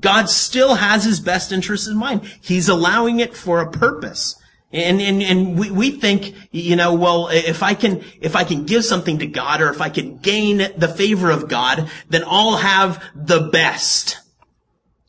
God 0.00 0.28
still 0.28 0.74
has 0.74 1.04
his 1.04 1.20
best 1.20 1.52
interests 1.52 1.86
in 1.86 1.96
mind. 1.96 2.22
He's 2.40 2.68
allowing 2.68 3.20
it 3.20 3.36
for 3.36 3.60
a 3.60 3.70
purpose. 3.70 4.34
And, 4.74 5.00
and, 5.00 5.22
and 5.22 5.56
we, 5.56 5.70
we 5.70 5.90
think, 5.92 6.34
you 6.50 6.74
know, 6.74 6.94
well, 6.94 7.28
if 7.28 7.62
I 7.62 7.74
can, 7.74 8.02
if 8.20 8.34
I 8.34 8.42
can 8.42 8.64
give 8.64 8.84
something 8.84 9.20
to 9.20 9.26
God 9.26 9.60
or 9.60 9.70
if 9.70 9.80
I 9.80 9.88
can 9.88 10.18
gain 10.18 10.58
the 10.76 10.88
favor 10.88 11.30
of 11.30 11.46
God, 11.48 11.88
then 12.08 12.24
I'll 12.26 12.56
have 12.56 13.00
the 13.14 13.38
best. 13.38 14.18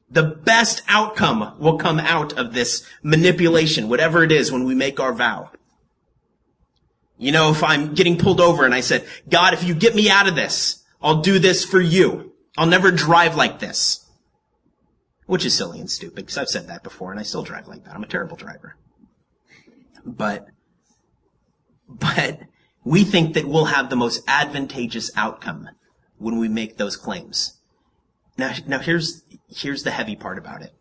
The 0.07 0.21
best 0.21 0.83
outcome 0.87 1.57
will 1.57 1.79
come 1.79 1.99
out 1.99 2.33
of 2.33 2.53
this 2.53 2.87
manipulation, 3.01 3.89
whatever 3.89 4.23
it 4.23 4.31
is 4.31 4.51
when 4.51 4.65
we 4.65 4.75
make 4.75 4.99
our 4.99 5.13
vow. 5.13 5.49
You 7.17 7.31
know, 7.31 7.49
if 7.49 7.63
I'm 7.63 7.95
getting 7.95 8.19
pulled 8.19 8.39
over 8.39 8.65
and 8.65 8.73
I 8.73 8.81
said, 8.81 9.07
God, 9.27 9.55
if 9.55 9.63
you 9.63 9.73
get 9.73 9.95
me 9.95 10.11
out 10.11 10.27
of 10.27 10.35
this, 10.35 10.83
I'll 11.01 11.21
do 11.21 11.39
this 11.39 11.65
for 11.65 11.81
you. 11.81 12.33
I'll 12.55 12.67
never 12.67 12.91
drive 12.91 13.35
like 13.35 13.57
this. 13.57 14.05
Which 15.25 15.43
is 15.43 15.55
silly 15.57 15.79
and 15.79 15.89
stupid 15.89 16.17
because 16.17 16.37
I've 16.37 16.49
said 16.49 16.67
that 16.67 16.83
before 16.83 17.09
and 17.09 17.19
I 17.19 17.23
still 17.23 17.41
drive 17.41 17.67
like 17.67 17.83
that. 17.85 17.95
I'm 17.95 18.03
a 18.03 18.07
terrible 18.07 18.37
driver 18.37 18.75
but, 20.05 20.47
but 21.87 22.41
we 22.83 23.03
think 23.03 23.33
that 23.33 23.47
we'll 23.47 23.65
have 23.65 23.89
the 23.89 23.95
most 23.95 24.21
advantageous 24.27 25.11
outcome 25.15 25.69
when 26.17 26.37
we 26.37 26.47
make 26.47 26.77
those 26.77 26.95
claims. 26.95 27.59
Now, 28.37 28.53
now 28.67 28.79
here's, 28.79 29.23
here's 29.47 29.83
the 29.83 29.91
heavy 29.91 30.15
part 30.15 30.37
about 30.37 30.61
it. 30.61 30.73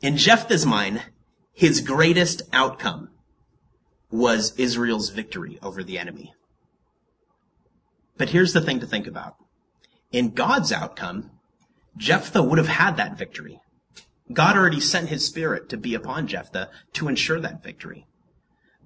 In 0.00 0.16
Jephthah's 0.16 0.66
mind, 0.66 1.02
his 1.52 1.80
greatest 1.80 2.42
outcome 2.52 3.10
was 4.10 4.54
Israel's 4.58 5.10
victory 5.10 5.58
over 5.62 5.82
the 5.82 5.98
enemy. 5.98 6.34
But 8.16 8.30
here's 8.30 8.52
the 8.52 8.60
thing 8.60 8.80
to 8.80 8.86
think 8.86 9.06
about. 9.06 9.36
In 10.10 10.30
God's 10.30 10.72
outcome, 10.72 11.30
Jephthah 11.96 12.42
would 12.42 12.58
have 12.58 12.68
had 12.68 12.96
that 12.96 13.18
victory. 13.18 13.60
God 14.32 14.56
already 14.56 14.80
sent 14.80 15.08
his 15.08 15.24
spirit 15.24 15.68
to 15.68 15.76
be 15.76 15.94
upon 15.94 16.26
Jephthah 16.26 16.70
to 16.94 17.08
ensure 17.08 17.40
that 17.40 17.62
victory. 17.62 18.06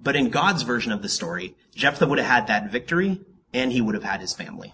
But 0.03 0.15
in 0.17 0.29
God's 0.29 0.63
version 0.63 0.91
of 0.91 1.01
the 1.01 1.09
story, 1.09 1.55
Jephthah 1.73 2.07
would 2.07 2.19
have 2.19 2.27
had 2.27 2.47
that 2.47 2.71
victory 2.71 3.21
and 3.53 3.71
he 3.71 3.81
would 3.81 3.95
have 3.95 4.03
had 4.03 4.19
his 4.19 4.33
family. 4.33 4.73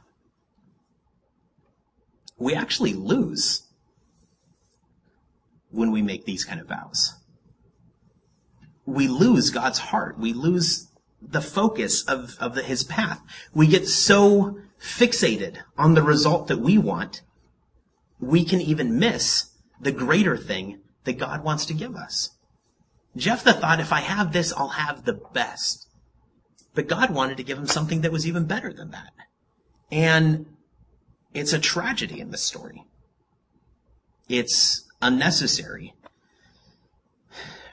We 2.38 2.55
actually 2.55 2.93
lose 2.93 3.67
when 5.69 5.91
we 5.91 6.01
make 6.01 6.25
these 6.25 6.45
kind 6.45 6.59
of 6.59 6.67
vows. 6.67 7.13
We 8.86 9.07
lose 9.07 9.51
God's 9.51 9.80
heart. 9.80 10.17
We 10.17 10.34
lose 10.34 10.88
the 11.21 11.41
focus 11.41 12.03
of, 12.05 12.38
of 12.39 12.55
the, 12.55 12.63
his 12.63 12.84
path. 12.84 13.21
We 13.53 13.67
get 13.67 13.88
so 13.88 14.59
fixated 14.82 15.57
on 15.77 15.93
the 15.93 16.01
result 16.01 16.47
that 16.47 16.59
we 16.59 16.77
want, 16.77 17.21
we 18.19 18.43
can 18.45 18.61
even 18.61 18.97
miss 18.97 19.51
the 19.80 19.91
greater 19.91 20.38
thing 20.38 20.80
that 21.03 21.17
God 21.17 21.43
wants 21.43 21.65
to 21.67 21.73
give 21.73 21.95
us. 21.95 22.32
Jephthah 23.20 23.53
thought, 23.53 23.80
if 23.80 23.93
I 23.93 24.01
have 24.01 24.34
this, 24.34 24.53
I'll 24.53 24.70
have 24.70 25.05
the 25.05 25.20
best. 25.34 25.88
But 26.74 26.88
God 26.88 27.11
wanted 27.11 27.38
to 27.38 27.43
give 27.43 27.57
him 27.57 27.67
something 27.67 28.01
that 28.01 28.11
was 28.11 28.28
even 28.28 28.45
better 28.45 28.72
than 28.74 28.91
that. 28.91 29.11
And 29.91 30.45
it's 31.34 31.53
a 31.53 31.59
tragedy 31.59 32.20
in 32.20 32.32
this 32.32 32.43
story. 32.43 32.86
It's 34.28 34.88
unnecessary 35.01 35.93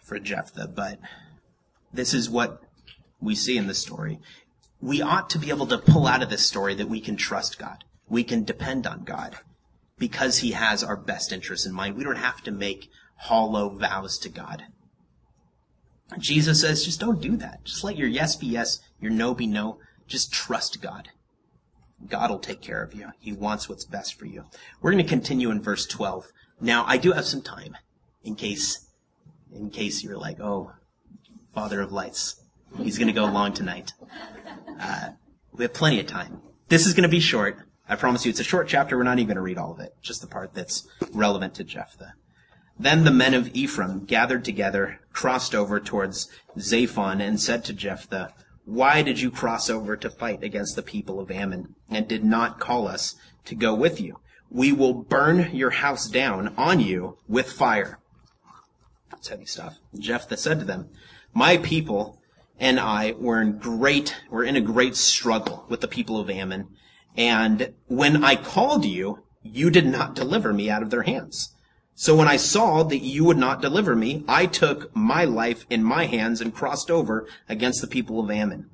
for 0.02 0.18
Jephthah, 0.18 0.68
but 0.68 0.98
this 1.92 2.14
is 2.14 2.30
what 2.30 2.62
we 3.20 3.34
see 3.34 3.56
in 3.56 3.66
the 3.66 3.74
story. 3.74 4.18
We 4.80 5.02
ought 5.02 5.30
to 5.30 5.38
be 5.38 5.50
able 5.50 5.66
to 5.66 5.78
pull 5.78 6.06
out 6.06 6.22
of 6.22 6.30
this 6.30 6.46
story 6.46 6.74
that 6.74 6.88
we 6.88 7.00
can 7.00 7.16
trust 7.16 7.58
God. 7.58 7.84
We 8.08 8.24
can 8.24 8.44
depend 8.44 8.86
on 8.86 9.04
God 9.04 9.36
because 9.98 10.38
he 10.38 10.52
has 10.52 10.84
our 10.84 10.96
best 10.96 11.32
interests 11.32 11.66
in 11.66 11.72
mind. 11.72 11.96
We 11.96 12.04
don't 12.04 12.16
have 12.16 12.42
to 12.42 12.50
make 12.50 12.90
hollow 13.16 13.70
vows 13.70 14.18
to 14.18 14.28
God. 14.28 14.64
Jesus 16.18 16.60
says, 16.60 16.84
just 16.84 17.00
don't 17.00 17.20
do 17.20 17.36
that. 17.36 17.64
Just 17.64 17.84
let 17.84 17.96
your 17.96 18.08
yes 18.08 18.36
be 18.36 18.46
yes, 18.46 18.80
your 19.00 19.10
no 19.10 19.34
be 19.34 19.46
no. 19.46 19.78
Just 20.06 20.32
trust 20.32 20.80
God. 20.80 21.08
God 22.08 22.30
will 22.30 22.38
take 22.38 22.60
care 22.60 22.82
of 22.82 22.94
you. 22.94 23.10
He 23.18 23.32
wants 23.32 23.68
what's 23.68 23.84
best 23.84 24.14
for 24.14 24.26
you. 24.26 24.44
We're 24.80 24.92
going 24.92 25.02
to 25.02 25.08
continue 25.08 25.50
in 25.50 25.62
verse 25.62 25.86
12. 25.86 26.26
Now, 26.60 26.84
I 26.86 26.96
do 26.96 27.12
have 27.12 27.24
some 27.24 27.42
time 27.42 27.76
in 28.22 28.36
case, 28.36 28.86
in 29.52 29.70
case 29.70 30.04
you're 30.04 30.18
like, 30.18 30.40
oh, 30.40 30.72
Father 31.54 31.80
of 31.80 31.92
Lights, 31.92 32.42
he's 32.76 32.98
going 32.98 33.08
to 33.08 33.14
go 33.14 33.24
long 33.24 33.52
tonight. 33.52 33.92
Uh, 34.78 35.10
we 35.52 35.64
have 35.64 35.74
plenty 35.74 35.98
of 36.00 36.06
time. 36.06 36.42
This 36.68 36.86
is 36.86 36.92
going 36.92 37.02
to 37.02 37.08
be 37.08 37.20
short. 37.20 37.58
I 37.88 37.96
promise 37.96 38.24
you, 38.24 38.30
it's 38.30 38.40
a 38.40 38.44
short 38.44 38.68
chapter. 38.68 38.96
We're 38.96 39.04
not 39.04 39.18
even 39.18 39.28
going 39.28 39.36
to 39.36 39.42
read 39.42 39.58
all 39.58 39.72
of 39.72 39.80
it, 39.80 39.94
just 40.02 40.20
the 40.20 40.26
part 40.26 40.54
that's 40.54 40.86
relevant 41.12 41.54
to 41.54 41.64
Jephthah. 41.64 42.14
Then 42.78 43.04
the 43.04 43.10
men 43.10 43.32
of 43.32 43.54
Ephraim 43.54 44.04
gathered 44.04 44.44
together, 44.44 45.00
crossed 45.12 45.54
over 45.54 45.80
towards 45.80 46.28
Zaphon, 46.58 47.26
and 47.26 47.40
said 47.40 47.64
to 47.64 47.72
Jephthah, 47.72 48.34
Why 48.64 49.02
did 49.02 49.20
you 49.20 49.30
cross 49.30 49.70
over 49.70 49.96
to 49.96 50.10
fight 50.10 50.42
against 50.42 50.76
the 50.76 50.82
people 50.82 51.18
of 51.18 51.30
Ammon, 51.30 51.74
and 51.88 52.06
did 52.06 52.22
not 52.22 52.60
call 52.60 52.86
us 52.86 53.14
to 53.46 53.54
go 53.54 53.74
with 53.74 54.00
you? 54.00 54.20
We 54.50 54.72
will 54.72 54.92
burn 54.92 55.54
your 55.54 55.70
house 55.70 56.06
down 56.06 56.54
on 56.56 56.80
you 56.80 57.16
with 57.26 57.50
fire. 57.50 57.98
That's 59.10 59.28
heavy 59.28 59.46
stuff. 59.46 59.78
Jephthah 59.98 60.36
said 60.36 60.58
to 60.58 60.64
them, 60.66 60.90
My 61.32 61.56
people 61.56 62.18
and 62.58 62.78
I 62.78 63.12
were 63.12 63.40
in 63.40 63.58
great, 63.58 64.16
were 64.30 64.44
in 64.44 64.56
a 64.56 64.60
great 64.60 64.96
struggle 64.96 65.64
with 65.68 65.80
the 65.80 65.88
people 65.88 66.20
of 66.20 66.28
Ammon, 66.28 66.68
and 67.16 67.72
when 67.86 68.22
I 68.22 68.36
called 68.36 68.84
you, 68.84 69.24
you 69.42 69.70
did 69.70 69.86
not 69.86 70.14
deliver 70.14 70.52
me 70.52 70.68
out 70.68 70.82
of 70.82 70.90
their 70.90 71.02
hands. 71.02 71.54
So 71.98 72.14
when 72.14 72.28
I 72.28 72.36
saw 72.36 72.82
that 72.82 72.98
you 72.98 73.24
would 73.24 73.38
not 73.38 73.62
deliver 73.62 73.96
me, 73.96 74.22
I 74.28 74.44
took 74.44 74.94
my 74.94 75.24
life 75.24 75.64
in 75.70 75.82
my 75.82 76.04
hands 76.04 76.42
and 76.42 76.54
crossed 76.54 76.90
over 76.90 77.26
against 77.48 77.80
the 77.80 77.86
people 77.86 78.20
of 78.20 78.30
Ammon. 78.30 78.68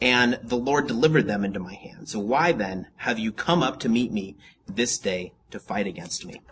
And 0.00 0.40
the 0.42 0.56
Lord 0.56 0.88
delivered 0.88 1.28
them 1.28 1.44
into 1.44 1.60
my 1.60 1.74
hands. 1.74 2.10
So 2.10 2.18
why 2.18 2.50
then 2.50 2.88
have 2.96 3.16
you 3.20 3.30
come 3.30 3.62
up 3.62 3.78
to 3.80 3.88
meet 3.88 4.10
me 4.10 4.36
this 4.66 4.98
day 4.98 5.34
to 5.52 5.60
fight 5.60 5.86
against 5.86 6.26
me? 6.26 6.42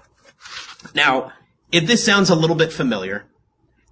Now, 0.95 1.33
if 1.73 1.89
this 1.89 2.05
sounds 2.05 2.31
a 2.31 2.37
little 2.37 2.57
bit 2.57 2.73
familiar, 2.73 3.27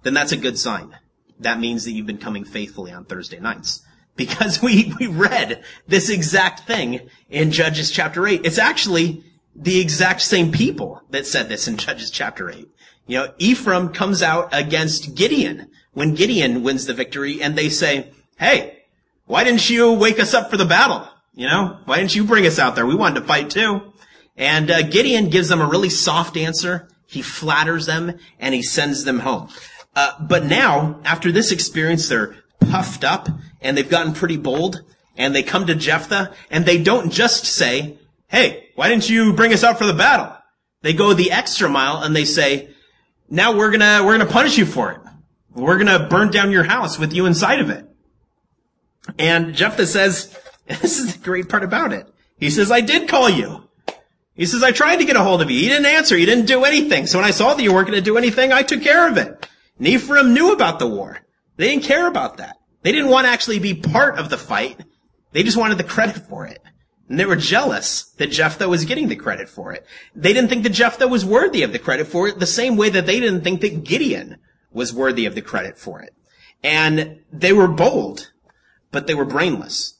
then 0.03 0.13
that's 0.13 0.31
a 0.31 0.37
good 0.37 0.57
sign. 0.57 0.97
That 1.37 1.59
means 1.59 1.83
that 1.83 1.91
you've 1.91 2.07
been 2.07 2.17
coming 2.17 2.45
faithfully 2.45 2.93
on 2.93 3.05
Thursday 3.05 3.39
nights. 3.39 3.85
Because 4.17 4.61
we, 4.61 4.93
we 4.99 5.07
read 5.07 5.63
this 5.87 6.09
exact 6.09 6.67
thing 6.67 7.09
in 7.29 7.49
Judges 7.49 7.89
chapter 7.89 8.27
8. 8.27 8.41
It's 8.43 8.57
actually 8.57 9.23
the 9.55 9.79
exact 9.79 10.21
same 10.21 10.51
people 10.51 11.01
that 11.09 11.27
said 11.27 11.49
this 11.49 11.67
in 11.67 11.77
Judges 11.77 12.11
chapter 12.11 12.49
8. 12.49 12.67
You 13.07 13.17
know, 13.17 13.33
Ephraim 13.37 13.89
comes 13.89 14.23
out 14.23 14.49
against 14.51 15.15
Gideon 15.15 15.69
when 15.93 16.15
Gideon 16.15 16.63
wins 16.63 16.85
the 16.85 16.93
victory 16.93 17.41
and 17.41 17.57
they 17.57 17.69
say, 17.69 18.11
hey, 18.37 18.83
why 19.25 19.43
didn't 19.43 19.69
you 19.69 19.93
wake 19.93 20.19
us 20.19 20.33
up 20.33 20.49
for 20.49 20.57
the 20.57 20.65
battle? 20.65 21.07
You 21.33 21.47
know, 21.47 21.79
why 21.85 21.97
didn't 21.97 22.15
you 22.15 22.23
bring 22.23 22.45
us 22.45 22.59
out 22.59 22.75
there? 22.75 22.85
We 22.85 22.95
wanted 22.95 23.21
to 23.21 23.27
fight 23.27 23.49
too. 23.49 23.93
And 24.37 24.71
uh, 24.71 24.81
Gideon 24.83 25.29
gives 25.29 25.49
them 25.49 25.61
a 25.61 25.67
really 25.67 25.89
soft 25.89 26.37
answer. 26.37 26.87
He 27.05 27.21
flatters 27.21 27.85
them 27.85 28.17
and 28.39 28.53
he 28.53 28.63
sends 28.63 29.03
them 29.03 29.19
home. 29.19 29.49
Uh, 29.95 30.13
but 30.21 30.45
now, 30.45 30.99
after 31.03 31.31
this 31.31 31.51
experience, 31.51 32.07
they're 32.07 32.35
puffed 32.59 33.03
up 33.03 33.27
and 33.61 33.77
they've 33.77 33.89
gotten 33.89 34.13
pretty 34.13 34.37
bold 34.37 34.83
and 35.17 35.35
they 35.35 35.43
come 35.43 35.67
to 35.67 35.75
Jephthah 35.75 36.33
and 36.49 36.65
they 36.65 36.81
don't 36.81 37.11
just 37.11 37.45
say, 37.45 37.97
hey, 38.27 38.69
why 38.81 38.89
didn't 38.89 39.07
you 39.07 39.31
bring 39.33 39.53
us 39.53 39.63
out 39.63 39.77
for 39.77 39.85
the 39.85 39.93
battle? 39.93 40.35
They 40.81 40.93
go 40.93 41.13
the 41.13 41.31
extra 41.31 41.69
mile 41.69 42.01
and 42.01 42.15
they 42.15 42.25
say, 42.25 42.71
now 43.29 43.55
we're 43.55 43.69
gonna, 43.69 44.01
we're 44.03 44.17
gonna 44.17 44.27
punish 44.27 44.57
you 44.57 44.65
for 44.65 44.91
it. 44.91 45.01
We're 45.53 45.77
gonna 45.77 46.07
burn 46.07 46.31
down 46.31 46.49
your 46.49 46.63
house 46.63 46.97
with 46.97 47.13
you 47.13 47.27
inside 47.27 47.59
of 47.59 47.69
it. 47.69 47.85
And 49.19 49.53
Jephthah 49.53 49.85
says, 49.85 50.35
this 50.67 50.97
is 50.97 51.15
the 51.15 51.23
great 51.23 51.47
part 51.47 51.63
about 51.63 51.93
it. 51.93 52.11
He 52.39 52.49
says, 52.49 52.71
I 52.71 52.81
did 52.81 53.07
call 53.07 53.29
you. 53.29 53.69
He 54.33 54.47
says, 54.47 54.63
I 54.63 54.71
tried 54.71 54.95
to 54.95 55.05
get 55.05 55.15
a 55.15 55.21
hold 55.21 55.43
of 55.43 55.51
you. 55.51 55.59
You 55.59 55.69
didn't 55.69 55.85
answer. 55.85 56.17
You 56.17 56.25
didn't 56.25 56.47
do 56.47 56.63
anything. 56.63 57.05
So 57.05 57.19
when 57.19 57.27
I 57.27 57.29
saw 57.29 57.53
that 57.53 57.61
you 57.61 57.71
weren't 57.71 57.87
going 57.87 57.99
to 57.99 58.03
do 58.03 58.17
anything, 58.17 58.51
I 58.51 58.63
took 58.63 58.81
care 58.81 59.07
of 59.07 59.15
it. 59.15 59.47
And 59.77 59.87
Ephraim 59.87 60.33
knew 60.33 60.53
about 60.53 60.79
the 60.79 60.87
war. 60.87 61.19
They 61.57 61.67
didn't 61.67 61.83
care 61.83 62.07
about 62.07 62.37
that. 62.37 62.57
They 62.81 62.91
didn't 62.91 63.11
want 63.11 63.27
to 63.27 63.31
actually 63.31 63.59
be 63.59 63.75
part 63.75 64.17
of 64.17 64.31
the 64.31 64.39
fight. 64.39 64.79
They 65.33 65.43
just 65.43 65.57
wanted 65.57 65.77
the 65.77 65.83
credit 65.83 66.17
for 66.27 66.47
it. 66.47 66.63
And 67.09 67.19
they 67.19 67.25
were 67.25 67.35
jealous 67.35 68.03
that 68.17 68.31
Jephthah 68.31 68.69
was 68.69 68.85
getting 68.85 69.09
the 69.09 69.15
credit 69.15 69.49
for 69.49 69.73
it. 69.73 69.85
They 70.15 70.31
didn't 70.31 70.49
think 70.49 70.63
that 70.63 70.69
Jephthah 70.69 71.07
was 71.07 71.25
worthy 71.25 71.61
of 71.63 71.73
the 71.73 71.79
credit 71.79 72.07
for 72.07 72.27
it 72.27 72.39
the 72.39 72.45
same 72.45 72.77
way 72.77 72.89
that 72.89 73.05
they 73.05 73.19
didn't 73.19 73.41
think 73.41 73.61
that 73.61 73.83
Gideon 73.83 74.37
was 74.71 74.93
worthy 74.93 75.25
of 75.25 75.35
the 75.35 75.41
credit 75.41 75.77
for 75.77 76.01
it. 76.01 76.13
And 76.63 77.19
they 77.31 77.51
were 77.51 77.67
bold, 77.67 78.31
but 78.91 79.07
they 79.07 79.15
were 79.15 79.25
brainless. 79.25 79.95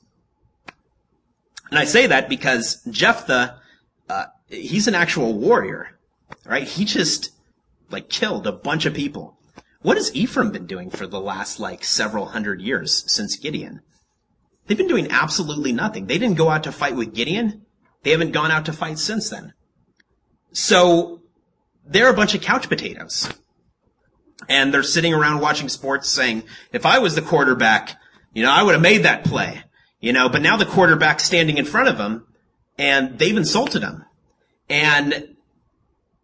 And 1.69 1.79
I 1.79 1.85
say 1.85 2.07
that 2.07 2.29
because 2.29 2.81
Jephthah, 2.89 3.59
uh, 4.09 4.25
he's 4.47 4.87
an 4.87 4.95
actual 4.95 5.33
warrior, 5.33 5.97
right? 6.45 6.67
He 6.67 6.85
just, 6.85 7.31
like, 7.89 8.09
killed 8.09 8.45
a 8.45 8.51
bunch 8.51 8.85
of 8.85 8.93
people. 8.93 9.37
What 9.81 9.97
has 9.97 10.15
Ephraim 10.15 10.51
been 10.51 10.67
doing 10.67 10.89
for 10.91 11.07
the 11.07 11.19
last, 11.19 11.59
like, 11.59 11.83
several 11.83 12.27
hundred 12.27 12.61
years 12.61 13.03
since 13.11 13.35
Gideon? 13.35 13.81
They've 14.71 14.77
been 14.77 14.87
doing 14.87 15.11
absolutely 15.11 15.73
nothing. 15.73 16.05
They 16.05 16.17
didn't 16.17 16.37
go 16.37 16.47
out 16.47 16.63
to 16.63 16.71
fight 16.71 16.95
with 16.95 17.13
Gideon. 17.13 17.65
They 18.03 18.11
haven't 18.11 18.31
gone 18.31 18.51
out 18.51 18.67
to 18.67 18.71
fight 18.71 18.99
since 18.99 19.29
then. 19.29 19.51
So 20.53 21.23
they're 21.85 22.09
a 22.09 22.13
bunch 22.13 22.35
of 22.35 22.41
couch 22.41 22.69
potatoes. 22.69 23.29
And 24.47 24.73
they're 24.73 24.81
sitting 24.81 25.13
around 25.13 25.41
watching 25.41 25.67
sports 25.67 26.07
saying, 26.07 26.43
if 26.71 26.85
I 26.85 26.99
was 26.99 27.15
the 27.15 27.21
quarterback, 27.21 27.97
you 28.31 28.43
know, 28.43 28.49
I 28.49 28.63
would 28.63 28.71
have 28.71 28.81
made 28.81 29.03
that 29.03 29.25
play. 29.25 29.61
You 29.99 30.13
know, 30.13 30.29
but 30.29 30.41
now 30.41 30.55
the 30.55 30.65
quarterback's 30.65 31.25
standing 31.25 31.57
in 31.57 31.65
front 31.65 31.89
of 31.89 31.97
them 31.97 32.25
and 32.77 33.19
they've 33.19 33.35
insulted 33.35 33.83
him. 33.83 34.05
And 34.69 35.35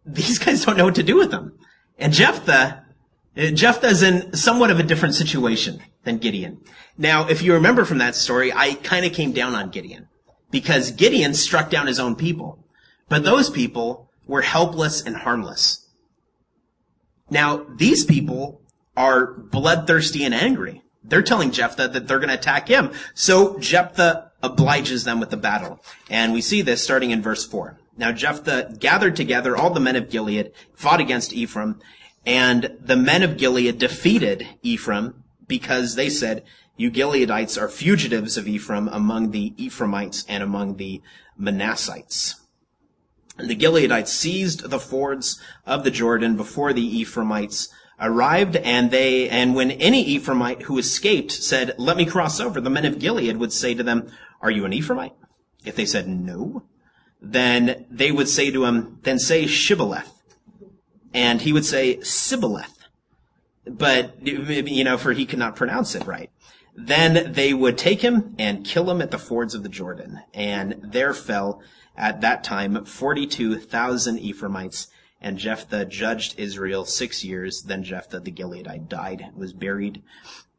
these 0.06 0.38
guys 0.42 0.64
don't 0.64 0.78
know 0.78 0.86
what 0.86 0.94
to 0.94 1.02
do 1.02 1.18
with 1.18 1.30
them. 1.30 1.52
And 1.98 2.14
Jephthah, 2.14 2.82
Uh, 3.38 3.50
Jephthah's 3.50 4.02
in 4.02 4.34
somewhat 4.34 4.70
of 4.70 4.80
a 4.80 4.82
different 4.82 5.14
situation 5.14 5.80
than 6.04 6.18
Gideon. 6.18 6.60
Now, 6.96 7.28
if 7.28 7.42
you 7.42 7.54
remember 7.54 7.84
from 7.84 7.98
that 7.98 8.16
story, 8.16 8.52
I 8.52 8.74
kind 8.74 9.06
of 9.06 9.12
came 9.12 9.32
down 9.32 9.54
on 9.54 9.70
Gideon 9.70 10.08
because 10.50 10.90
Gideon 10.90 11.34
struck 11.34 11.70
down 11.70 11.86
his 11.86 12.00
own 12.00 12.16
people, 12.16 12.64
but 13.08 13.22
those 13.22 13.48
people 13.48 14.10
were 14.26 14.42
helpless 14.42 15.02
and 15.02 15.16
harmless. 15.16 15.86
Now, 17.30 17.64
these 17.76 18.04
people 18.04 18.62
are 18.96 19.32
bloodthirsty 19.34 20.24
and 20.24 20.34
angry. 20.34 20.82
They're 21.04 21.22
telling 21.22 21.52
Jephthah 21.52 21.88
that 21.88 22.08
they're 22.08 22.18
going 22.18 22.28
to 22.30 22.34
attack 22.34 22.68
him. 22.68 22.90
So 23.14 23.58
Jephthah 23.58 24.32
obliges 24.42 25.04
them 25.04 25.20
with 25.20 25.30
the 25.30 25.36
battle. 25.36 25.80
And 26.10 26.32
we 26.32 26.40
see 26.40 26.62
this 26.62 26.82
starting 26.82 27.12
in 27.12 27.22
verse 27.22 27.46
4. 27.46 27.78
Now 27.96 28.12
Jephthah 28.12 28.76
gathered 28.78 29.16
together 29.16 29.56
all 29.56 29.70
the 29.70 29.80
men 29.80 29.96
of 29.96 30.10
Gilead, 30.10 30.52
fought 30.74 31.00
against 31.00 31.32
Ephraim, 31.32 31.80
and 32.28 32.76
the 32.78 32.94
men 32.94 33.22
of 33.22 33.38
Gilead 33.38 33.78
defeated 33.78 34.46
Ephraim 34.62 35.24
because 35.46 35.94
they 35.94 36.10
said, 36.10 36.44
you 36.76 36.90
Gileadites 36.90 37.58
are 37.58 37.70
fugitives 37.70 38.36
of 38.36 38.46
Ephraim 38.46 38.86
among 38.88 39.30
the 39.30 39.54
Ephraimites 39.56 40.26
and 40.28 40.42
among 40.42 40.76
the 40.76 41.00
Manassites. 41.40 42.34
And 43.38 43.48
the 43.48 43.56
Gileadites 43.56 44.08
seized 44.08 44.68
the 44.68 44.78
fords 44.78 45.40
of 45.64 45.84
the 45.84 45.90
Jordan 45.90 46.36
before 46.36 46.74
the 46.74 47.00
Ephraimites 47.00 47.72
arrived, 47.98 48.56
and 48.56 48.90
they, 48.90 49.30
and 49.30 49.54
when 49.54 49.70
any 49.70 50.18
Ephraimite 50.18 50.64
who 50.64 50.76
escaped 50.76 51.32
said, 51.32 51.74
let 51.78 51.96
me 51.96 52.04
cross 52.04 52.40
over, 52.40 52.60
the 52.60 52.68
men 52.68 52.84
of 52.84 52.98
Gilead 52.98 53.38
would 53.38 53.54
say 53.54 53.72
to 53.72 53.82
them, 53.82 54.12
are 54.42 54.50
you 54.50 54.66
an 54.66 54.72
Ephraimite? 54.72 55.14
If 55.64 55.76
they 55.76 55.86
said 55.86 56.06
no, 56.06 56.64
then 57.22 57.86
they 57.90 58.12
would 58.12 58.28
say 58.28 58.50
to 58.50 58.66
him, 58.66 58.98
then 59.02 59.18
say 59.18 59.46
Shibboleth. 59.46 60.17
And 61.18 61.42
he 61.42 61.52
would 61.52 61.64
say 61.64 61.98
Sibboleth. 62.00 62.78
But, 63.66 64.24
you 64.24 64.84
know, 64.84 64.96
for 64.96 65.12
he 65.12 65.26
could 65.26 65.40
not 65.40 65.56
pronounce 65.56 65.96
it 65.96 66.06
right. 66.06 66.30
Then 66.76 67.32
they 67.32 67.52
would 67.52 67.76
take 67.76 68.02
him 68.02 68.36
and 68.38 68.64
kill 68.64 68.88
him 68.88 69.02
at 69.02 69.10
the 69.10 69.18
fords 69.18 69.52
of 69.52 69.64
the 69.64 69.68
Jordan. 69.68 70.20
And 70.32 70.78
there 70.80 71.12
fell 71.12 71.60
at 71.96 72.20
that 72.20 72.44
time 72.44 72.84
42,000 72.84 74.18
Ephraimites. 74.20 74.86
And 75.20 75.38
Jephthah 75.38 75.86
judged 75.86 76.38
Israel 76.38 76.84
six 76.84 77.24
years. 77.24 77.62
Then 77.62 77.82
Jephthah 77.82 78.20
the 78.20 78.30
Gileadite 78.30 78.88
died, 78.88 79.20
and 79.20 79.34
was 79.34 79.52
buried 79.52 80.04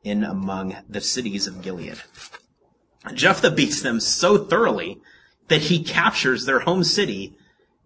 in 0.04 0.26
among 0.26 0.76
the 0.90 1.00
cities 1.00 1.48
of 1.48 1.62
Gilead. 1.62 2.02
Jephthah 3.14 3.52
beats 3.52 3.82
them 3.82 4.02
so 4.02 4.38
thoroughly 4.38 5.00
that 5.48 5.62
he 5.62 5.82
captures 5.82 6.46
their 6.46 6.60
home 6.60 6.84
city 6.84 7.38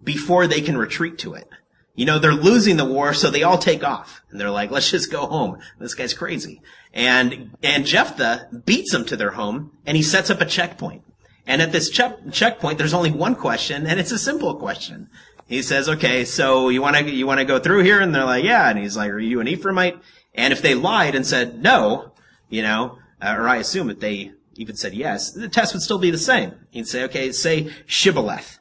before 0.03 0.47
they 0.47 0.61
can 0.61 0.76
retreat 0.76 1.19
to 1.19 1.36
it. 1.36 1.47
You 1.96 2.06
know, 2.06 2.18
they're 2.18 2.34
losing 2.34 2.78
the 2.78 2.86
war, 2.86 3.14
so 3.14 3.30
they 3.30 3.44
all 3.44 3.58
take 3.58 3.84
off. 3.84 4.24
And 4.32 4.39
they're 4.39 4.50
like, 4.50 4.72
let's 4.72 4.89
just 4.89 5.12
go 5.12 5.28
home. 5.28 5.60
This 5.80 5.94
guy's 5.94 6.14
crazy. 6.14 6.62
And, 6.91 7.56
and 7.62 7.86
Jephthah 7.86 8.50
beats 8.66 8.91
them 8.91 9.06
to 9.06 9.16
their 9.16 9.32
home, 9.32 9.72
and 9.86 9.96
he 9.96 10.02
sets 10.04 10.30
up 10.30 10.41
a 10.41 10.46
checkpoint. 10.46 11.04
And 11.46 11.62
at 11.62 11.72
this 11.72 11.89
check, 11.89 12.18
checkpoint, 12.32 12.78
there's 12.78 12.94
only 12.94 13.12
one 13.12 13.36
question, 13.36 13.86
and 13.86 14.00
it's 14.00 14.12
a 14.12 14.18
simple 14.18 14.56
question. 14.56 15.10
He 15.46 15.62
says, 15.62 15.88
okay, 15.88 16.26
so 16.26 16.70
you 16.70 16.82
wanna, 16.82 17.02
you 17.02 17.28
wanna 17.28 17.46
go 17.46 17.60
through 17.60 17.84
here? 17.84 18.00
And 18.00 18.16
they're 18.16 18.26
like, 18.26 18.44
yeah. 18.44 18.70
And 18.70 18.80
he's 18.80 18.98
like, 18.98 19.12
are 19.12 19.20
you 19.20 19.39
an 19.39 19.48
Ephraimite? 19.48 20.00
And 20.34 20.52
if 20.52 20.62
they 20.62 20.74
lied 20.74 21.16
and 21.16 21.28
said 21.28 21.62
no, 21.62 22.14
you 22.50 22.64
know, 22.64 22.98
uh, 23.22 23.36
or 23.38 23.48
I 23.48 23.58
assume 23.58 23.89
if 23.89 24.00
they 24.00 24.32
even 24.56 24.76
said 24.76 24.94
yes, 24.94 25.32
the 25.32 25.50
test 25.50 25.74
would 25.74 25.84
still 25.84 26.00
be 26.00 26.12
the 26.12 26.18
same. 26.18 26.54
He'd 26.72 26.88
say, 26.88 27.04
okay, 27.04 27.32
say 27.32 27.72
Shibboleth. 27.86 28.60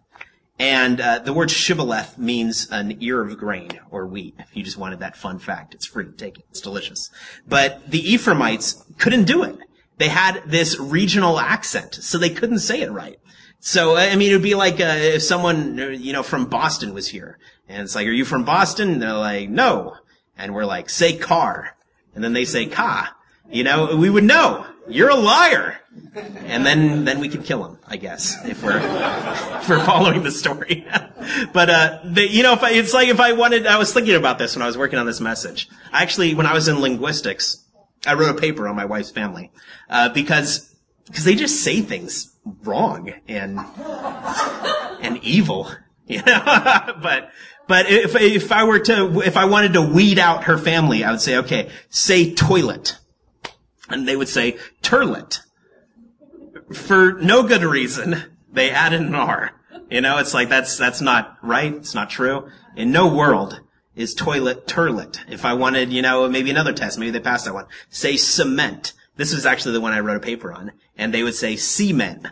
And 0.63 1.01
uh, 1.01 1.19
the 1.19 1.33
word 1.33 1.51
shibboleth 1.51 2.19
means 2.19 2.69
an 2.71 2.97
ear 3.01 3.21
of 3.21 3.37
grain 3.37 3.81
or 3.91 4.07
wheat. 4.07 4.37
If 4.39 4.57
you 4.57 4.63
just 4.63 4.79
wanted 4.79 5.01
that 5.01 5.17
fun 5.17 5.41
fact, 5.41 5.75
it's 5.75 5.87
free. 5.87 6.07
Take 6.13 6.39
it. 6.39 6.45
It's 6.51 6.61
delicious. 6.61 7.11
But 7.49 7.91
the 7.91 8.15
Ephraimites 8.15 8.85
couldn't 8.97 9.25
do 9.25 9.43
it. 9.43 9.59
They 9.99 10.07
had 10.07 10.41
this 10.47 10.79
regional 10.79 11.41
accent, 11.41 11.97
so 11.97 12.17
they 12.17 12.31
couldn't 12.31 12.61
say 12.61 12.81
it 12.81 12.93
right. 12.93 13.19
So, 13.59 13.97
I 13.97 14.15
mean, 14.15 14.31
it 14.31 14.35
would 14.35 14.43
be 14.45 14.55
like 14.55 14.79
uh, 14.79 14.99
if 14.99 15.25
someone, 15.25 15.79
you 16.01 16.13
know, 16.13 16.23
from 16.23 16.47
Boston 16.47 16.95
was 16.95 17.09
here. 17.09 17.41
And 17.69 17.83
it's 17.83 17.97
like, 17.97 18.07
are 18.07 18.13
you 18.13 18.25
from 18.25 18.45
Boston? 18.45 18.91
And 18.93 19.03
they're 19.03 19.15
like, 19.15 19.49
no. 19.49 19.97
And 20.39 20.55
we're 20.55 20.65
like, 20.65 20.91
say 20.91 21.17
car. 21.17 21.77
And 22.15 22.23
then 22.23 22.35
they 22.35 22.45
say 22.45 22.67
ka. 22.67 23.17
You 23.51 23.65
know, 23.65 23.97
we 23.97 24.11
would 24.11 24.23
know. 24.23 24.65
You're 24.89 25.11
a 25.11 25.17
liar. 25.17 25.79
And 26.15 26.65
then, 26.67 27.05
then 27.05 27.21
we 27.21 27.29
could 27.29 27.45
kill 27.45 27.65
him, 27.65 27.79
I 27.87 27.97
guess, 27.97 28.37
if 28.47 28.63
we're, 28.63 28.79
if 28.79 29.69
we're 29.69 29.85
following 29.85 30.23
the 30.23 30.31
story. 30.31 30.87
but, 31.53 31.71
uh, 31.71 32.01
the, 32.05 32.29
you 32.29 32.43
know, 32.43 32.55
if 32.55 32.63
I, 32.63 32.71
it's 32.73 32.95
like 32.95 33.09
if 33.09 33.21
I 33.21 33.33
wanted, 33.33 33.67
I 33.67 33.79
was 33.79 33.93
thinking 33.93 34.15
about 34.15 34.39
this 34.39 34.57
when 34.57 34.63
I 34.63 34.67
was 34.67 34.77
working 34.77 34.99
on 34.99 35.07
this 35.07 35.21
message. 35.21 35.69
I 35.93 36.03
actually, 36.03 36.35
when 36.35 36.47
I 36.47 36.55
was 36.55 36.69
in 36.69 36.81
linguistics, 36.81 37.65
I 38.07 38.15
wrote 38.15 38.37
a 38.37 38.41
paper 38.41 38.67
on 38.69 38.77
my 38.77 38.85
wife's 38.85 39.11
family, 39.11 39.53
uh, 39.89 40.09
because, 40.11 40.75
because 41.07 41.25
they 41.25 41.35
just 41.35 41.63
say 41.63 41.81
things 41.81 42.35
wrong 42.63 43.13
and, 43.29 43.59
and 45.01 45.19
evil, 45.23 45.71
you 46.07 46.23
know, 46.23 46.43
but, 47.03 47.31
but 47.69 47.91
if, 47.91 48.17
if 48.17 48.51
I 48.51 48.65
were 48.65 48.81
to, 48.81 49.21
if 49.21 49.37
I 49.37 49.45
wanted 49.45 49.75
to 49.75 49.83
weed 49.83 50.19
out 50.19 50.45
her 50.45 50.59
family, 50.59 51.05
I 51.05 51.11
would 51.11 51.21
say, 51.21 51.37
okay, 51.39 51.71
say 51.91 52.35
toilet 52.35 52.99
and 53.89 54.07
they 54.07 54.17
would 54.17 54.29
say 54.29 54.59
turlet. 54.83 55.41
For 56.73 57.13
no 57.15 57.43
good 57.43 57.63
reason, 57.63 58.23
they 58.53 58.71
added 58.71 59.01
an 59.01 59.15
R. 59.15 59.53
You 59.91 60.01
know, 60.01 60.19
it's 60.19 60.35
like 60.35 60.49
that's 60.49 60.77
that's 60.79 61.01
not 61.01 61.37
right. 61.43 61.75
It's 61.75 61.95
not 61.95 62.11
true. 62.11 62.49
In 62.77 62.93
no 62.93 63.15
world 63.15 63.61
is 63.95 64.15
toilet 64.15 64.67
turlet. 64.67 65.19
If 65.29 65.45
I 65.45 65.53
wanted, 65.55 65.93
you 65.93 66.03
know, 66.03 66.29
maybe 66.29 66.51
another 66.51 66.73
test, 66.73 66.99
maybe 66.99 67.11
they 67.11 67.21
passed 67.21 67.45
that 67.45 67.55
one. 67.55 67.67
Say 67.91 68.17
cement. 68.17 68.95
This 69.17 69.35
was 69.35 69.45
actually 69.45 69.73
the 69.73 69.81
one 69.81 69.93
I 69.93 70.01
wrote 70.01 70.17
a 70.17 70.21
paper 70.21 70.53
on, 70.53 70.73
and 70.97 71.13
they 71.13 71.23
would 71.23 71.35
say 71.35 71.57
cement. 71.57 72.27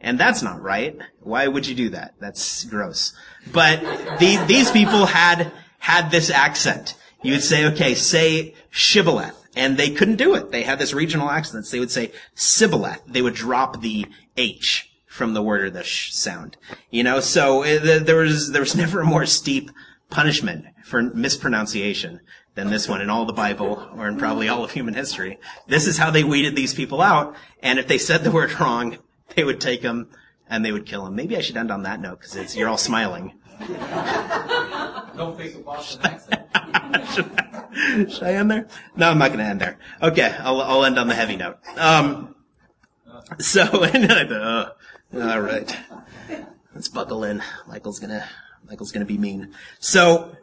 And 0.00 0.20
that's 0.20 0.42
not 0.42 0.60
right. 0.60 0.96
Why 1.20 1.48
would 1.48 1.66
you 1.66 1.74
do 1.74 1.88
that? 1.90 2.14
That's 2.20 2.64
gross. 2.64 3.14
But 3.52 3.80
the, 4.18 4.44
these 4.46 4.70
people 4.70 5.06
had, 5.06 5.50
had 5.78 6.10
this 6.10 6.30
accent. 6.30 6.94
You 7.22 7.32
would 7.32 7.42
say, 7.42 7.64
okay, 7.66 7.94
say 7.94 8.54
shibboleth. 8.70 9.45
And 9.56 9.76
they 9.76 9.90
couldn't 9.90 10.16
do 10.16 10.34
it. 10.34 10.52
They 10.52 10.62
had 10.62 10.78
this 10.78 10.94
regional 10.94 11.30
accents. 11.30 11.70
They 11.70 11.80
would 11.80 11.90
say 11.90 12.12
Sibboleth. 12.34 13.02
They 13.06 13.22
would 13.22 13.34
drop 13.34 13.80
the 13.80 14.06
H 14.36 14.90
from 15.06 15.32
the 15.32 15.42
word 15.42 15.62
or 15.62 15.70
the 15.70 15.82
sh 15.82 16.12
sound. 16.12 16.58
You 16.90 17.02
know, 17.02 17.20
so 17.20 17.64
uh, 17.64 17.98
there 17.98 18.18
was, 18.18 18.52
there 18.52 18.60
was 18.60 18.76
never 18.76 19.00
a 19.00 19.06
more 19.06 19.26
steep 19.26 19.70
punishment 20.10 20.66
for 20.84 21.02
mispronunciation 21.02 22.20
than 22.54 22.70
this 22.70 22.88
one 22.88 23.00
in 23.00 23.10
all 23.10 23.24
the 23.24 23.32
Bible 23.32 23.88
or 23.96 24.08
in 24.08 24.18
probably 24.18 24.48
all 24.48 24.62
of 24.62 24.72
human 24.72 24.94
history. 24.94 25.38
This 25.66 25.86
is 25.86 25.98
how 25.98 26.10
they 26.10 26.22
weeded 26.22 26.54
these 26.54 26.74
people 26.74 27.00
out. 27.00 27.34
And 27.62 27.78
if 27.78 27.88
they 27.88 27.98
said 27.98 28.22
the 28.24 28.30
word 28.30 28.58
wrong, 28.60 28.98
they 29.34 29.44
would 29.44 29.60
take 29.60 29.82
them 29.82 30.10
and 30.48 30.64
they 30.64 30.72
would 30.72 30.86
kill 30.86 31.04
them. 31.04 31.16
Maybe 31.16 31.36
I 31.36 31.40
should 31.40 31.56
end 31.56 31.70
on 31.70 31.82
that 31.82 32.00
note 32.00 32.20
because 32.20 32.56
you're 32.56 32.68
all 32.68 32.78
smiling. 32.78 33.32
Don't 35.16 35.36
fake 35.36 35.54
a 35.54 35.58
Boston 35.58 36.06
accent. 36.06 36.42
Should 38.10 38.22
I 38.22 38.32
end 38.32 38.50
there? 38.50 38.68
No, 38.96 39.10
I'm 39.10 39.18
not 39.18 39.28
going 39.28 39.38
to 39.38 39.44
end 39.44 39.60
there. 39.60 39.78
Okay, 40.02 40.34
I'll, 40.40 40.60
I'll 40.60 40.84
end 40.84 40.98
on 40.98 41.08
the 41.08 41.14
heavy 41.14 41.36
note. 41.36 41.58
Um, 41.76 42.34
so, 43.38 43.62
uh, 43.62 44.68
all 45.14 45.40
right, 45.40 45.76
let's 46.74 46.88
buckle 46.88 47.24
in. 47.24 47.42
Michael's 47.66 47.98
gonna, 47.98 48.28
Michael's 48.68 48.92
gonna 48.92 49.04
be 49.04 49.18
mean. 49.18 49.54
So, 49.78 50.36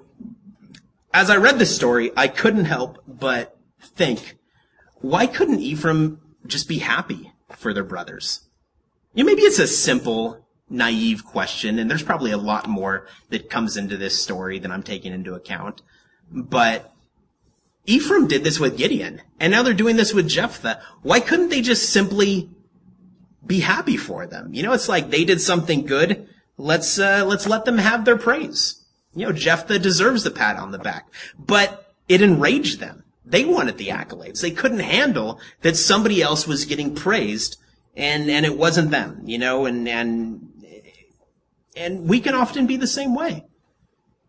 as 1.14 1.30
I 1.30 1.38
read 1.38 1.60
this 1.60 1.76
story, 1.76 2.12
I 2.18 2.28
couldn't 2.28 2.66
help 2.66 3.04
but 3.08 3.58
think, 3.82 4.38
why 4.96 5.28
couldn't 5.28 5.60
Ephraim 5.60 6.20
just 6.46 6.68
be 6.68 6.80
happy 6.80 7.32
for 7.52 7.74
their 7.74 7.84
brothers? 7.84 8.48
You 9.14 9.24
know, 9.24 9.30
maybe 9.30 9.44
it's 9.44 9.60
a 9.60 9.68
simple, 9.68 10.43
naive 10.70 11.26
question, 11.26 11.80
and 11.80 11.90
there's 11.90 12.04
probably 12.04 12.32
a 12.32 12.38
lot 12.38 12.68
more 12.68 13.08
that 13.30 13.50
comes 13.50 13.78
into 13.78 13.98
this 13.98 14.22
story 14.22 14.60
than 14.60 14.72
I'm 14.72 14.84
taking 14.84 15.14
into 15.14 15.34
account. 15.34 15.82
But 16.32 16.94
Ephraim 17.86 18.28
did 18.28 18.44
this 18.44 18.60
with 18.60 18.78
Gideon, 18.78 19.22
and 19.40 19.52
now 19.52 19.62
they're 19.62 19.74
doing 19.74 19.98
this 19.98 20.14
with 20.14 20.28
Jephthah. 20.28 20.82
Why 21.02 21.20
couldn't 21.20 21.50
they 21.50 21.62
just 21.62 21.92
simply 21.92 22.50
be 23.46 23.60
happy 23.60 23.98
for 23.98 24.26
them? 24.26 24.54
You 24.54 24.64
know, 24.64 24.74
it's 24.74 24.90
like 24.90 25.10
they 25.10 25.26
did 25.26 25.42
something 25.42 25.86
good. 25.86 26.30
Let's 26.58 26.98
uh, 26.98 27.26
let's 27.26 27.48
let 27.48 27.66
them 27.66 27.78
have 27.78 28.06
their 28.06 28.18
praise. 28.18 28.84
You 29.14 29.28
know, 29.28 29.34
Jephthah 29.34 29.80
deserves 29.80 30.24
the 30.24 30.32
pat 30.32 30.58
on 30.58 30.72
the 30.72 30.80
back, 30.80 31.08
but 31.38 31.94
it 32.08 32.22
enraged 32.22 32.80
them. 32.80 33.04
They 33.26 33.46
wanted 33.46 33.78
the 33.78 33.90
accolades. 33.90 34.42
They 34.42 34.52
couldn't 34.52 34.80
handle 34.80 35.40
that 35.62 35.78
somebody 35.78 36.22
else 36.22 36.48
was 36.48 36.66
getting 36.66 36.96
praised, 36.96 37.58
and 37.96 38.30
and 38.30 38.46
it 38.46 38.58
wasn't 38.58 38.92
them. 38.92 39.24
You 39.26 39.40
know, 39.40 39.66
and 39.66 39.88
and 39.90 40.53
and 41.76 42.08
we 42.08 42.20
can 42.20 42.36
often 42.36 42.68
be 42.68 42.78
the 42.78 42.88
same 42.88 43.16
way. 43.16 43.46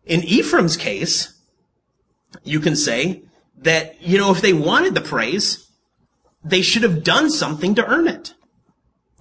In 0.05 0.21
Ephraim's 0.23 0.77
case, 0.77 1.39
you 2.43 2.59
can 2.59 2.75
say 2.75 3.23
that, 3.57 4.01
you 4.01 4.17
know, 4.17 4.31
if 4.31 4.41
they 4.41 4.53
wanted 4.53 4.93
the 4.93 5.01
praise, 5.01 5.69
they 6.43 6.61
should 6.61 6.83
have 6.83 7.03
done 7.03 7.29
something 7.29 7.75
to 7.75 7.85
earn 7.85 8.07
it. 8.07 8.33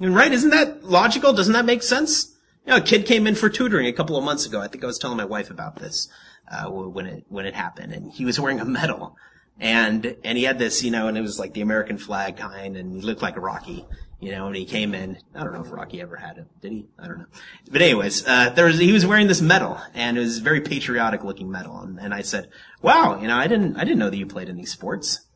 Right? 0.01 0.33
Isn't 0.33 0.51
that 0.51 0.85
logical? 0.85 1.33
Doesn't 1.33 1.53
that 1.53 1.65
make 1.65 1.83
sense? 1.83 2.35
You 2.67 2.73
know, 2.73 2.79
a 2.79 2.83
kid 2.83 3.07
came 3.07 3.27
in 3.27 3.35
for 3.35 3.49
tutoring 3.49 3.87
a 3.87 3.93
couple 3.93 4.17
of 4.17 4.25
months 4.25 4.47
ago. 4.47 4.61
I 4.61 4.69
think 4.69 4.85
I 4.85 4.87
was 4.87 4.99
telling 4.99 5.17
my 5.17 5.25
wife 5.25 5.51
about 5.51 5.77
this, 5.77 6.09
uh, 6.51 6.69
when 6.69 7.07
it, 7.07 7.25
when 7.29 7.47
it 7.47 7.55
happened 7.55 7.93
and 7.93 8.13
he 8.13 8.25
was 8.25 8.41
wearing 8.41 8.61
a 8.61 8.65
medal 8.65 9.17
and, 9.61 10.17
and 10.25 10.37
he 10.37 10.45
had 10.45 10.59
this, 10.59 10.83
you 10.83 10.91
know, 10.91 11.09
and 11.09 11.17
it 11.17 11.23
was 11.23 11.39
like 11.39 11.55
the 11.55 11.61
American 11.61 11.99
flag 11.99 12.37
kind 12.37 12.77
and 12.77 12.93
he 12.93 13.01
looked 13.01 13.23
like 13.23 13.37
a 13.37 13.41
Rocky 13.41 13.87
you 14.25 14.31
know, 14.33 14.47
and 14.47 14.57
he 14.57 14.65
came 14.65 14.95
in. 14.95 15.19
I 15.35 15.45
don't 15.45 15.53
know 15.53 15.61
if 15.61 15.71
Rocky 15.71 16.01
ever 16.01 16.17
had 16.17 16.39
it. 16.39 16.47
Did 16.63 16.73
he? 16.73 16.87
I 16.99 17.07
don't 17.07 17.19
know. 17.19 17.27
But 17.71 17.83
anyways, 17.83 18.27
uh, 18.27 18.51
there 18.51 18.65
was, 18.65 18.79
he 18.79 18.91
was 18.91 19.05
wearing 19.05 19.27
this 19.27 19.43
medal 19.43 19.79
and 19.93 20.17
it 20.17 20.21
was 20.21 20.39
very 20.39 20.63
patriotic 20.63 21.23
looking 21.23 21.51
medal. 21.51 21.79
And, 21.79 22.01
and 22.01 22.15
I 22.15 22.23
said, 22.23 22.49
wow, 22.81 23.21
you 23.21 23.29
know, 23.29 23.37
I 23.37 23.47
didn't, 23.47 23.77
I 23.77 23.85
didn't 23.85 23.99
know 23.99 24.09
that 24.09 24.17
you 24.17 24.27
played 24.27 24.49
in 24.49 24.57
these 24.57 24.73
sports. 24.73 25.27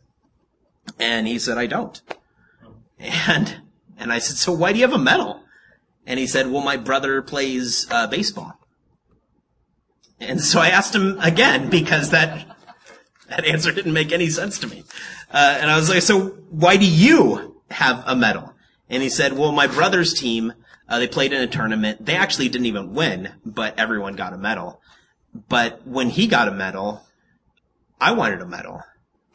And 0.98 1.28
he 1.28 1.38
said, 1.38 1.58
I 1.58 1.66
don't. 1.66 2.00
And, 2.98 3.62
and 3.98 4.10
I 4.10 4.20
said, 4.20 4.36
so 4.36 4.52
why 4.52 4.72
do 4.72 4.78
you 4.78 4.86
have 4.86 4.94
a 4.94 4.98
medal? 4.98 5.42
And 6.06 6.18
he 6.18 6.26
said, 6.26 6.50
well, 6.50 6.62
my 6.62 6.78
brother 6.78 7.20
plays, 7.20 7.86
uh, 7.90 8.06
baseball. 8.06 8.54
And 10.18 10.40
so 10.40 10.60
I 10.60 10.68
asked 10.68 10.94
him 10.94 11.18
again 11.20 11.68
because 11.68 12.10
that, 12.10 12.56
that 13.28 13.44
answer 13.44 13.70
didn't 13.70 13.92
make 13.92 14.12
any 14.12 14.30
sense 14.30 14.58
to 14.60 14.66
me. 14.66 14.84
Uh, 15.30 15.58
and 15.60 15.70
I 15.70 15.76
was 15.76 15.90
like, 15.90 16.00
so 16.00 16.28
why 16.48 16.78
do 16.78 16.86
you 16.86 17.62
have 17.70 18.02
a 18.06 18.16
medal? 18.16 18.54
And 18.90 19.02
he 19.02 19.08
said, 19.08 19.34
well, 19.34 19.52
my 19.52 19.66
brother's 19.66 20.14
team, 20.14 20.52
uh, 20.88 20.98
they 20.98 21.08
played 21.08 21.32
in 21.32 21.42
a 21.42 21.46
tournament. 21.46 22.04
They 22.04 22.16
actually 22.16 22.48
didn't 22.48 22.66
even 22.66 22.94
win, 22.94 23.32
but 23.44 23.78
everyone 23.78 24.16
got 24.16 24.32
a 24.32 24.38
medal. 24.38 24.80
But 25.48 25.86
when 25.86 26.10
he 26.10 26.26
got 26.26 26.48
a 26.48 26.52
medal, 26.52 27.02
I 28.00 28.12
wanted 28.12 28.40
a 28.40 28.46
medal. 28.46 28.82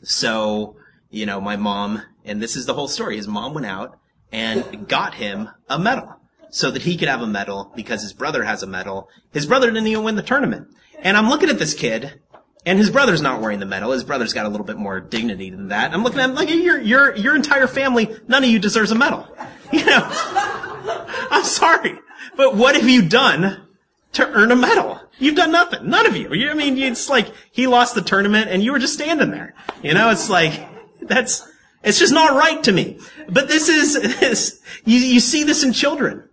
So, 0.02 0.78
you 1.10 1.26
know, 1.26 1.40
my 1.40 1.56
mom, 1.56 2.02
and 2.26 2.42
this 2.42 2.56
is 2.56 2.66
the 2.66 2.74
whole 2.74 2.88
story, 2.88 3.18
his 3.18 3.28
mom 3.28 3.54
went 3.54 3.68
out 3.68 4.00
and 4.32 4.88
got 4.88 5.16
him 5.16 5.50
a 5.70 5.78
medal 5.78 6.16
so 6.50 6.72
that 6.72 6.82
he 6.82 6.98
could 6.98 7.08
have 7.08 7.22
a 7.22 7.28
medal 7.28 7.72
because 7.76 8.02
his 8.02 8.14
brother 8.14 8.44
has 8.44 8.64
a 8.64 8.68
medal. 8.68 9.10
His 9.32 9.46
brother 9.46 9.70
didn't 9.70 9.88
even 9.88 10.04
win 10.04 10.16
the 10.16 10.24
tournament. 10.24 10.68
And 11.00 11.16
I'm 11.18 11.30
looking 11.30 11.50
at 11.50 11.60
this 11.60 11.74
kid 11.74 12.22
and 12.66 12.80
his 12.80 12.90
brother's 12.90 13.22
not 13.22 13.42
wearing 13.42 13.60
the 13.60 13.66
medal. 13.66 13.92
His 13.92 14.04
brother's 14.04 14.34
got 14.34 14.46
a 14.46 14.50
little 14.50 14.66
bit 14.66 14.78
more 14.78 15.00
dignity 15.00 15.50
than 15.50 15.70
that. 15.70 15.94
I'm 15.94 16.04
looking 16.04 16.20
at 16.20 16.30
him 16.30 16.36
like 16.36 16.50
your 16.50 16.80
your 16.80 17.16
your 17.16 17.36
entire 17.36 17.68
family. 17.68 18.16
None 18.28 18.44
of 18.44 18.50
you 18.50 18.60
deserves 18.60 18.92
a 18.92 18.96
medal. 18.96 19.28
You 19.72 19.84
know, 19.88 20.08
I'm 21.32 21.44
sorry, 21.44 21.98
but 22.36 22.56
what 22.56 22.76
have 22.76 22.88
you 22.88 23.02
done 23.02 23.66
to 24.12 24.30
earn 24.30 24.52
a 24.52 24.56
medal? 24.56 25.02
You've 25.18 25.36
done 25.36 25.52
nothing. 25.52 25.90
None 25.90 26.06
of 26.06 26.16
you. 26.16 26.32
you 26.32 26.52
I 26.52 26.54
mean, 26.54 26.78
it's 26.78 27.10
like 27.10 27.34
he 27.52 27.66
lost 27.66 27.96
the 27.96 28.04
tournament 28.04 28.52
and 28.52 28.64
you 28.64 28.72
were 28.72 28.78
just 28.78 28.94
standing 28.94 29.32
there. 29.32 29.56
You 29.82 29.96
know, 29.96 30.12
it's 30.12 30.30
like 30.30 30.62
that's 31.02 31.52
it's 31.84 32.00
just 32.00 32.14
not 32.14 32.38
right 32.38 32.64
to 32.64 32.72
me. 32.72 33.00
But 33.30 33.48
this 33.48 33.68
is 33.68 33.94
this, 34.20 34.62
you 34.86 35.00
you 35.00 35.20
see 35.20 35.44
this 35.44 35.64
in 35.64 35.74
children. 35.74 36.30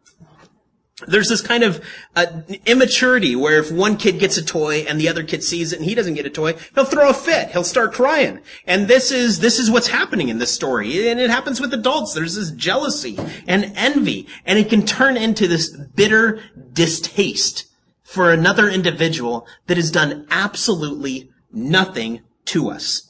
There's 1.06 1.28
this 1.28 1.40
kind 1.40 1.62
of 1.62 1.84
uh, 2.16 2.26
immaturity 2.66 3.36
where 3.36 3.58
if 3.58 3.70
one 3.70 3.96
kid 3.96 4.18
gets 4.18 4.36
a 4.36 4.44
toy 4.44 4.80
and 4.88 5.00
the 5.00 5.08
other 5.08 5.22
kid 5.22 5.42
sees 5.42 5.72
it 5.72 5.78
and 5.78 5.84
he 5.84 5.94
doesn't 5.94 6.14
get 6.14 6.26
a 6.26 6.30
toy, 6.30 6.54
he'll 6.74 6.84
throw 6.84 7.10
a 7.10 7.14
fit. 7.14 7.50
He'll 7.50 7.64
start 7.64 7.92
crying. 7.92 8.40
And 8.66 8.88
this 8.88 9.10
is, 9.10 9.40
this 9.40 9.58
is 9.58 9.70
what's 9.70 9.88
happening 9.88 10.28
in 10.28 10.38
this 10.38 10.52
story. 10.52 11.08
And 11.08 11.20
it 11.20 11.30
happens 11.30 11.60
with 11.60 11.72
adults. 11.74 12.14
There's 12.14 12.36
this 12.36 12.50
jealousy 12.50 13.18
and 13.46 13.72
envy 13.76 14.26
and 14.44 14.58
it 14.58 14.68
can 14.68 14.84
turn 14.84 15.16
into 15.16 15.46
this 15.46 15.70
bitter 15.70 16.40
distaste 16.72 17.66
for 18.02 18.32
another 18.32 18.68
individual 18.68 19.46
that 19.66 19.76
has 19.76 19.90
done 19.90 20.26
absolutely 20.30 21.30
nothing 21.52 22.22
to 22.46 22.68
us. 22.70 23.08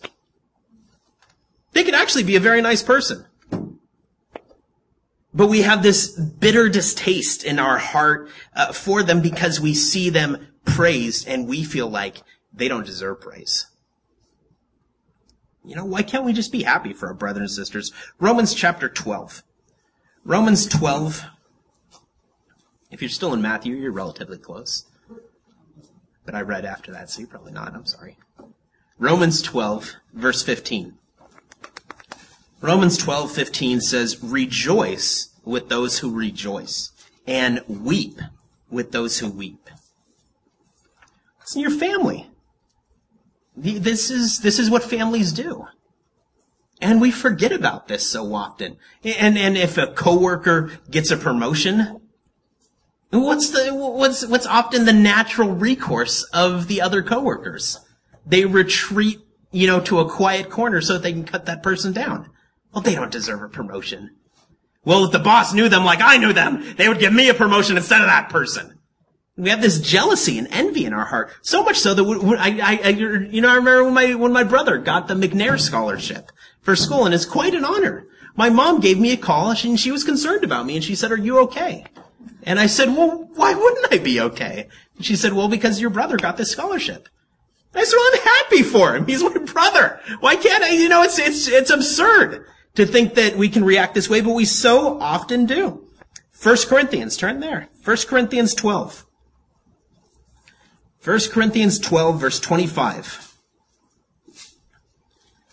They 1.73 1.85
could 1.85 1.95
actually 1.95 2.25
be 2.25 2.37
a 2.37 2.41
very 2.41 2.61
nice 2.61 2.83
person. 2.83 3.25
But 5.33 5.47
we 5.47 5.63
have 5.63 5.83
this 5.83 6.09
bitter 6.09 6.69
distaste 6.69 7.45
in 7.45 7.59
our 7.59 7.79
heart 7.79 8.29
uh, 8.55 8.73
for 8.73 9.03
them 9.03 9.21
because 9.21 9.61
we 9.61 9.75
see 9.75 10.11
them 10.11 10.49
praised 10.65 11.29
and 11.29 11.49
we 11.49 11.63
feel 11.63 11.89
like 11.89 12.23
they 12.53 12.69
don't 12.69 12.87
deserve 12.87 13.21
praise. 13.21 13.67
You 15.65 15.77
know, 15.77 15.85
why 15.85 16.03
can't 16.03 16.25
we 16.25 16.33
just 16.33 16.53
be 16.53 16.63
happy 16.63 16.93
for 16.93 17.09
our 17.09 17.15
brothers 17.15 17.43
and 17.43 17.67
sisters? 17.67 17.93
Romans 18.19 18.55
chapter 18.55 18.89
12. 18.89 19.43
Romans 20.25 20.67
12. 20.67 21.25
If 22.91 23.01
you're 23.01 23.09
still 23.09 23.33
in 23.33 23.43
Matthew, 23.43 23.77
you're 23.77 23.93
relatively 23.93 24.39
close. 24.39 24.87
But 26.25 26.35
I 26.35 26.41
read 26.41 26.65
after 26.65 26.93
that, 26.93 27.11
so 27.11 27.21
you're 27.21 27.29
probably 27.29 27.53
not. 27.53 27.75
I'm 27.75 27.87
sorry. 27.87 28.17
Romans 28.99 29.43
12, 29.43 29.97
verse 30.13 30.43
15. 30.43 30.99
Romans 32.63 32.99
12:15 32.99 33.81
says, 33.81 34.23
"Rejoice 34.23 35.31
with 35.45 35.71
those 35.71 35.99
who 35.99 36.11
rejoice, 36.11 36.91
and 37.27 37.63
weep 37.67 38.21
with 38.71 38.93
those 38.93 39.19
who 39.19 39.29
weep." 39.29 39.71
It's 41.41 41.55
in 41.55 41.63
your 41.63 41.71
family. 41.71 42.31
This 43.57 44.11
is 44.11 44.41
this 44.41 44.59
is 44.59 44.69
what 44.69 44.85
families 44.85 45.33
do. 45.33 45.67
And 46.83 47.01
we 47.01 47.11
forget 47.11 47.53
about 47.53 47.89
this 47.89 48.09
so 48.09 48.35
often. 48.35 48.77
And 49.03 49.39
and 49.39 49.57
if 49.57 49.79
a 49.79 49.87
coworker 49.87 50.71
gets 50.91 51.11
a 51.11 51.17
promotion, 51.17 52.01
what's 53.11 53.51
the 53.51 53.75
what's 53.75 54.27
what's 54.27 54.47
often 54.47 54.85
the 54.85 54.93
natural 54.93 55.51
recourse 55.51 56.25
of 56.25 56.69
the 56.69 56.83
other 56.83 57.03
coworkers? 57.03 57.79
They 58.27 58.45
retreat, 58.45 59.21
you 59.51 59.67
know, 59.67 59.81
to 59.81 59.99
a 59.99 60.11
quiet 60.11 60.51
corner 60.51 60.83
so 60.83 60.93
that 60.93 61.03
they 61.03 61.13
can 61.13 61.25
cut 61.25 61.47
that 61.47 61.63
person 61.63 61.93
down. 61.93 62.29
Well, 62.73 62.83
they 62.83 62.95
don't 62.95 63.11
deserve 63.11 63.43
a 63.43 63.49
promotion. 63.49 64.11
Well, 64.85 65.05
if 65.05 65.13
the 65.13 65.19
boss 65.19 65.53
knew 65.53 65.69
them 65.69 65.85
like 65.85 66.01
I 66.01 66.17
knew 66.17 66.33
them, 66.33 66.75
they 66.77 66.89
would 66.89 67.01
give 67.01 67.13
me 67.13 67.29
a 67.29 67.35
promotion 67.35 67.77
instead 67.77 68.01
of 68.01 68.07
that 68.07 68.31
person. 68.31 68.79
We 69.37 69.51
have 69.51 69.63
this 69.63 69.81
jealousy 69.81 70.39
and 70.39 70.49
envy 70.51 70.85
in 70.85 70.93
our 70.93 71.07
heart, 71.07 71.31
so 71.43 71.63
much 71.63 71.79
so 71.79 71.95
that 71.95 72.05
we, 72.05 72.37
I, 72.37 72.81
I, 72.83 72.89
you 72.89 73.41
know, 73.41 73.49
I 73.49 73.55
remember 73.55 73.85
when 73.85 73.95
my 73.95 74.15
when 74.15 74.33
my 74.33 74.45
brother 74.45 74.77
got 74.79 75.09
the 75.09 75.15
McNair 75.15 75.59
scholarship 75.59 76.31
for 76.61 76.77
school, 76.77 77.07
and 77.07 77.15
it's 77.15 77.25
quite 77.25 77.55
an 77.55 77.65
honor. 77.65 78.07
My 78.37 78.51
mom 78.51 78.81
gave 78.81 78.99
me 78.99 79.13
a 79.13 79.17
call, 79.17 79.51
and 79.51 79.81
she 79.81 79.91
was 79.91 80.05
concerned 80.05 80.45
about 80.45 80.67
me, 80.67 80.77
and 80.77 80.85
she 80.85 80.95
said, 80.95 81.11
"Are 81.11 81.17
you 81.17 81.39
okay?" 81.41 81.85
And 82.43 82.59
I 82.59 82.67
said, 82.67 82.89
"Well, 82.89 83.31
why 83.35 83.55
wouldn't 83.55 83.93
I 83.93 83.99
be 83.99 84.21
okay?" 84.21 84.69
And 84.97 85.07
she 85.07 85.17
said, 85.17 85.33
"Well, 85.33 85.49
because 85.49 85.81
your 85.81 85.91
brother 85.91 86.17
got 86.17 86.37
this 86.37 86.51
scholarship." 86.51 87.09
I 87.75 87.85
said, 87.85 87.97
well, 87.97 88.11
I'm 88.13 88.21
happy 88.21 88.63
for 88.65 88.97
him. 88.97 89.07
He's 89.07 89.23
my 89.23 89.39
brother. 89.53 90.01
Why 90.19 90.35
can't 90.37 90.65
I? 90.65 90.71
You 90.71 90.89
know, 90.89 91.03
it's 91.03 91.19
it's 91.19 91.47
it's 91.47 91.71
absurd 91.71 92.45
to 92.75 92.87
think 92.87 93.15
that 93.15 93.37
we 93.37 93.49
can 93.49 93.65
react 93.65 93.95
this 93.95 94.09
way, 94.09 94.21
but 94.21 94.33
we 94.33 94.45
so 94.45 94.99
often 95.01 95.47
do. 95.47 95.87
1 96.43 96.57
Corinthians, 96.69 97.17
turn 97.17 97.41
there. 97.41 97.69
1 97.85 97.97
Corinthians 98.09 98.55
12. 98.55 99.07
1 101.05 101.21
Corinthians 101.31 101.79
12, 101.79 102.21
verse 102.21 102.41
25. 102.41 103.35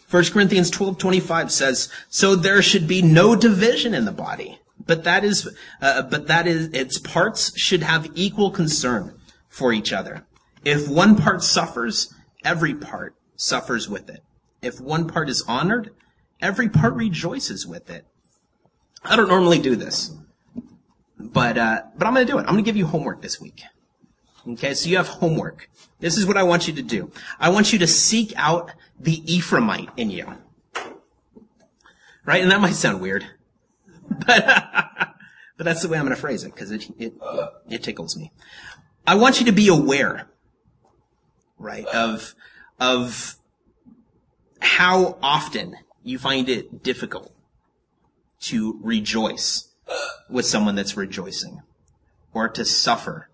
1 0.10 0.24
Corinthians 0.26 0.70
12, 0.70 0.98
25 0.98 1.52
says, 1.52 1.92
So 2.10 2.36
there 2.36 2.62
should 2.62 2.88
be 2.88 3.02
no 3.02 3.36
division 3.36 3.94
in 3.94 4.06
the 4.06 4.12
body, 4.12 4.60
but 4.86 5.04
that 5.04 5.26
is, 5.26 5.50
uh, 5.82 6.04
but 6.04 6.28
that 6.28 6.48
is, 6.48 6.68
its 6.68 6.98
parts 6.98 7.58
should 7.60 7.84
have 7.84 8.10
equal 8.16 8.52
concern 8.52 9.20
for 9.50 9.74
each 9.74 9.92
other. 9.92 10.26
If 10.64 10.88
one 10.88 11.18
part 11.18 11.44
suffers, 11.44 12.14
every 12.46 12.74
part 12.74 13.16
suffers 13.36 13.90
with 13.90 14.10
it. 14.10 14.24
If 14.62 14.80
one 14.80 15.08
part 15.08 15.30
is 15.30 15.44
honored, 15.48 15.92
every 16.42 16.70
part 16.70 16.94
rejoices 16.94 17.66
with 17.66 17.90
it. 17.90 18.06
I 19.04 19.16
don't 19.16 19.28
normally 19.28 19.60
do 19.60 19.76
this, 19.76 20.12
but 21.20 21.58
uh, 21.58 21.84
but 21.98 22.08
I'm 22.08 22.14
going 22.14 22.26
to 22.26 22.32
do 22.32 22.38
it. 22.38 22.42
I'm 22.42 22.54
going 22.54 22.64
to 22.64 22.68
give 22.68 22.78
you 22.78 22.88
homework 22.88 23.22
this 23.22 23.40
week. 23.40 23.62
Okay, 24.48 24.74
so 24.74 24.90
you 24.90 24.98
have 24.98 25.08
homework. 25.08 25.70
This 26.00 26.18
is 26.18 26.26
what 26.26 26.38
I 26.38 26.44
want 26.44 26.68
you 26.68 26.74
to 26.74 26.82
do. 26.82 27.12
I 27.40 27.50
want 27.50 27.74
you 27.74 27.80
to 27.80 27.88
seek 27.88 28.34
out 28.38 28.72
the 29.00 29.22
Ephraimite 29.22 29.90
in 29.98 30.10
you. 30.10 30.36
Right, 32.26 32.42
and 32.42 32.52
that 32.52 32.60
might 32.60 32.74
sound 32.74 33.02
weird, 33.02 33.26
but 34.10 34.46
but 35.58 35.64
that's 35.64 35.82
the 35.82 35.90
way 35.90 35.98
I'm 35.98 36.06
going 36.06 36.16
to 36.16 36.22
phrase 36.22 36.44
it 36.44 36.54
because 36.54 36.72
it, 36.72 36.90
it 36.98 37.14
it 37.70 37.84
tickles 37.84 38.18
me. 38.18 38.32
I 39.06 39.16
want 39.16 39.40
you 39.40 39.46
to 39.46 39.54
be 39.54 39.70
aware, 39.70 40.28
right, 41.58 41.86
of 41.88 42.36
of 42.80 43.38
how 44.60 45.18
often 45.22 45.78
you 46.08 46.18
find 46.18 46.48
it 46.48 46.84
difficult 46.84 47.34
to 48.40 48.80
rejoice 48.82 49.74
with 50.30 50.46
someone 50.46 50.76
that's 50.76 50.96
rejoicing 50.96 51.62
or 52.34 52.48
to 52.48 52.64
suffer 52.64 53.30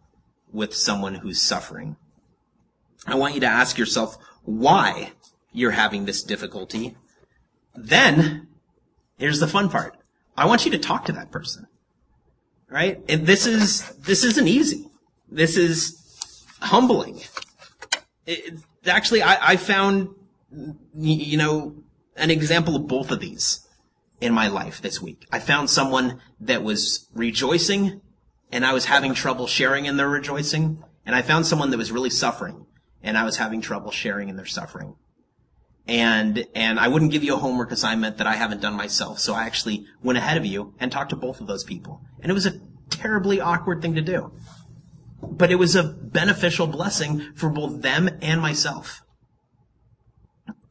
with 0.52 0.74
someone 0.74 1.16
who's 1.16 1.42
suffering. 1.42 1.98
I 3.06 3.16
want 3.16 3.36
you 3.36 3.42
to 3.42 3.48
ask 3.48 3.78
yourself 3.78 4.18
why 4.44 5.12
you're 5.52 5.72
having 5.72 6.06
this 6.06 6.24
difficulty. 6.24 6.96
Then, 7.76 8.48
here's 9.18 9.40
the 9.40 9.48
fun 9.48 9.70
part. 9.70 9.96
I 10.36 10.46
want 10.46 10.66
you 10.66 10.72
to 10.72 10.80
talk 10.80 11.06
to 11.06 11.12
that 11.12 11.32
person. 11.32 11.68
Right? 12.70 13.04
And 13.08 13.28
this 13.28 13.46
is, 13.46 13.88
this 13.98 14.24
isn't 14.24 14.48
easy. 14.48 14.90
This 15.30 15.58
is 15.58 16.44
humbling. 16.60 17.22
It, 18.26 18.56
actually, 18.88 19.22
I, 19.22 19.52
I 19.52 19.58
found, 19.58 20.10
you 20.96 21.38
know, 21.38 21.83
an 22.16 22.30
example 22.30 22.76
of 22.76 22.88
both 22.88 23.12
of 23.12 23.20
these 23.20 23.68
in 24.22 24.34
my 24.34 24.48
life 24.48 24.82
this 24.82 25.02
week. 25.02 25.26
I 25.32 25.40
found 25.40 25.70
someone 25.70 26.22
that 26.40 26.64
was 26.64 27.10
rejoicing 27.14 28.02
and 28.52 28.66
I 28.66 28.74
was 28.74 28.86
having 28.86 29.14
trouble 29.14 29.48
sharing 29.48 29.86
in 29.86 29.98
their 29.98 30.10
rejoicing. 30.10 30.84
And 31.06 31.16
I 31.16 31.22
found 31.22 31.46
someone 31.46 31.72
that 31.72 31.78
was 31.78 31.92
really 31.92 32.10
suffering 32.10 32.66
and 33.02 33.18
I 33.18 33.24
was 33.26 33.38
having 33.38 33.62
trouble 33.62 33.92
sharing 33.92 34.30
in 34.30 34.38
their 34.38 34.46
suffering. 34.46 34.96
And, 35.86 36.48
and 36.56 36.80
I 36.80 36.88
wouldn't 36.88 37.12
give 37.12 37.24
you 37.24 37.34
a 37.36 37.40
homework 37.40 37.72
assignment 37.72 38.18
that 38.18 38.28
I 38.28 38.36
haven't 38.36 38.62
done 38.62 38.76
myself. 38.76 39.20
So 39.20 39.34
I 39.34 39.44
actually 39.44 39.86
went 40.02 40.18
ahead 40.18 40.38
of 40.38 40.46
you 40.46 40.74
and 40.80 40.92
talked 40.92 41.10
to 41.10 41.18
both 41.18 41.42
of 41.42 41.48
those 41.48 41.66
people. 41.66 42.02
And 42.22 42.30
it 42.30 42.34
was 42.34 42.46
a 42.46 42.62
terribly 42.90 43.42
awkward 43.42 43.82
thing 43.82 43.96
to 43.96 44.02
do. 44.02 44.32
But 45.22 45.52
it 45.52 45.56
was 45.56 45.76
a 45.76 45.84
beneficial 45.84 46.68
blessing 46.68 47.34
for 47.36 47.50
both 47.50 47.82
them 47.82 48.10
and 48.22 48.42
myself. 48.42 49.03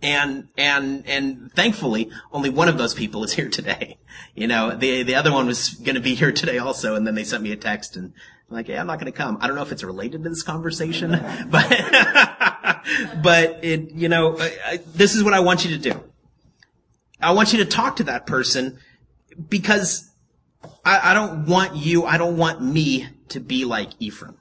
And, 0.02 0.48
and, 0.56 1.06
and 1.06 1.52
thankfully, 1.52 2.10
only 2.32 2.50
one 2.50 2.68
of 2.68 2.76
those 2.76 2.92
people 2.92 3.22
is 3.22 3.34
here 3.34 3.48
today. 3.48 3.98
You 4.34 4.48
know, 4.48 4.74
the, 4.74 5.04
the 5.04 5.14
other 5.14 5.32
one 5.32 5.46
was 5.46 5.70
going 5.70 5.94
to 5.94 6.00
be 6.00 6.14
here 6.14 6.32
today 6.32 6.58
also, 6.58 6.96
and 6.96 7.06
then 7.06 7.14
they 7.14 7.24
sent 7.24 7.42
me 7.42 7.52
a 7.52 7.56
text 7.56 7.96
and 7.96 8.12
I'm 8.48 8.56
like, 8.56 8.68
yeah, 8.68 8.80
I'm 8.80 8.86
not 8.86 8.98
going 8.98 9.10
to 9.10 9.16
come. 9.16 9.38
I 9.40 9.46
don't 9.46 9.56
know 9.56 9.62
if 9.62 9.72
it's 9.72 9.84
related 9.84 10.24
to 10.24 10.28
this 10.28 10.42
conversation, 10.42 11.10
but, 11.50 11.68
but 13.22 13.64
it, 13.64 13.92
you 13.92 14.08
know, 14.08 14.36
I, 14.38 14.56
I, 14.66 14.76
this 14.94 15.14
is 15.14 15.22
what 15.22 15.34
I 15.34 15.40
want 15.40 15.64
you 15.64 15.70
to 15.70 15.78
do. 15.78 16.02
I 17.20 17.32
want 17.32 17.52
you 17.52 17.60
to 17.60 17.64
talk 17.64 17.96
to 17.96 18.04
that 18.04 18.26
person 18.26 18.78
because 19.48 20.10
I, 20.84 21.12
I 21.12 21.14
don't 21.14 21.46
want 21.46 21.76
you, 21.76 22.04
I 22.04 22.18
don't 22.18 22.36
want 22.36 22.60
me 22.60 23.08
to 23.28 23.40
be 23.40 23.64
like 23.64 23.90
Ephraim. 24.00 24.36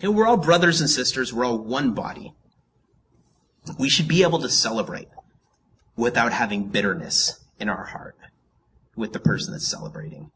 You 0.00 0.08
know, 0.08 0.16
we're 0.16 0.26
all 0.26 0.36
brothers 0.36 0.80
and 0.80 0.90
sisters. 0.90 1.32
We're 1.32 1.44
all 1.44 1.58
one 1.58 1.92
body. 1.92 2.34
We 3.78 3.88
should 3.88 4.08
be 4.08 4.22
able 4.22 4.40
to 4.40 4.48
celebrate 4.48 5.08
without 5.96 6.32
having 6.32 6.68
bitterness 6.68 7.44
in 7.58 7.68
our 7.68 7.86
heart 7.86 8.16
with 8.94 9.12
the 9.12 9.20
person 9.20 9.52
that's 9.52 9.66
celebrating. 9.66 10.30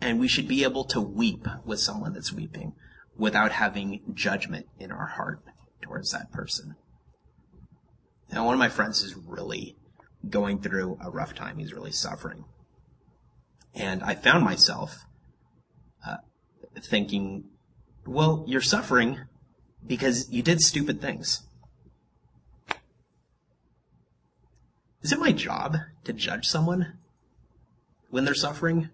And 0.00 0.20
we 0.20 0.28
should 0.28 0.48
be 0.48 0.64
able 0.64 0.84
to 0.86 1.00
weep 1.00 1.46
with 1.64 1.80
someone 1.80 2.12
that's 2.12 2.32
weeping 2.32 2.74
without 3.16 3.52
having 3.52 4.02
judgment 4.12 4.66
in 4.78 4.90
our 4.90 5.06
heart 5.06 5.40
towards 5.80 6.10
that 6.10 6.32
person. 6.32 6.74
Now, 8.32 8.44
one 8.44 8.54
of 8.54 8.58
my 8.58 8.68
friends 8.68 9.02
is 9.02 9.14
really 9.14 9.76
going 10.28 10.60
through 10.60 10.98
a 11.02 11.10
rough 11.10 11.34
time. 11.34 11.58
He's 11.58 11.72
really 11.72 11.92
suffering. 11.92 12.44
And 13.74 14.02
I 14.02 14.14
found 14.14 14.44
myself 14.44 15.04
uh, 16.06 16.16
thinking, 16.80 17.44
well, 18.06 18.44
you're 18.46 18.60
suffering 18.60 19.20
because 19.86 20.30
you 20.30 20.42
did 20.42 20.60
stupid 20.60 21.00
things. 21.00 21.42
Is 25.04 25.12
it 25.12 25.20
my 25.20 25.32
job 25.32 25.76
to 26.04 26.14
judge 26.14 26.48
someone 26.48 26.94
when 28.08 28.24
they're 28.24 28.34
suffering? 28.34 28.88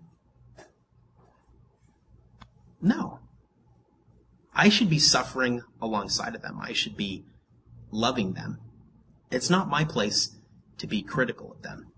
No. 2.83 3.21
I 4.53 4.71
should 4.71 4.91
be 4.91 4.99
suffering 4.99 5.63
alongside 5.81 6.35
of 6.35 6.43
them. 6.43 6.59
I 6.61 6.73
should 6.73 6.97
be 6.97 7.25
loving 7.93 8.33
them. 8.33 8.59
It's 9.31 9.49
not 9.49 9.69
my 9.69 9.85
place 9.85 10.37
to 10.79 10.89
be 10.89 11.01
critical 11.01 11.53
of 11.53 11.63
them. 11.63 11.93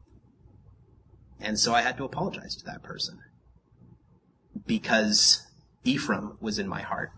And 1.40 1.58
so 1.58 1.74
I 1.74 1.80
had 1.80 1.96
to 1.96 2.04
apologize 2.04 2.54
to 2.56 2.64
that 2.66 2.82
person 2.82 3.20
because 4.66 5.46
Ephraim 5.84 6.36
was 6.38 6.58
in 6.58 6.68
my 6.68 6.82
heart. 6.82 7.12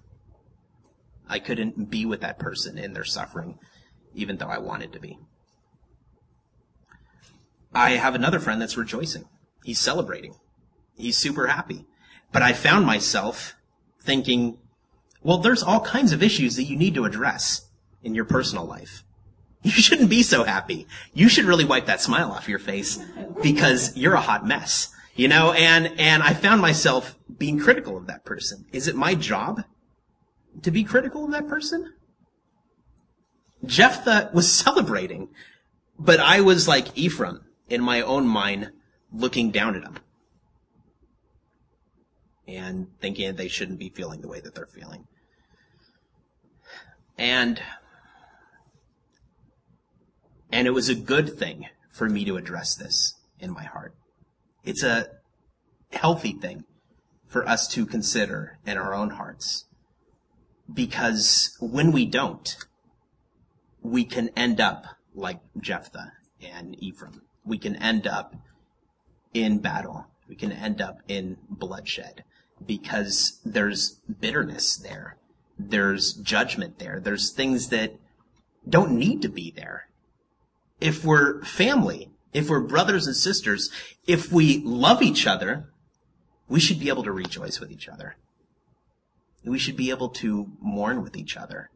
I 1.29 1.41
couldn't 1.41 1.91
be 1.91 2.07
with 2.07 2.21
that 2.21 2.39
person 2.39 2.79
in 2.79 2.93
their 2.93 3.05
suffering, 3.05 3.59
even 4.15 4.37
though 4.37 4.47
I 4.47 4.59
wanted 4.59 4.93
to 4.93 5.01
be. 5.01 5.19
I 7.75 7.93
have 7.93 8.15
another 8.15 8.39
friend 8.39 8.61
that's 8.61 8.77
rejoicing. 8.77 9.25
He's 9.65 9.81
celebrating. 9.81 10.37
He's 10.97 11.17
super 11.17 11.49
happy. 11.49 11.87
But 12.33 12.43
I 12.43 12.53
found 12.53 12.87
myself 12.87 13.57
thinking, 14.01 14.59
well, 15.23 15.39
there's 15.39 15.63
all 15.63 15.81
kinds 15.81 16.13
of 16.13 16.23
issues 16.23 16.57
that 16.57 16.65
you 16.65 16.77
need 16.77 16.95
to 16.95 17.05
address 17.05 17.69
in 18.03 18.15
your 18.15 18.25
personal 18.25 18.65
life. 18.65 19.03
You 19.65 19.71
shouldn't 19.71 20.11
be 20.11 20.23
so 20.23 20.45
happy. 20.45 20.87
You 21.15 21.31
should 21.31 21.47
really 21.47 21.65
wipe 21.65 21.87
that 21.87 22.03
smile 22.03 22.31
off 22.31 22.51
your 22.51 22.59
face 22.59 23.03
because 23.43 23.97
you're 23.97 24.13
a 24.13 24.21
hot 24.21 24.47
mess. 24.47 24.91
You 25.17 25.27
know, 25.27 25.53
and, 25.53 25.91
and 25.99 26.23
I 26.23 26.35
found 26.35 26.61
myself 26.61 27.17
being 27.39 27.59
critical 27.59 27.97
of 27.97 28.07
that 28.07 28.27
person. 28.27 28.67
Is 28.73 28.89
it 28.89 28.95
my 28.95 29.15
job 29.15 29.65
to 30.61 30.71
be 30.71 30.85
critical 30.85 31.25
of 31.25 31.31
that 31.31 31.49
person? 31.49 31.95
Jephthah 33.65 34.33
was 34.35 34.53
celebrating, 34.53 35.31
but 35.99 36.21
I 36.21 36.43
was 36.43 36.69
like 36.69 36.89
Ephraim 36.99 37.41
in 37.69 37.83
my 37.83 38.01
own 38.01 38.27
mind 38.27 38.71
looking 39.13 39.51
down 39.51 39.77
at 39.77 39.83
them 39.83 39.99
and 42.47 42.89
thinking 43.01 43.35
they 43.35 43.49
shouldn't 43.49 43.79
be 43.79 43.89
feeling 43.89 44.21
the 44.21 44.29
way 44.29 44.41
that 44.41 44.55
they're 44.55 44.67
feeling. 44.67 45.07
And 47.17 47.63
and 50.53 50.67
it 50.67 50.73
was 50.73 50.89
a 50.89 50.95
good 50.95 51.37
thing 51.37 51.67
for 51.91 52.09
me 52.09 52.25
to 52.25 52.37
address 52.37 52.75
this 52.75 53.15
in 53.39 53.53
my 53.53 53.65
heart. 53.65 53.95
It's 54.65 54.83
a 54.83 55.09
healthy 55.93 56.33
thing 56.33 56.65
for 57.27 57.49
us 57.49 57.67
to 57.69 57.87
consider 57.87 58.59
in 58.67 58.77
our 58.77 58.95
own 58.95 59.11
hearts. 59.11 59.65
Because 60.73 61.57
when 61.61 61.93
we 61.93 62.07
don't, 62.07 62.57
we 63.83 64.05
can 64.05 64.31
end 64.37 64.61
up 64.61 64.87
like 65.15 65.41
Jephthah 65.61 66.13
and 66.41 66.81
Ephraim. 66.83 67.23
We 67.45 67.59
can 67.59 67.77
end 67.77 68.07
up 68.07 68.35
in 69.33 69.59
battle. 69.59 70.07
We 70.29 70.37
can 70.37 70.53
end 70.53 70.81
up 70.81 70.99
in 71.09 71.37
bloodshed 71.51 72.25
because 72.65 73.41
there's 73.45 74.01
bitterness 74.21 74.77
there. 74.77 75.17
There's 75.59 76.15
judgment 76.15 76.79
there. 76.79 77.01
There's 77.01 77.31
things 77.31 77.69
that 77.69 77.95
don't 78.69 78.93
need 78.93 79.23
to 79.23 79.29
be 79.29 79.53
there. 79.55 79.89
If 80.81 81.05
we're 81.05 81.43
family, 81.45 82.11
if 82.33 82.49
we're 82.49 82.61
brothers 82.61 83.07
and 83.07 83.15
sisters, 83.15 83.71
if 84.07 84.33
we 84.33 84.63
love 84.65 85.03
each 85.03 85.27
other, 85.27 85.71
we 86.49 86.61
should 86.61 86.81
be 86.81 86.89
able 86.89 87.05
to 87.05 87.13
rejoice 87.13 87.61
with 87.61 87.71
each 87.71 87.89
other. 87.89 88.17
We 89.45 89.59
should 89.59 89.77
be 89.77 89.91
able 89.91 90.09
to 90.09 90.53
mourn 90.61 91.03
with 91.03 91.17
each 91.17 91.37
other. 91.37 91.71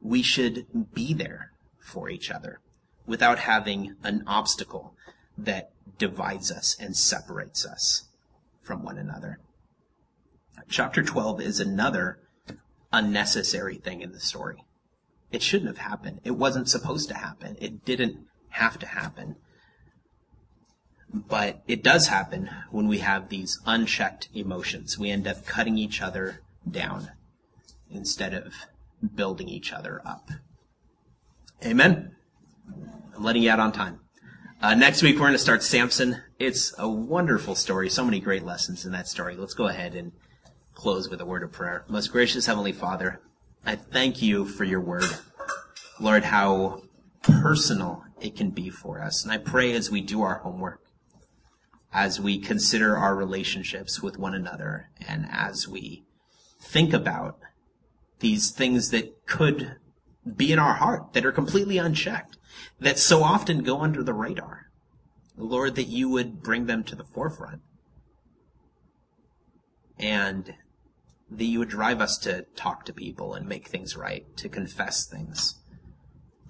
We 0.00 0.22
should 0.22 0.66
be 0.94 1.12
there 1.12 1.52
for 1.78 2.08
each 2.08 2.30
other 2.30 2.60
without 3.06 3.40
having 3.40 3.96
an 4.02 4.24
obstacle 4.26 4.94
that 5.36 5.70
divides 5.98 6.50
us 6.50 6.76
and 6.78 6.96
separates 6.96 7.66
us 7.66 8.08
from 8.62 8.82
one 8.82 8.98
another. 8.98 9.38
Chapter 10.68 11.02
12 11.02 11.40
is 11.40 11.60
another 11.60 12.18
unnecessary 12.92 13.76
thing 13.76 14.00
in 14.00 14.12
the 14.12 14.20
story. 14.20 14.64
It 15.30 15.42
shouldn't 15.42 15.68
have 15.68 15.86
happened. 15.86 16.20
It 16.24 16.32
wasn't 16.32 16.68
supposed 16.68 17.08
to 17.08 17.16
happen. 17.16 17.56
It 17.60 17.84
didn't 17.84 18.18
have 18.50 18.78
to 18.78 18.86
happen. 18.86 19.36
But 21.12 21.62
it 21.68 21.82
does 21.82 22.08
happen 22.08 22.50
when 22.70 22.88
we 22.88 22.98
have 22.98 23.28
these 23.28 23.60
unchecked 23.66 24.28
emotions. 24.32 24.98
We 24.98 25.10
end 25.10 25.26
up 25.26 25.44
cutting 25.44 25.76
each 25.76 26.00
other 26.00 26.40
down 26.68 27.10
instead 27.90 28.32
of 28.32 28.54
building 29.14 29.48
each 29.48 29.72
other 29.72 30.00
up. 30.04 30.30
Amen? 31.64 32.14
I'm 33.14 33.22
letting 33.22 33.42
you 33.42 33.50
out 33.50 33.60
on 33.60 33.72
time. 33.72 34.00
Uh, 34.60 34.74
next 34.74 35.02
week, 35.02 35.14
we're 35.16 35.22
going 35.22 35.32
to 35.32 35.38
start 35.38 35.62
Samson. 35.62 36.22
It's 36.38 36.74
a 36.78 36.88
wonderful 36.88 37.54
story. 37.54 37.88
So 37.88 38.04
many 38.04 38.18
great 38.18 38.44
lessons 38.44 38.84
in 38.84 38.92
that 38.92 39.06
story. 39.06 39.36
Let's 39.36 39.54
go 39.54 39.68
ahead 39.68 39.94
and 39.94 40.12
close 40.74 41.08
with 41.08 41.20
a 41.20 41.26
word 41.26 41.42
of 41.42 41.52
prayer. 41.52 41.84
Most 41.88 42.10
gracious 42.10 42.46
Heavenly 42.46 42.72
Father, 42.72 43.20
I 43.64 43.76
thank 43.76 44.20
you 44.20 44.46
for 44.46 44.64
your 44.64 44.80
word. 44.80 45.04
Lord, 46.00 46.24
how 46.24 46.82
personal 47.22 48.04
it 48.20 48.36
can 48.36 48.50
be 48.50 48.68
for 48.68 49.00
us. 49.00 49.22
And 49.22 49.32
I 49.32 49.38
pray 49.38 49.72
as 49.72 49.90
we 49.90 50.00
do 50.00 50.22
our 50.22 50.38
homework, 50.38 50.80
as 51.92 52.20
we 52.20 52.38
consider 52.38 52.96
our 52.96 53.14
relationships 53.14 54.02
with 54.02 54.18
one 54.18 54.34
another, 54.34 54.90
and 55.06 55.26
as 55.30 55.68
we 55.68 56.04
think 56.60 56.92
about 56.92 57.38
these 58.18 58.50
things 58.50 58.90
that 58.90 59.26
could 59.26 59.76
be 60.36 60.52
in 60.52 60.58
our 60.58 60.74
heart, 60.74 61.12
that 61.12 61.24
are 61.24 61.32
completely 61.32 61.78
unchecked, 61.78 62.38
that 62.80 62.98
so 62.98 63.22
often 63.22 63.62
go 63.62 63.80
under 63.80 64.02
the 64.02 64.14
radar. 64.14 64.66
Lord, 65.36 65.74
that 65.74 65.88
you 65.88 66.08
would 66.08 66.42
bring 66.42 66.66
them 66.66 66.84
to 66.84 66.96
the 66.96 67.04
forefront. 67.04 67.62
And 69.98 70.54
that 71.30 71.44
you 71.44 71.58
would 71.60 71.68
drive 71.68 72.00
us 72.00 72.18
to 72.18 72.46
talk 72.56 72.84
to 72.84 72.92
people 72.92 73.34
and 73.34 73.48
make 73.48 73.68
things 73.68 73.96
right, 73.96 74.24
to 74.36 74.48
confess 74.48 75.06
things. 75.06 75.56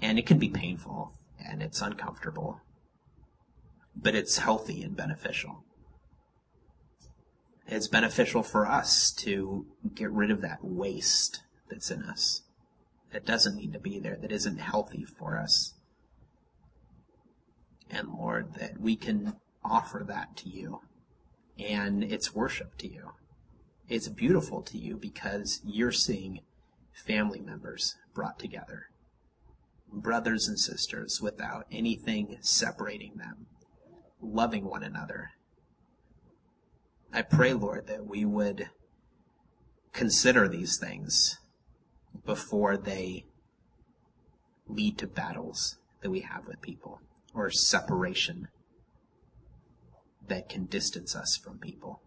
And 0.00 0.18
it 0.18 0.26
can 0.26 0.38
be 0.38 0.48
painful 0.48 1.12
and 1.38 1.62
it's 1.62 1.80
uncomfortable, 1.80 2.60
but 3.94 4.14
it's 4.14 4.38
healthy 4.38 4.82
and 4.82 4.96
beneficial. 4.96 5.64
It's 7.66 7.88
beneficial 7.88 8.42
for 8.42 8.66
us 8.66 9.12
to 9.18 9.66
get 9.94 10.10
rid 10.10 10.30
of 10.30 10.42
that 10.42 10.58
waste 10.62 11.42
that's 11.70 11.90
in 11.90 12.02
us 12.02 12.42
that 13.14 13.24
doesn't 13.24 13.56
need 13.56 13.72
to 13.72 13.78
be 13.78 13.98
there, 14.00 14.18
that 14.20 14.32
isn't 14.32 14.58
healthy 14.58 15.04
for 15.04 15.38
us. 15.38 15.73
And 17.90 18.08
Lord, 18.08 18.54
that 18.54 18.80
we 18.80 18.96
can 18.96 19.36
offer 19.64 20.04
that 20.06 20.36
to 20.38 20.48
you. 20.48 20.80
And 21.58 22.02
it's 22.02 22.34
worship 22.34 22.76
to 22.78 22.88
you 22.88 23.12
it's 23.88 24.08
beautiful 24.08 24.62
to 24.62 24.78
you 24.78 24.96
because 24.96 25.60
you're 25.64 25.92
seeing 25.92 26.40
family 26.92 27.40
members 27.40 27.96
brought 28.14 28.38
together, 28.38 28.86
brothers 29.92 30.48
and 30.48 30.58
sisters 30.58 31.20
without 31.20 31.66
anything 31.70 32.38
separating 32.40 33.16
them, 33.16 33.46
loving 34.22 34.64
one 34.64 34.82
another. 34.82 35.32
I 37.12 37.22
pray, 37.22 37.52
Lord, 37.52 37.86
that 37.88 38.06
we 38.06 38.24
would 38.24 38.70
consider 39.92 40.48
these 40.48 40.78
things 40.78 41.38
before 42.24 42.76
they 42.76 43.26
lead 44.66 44.96
to 44.98 45.06
battles 45.06 45.76
that 46.00 46.10
we 46.10 46.20
have 46.20 46.46
with 46.46 46.62
people 46.62 47.00
or 47.34 47.50
separation 47.50 48.48
that 50.26 50.48
can 50.48 50.64
distance 50.66 51.14
us 51.14 51.36
from 51.36 51.58
people. 51.58 52.00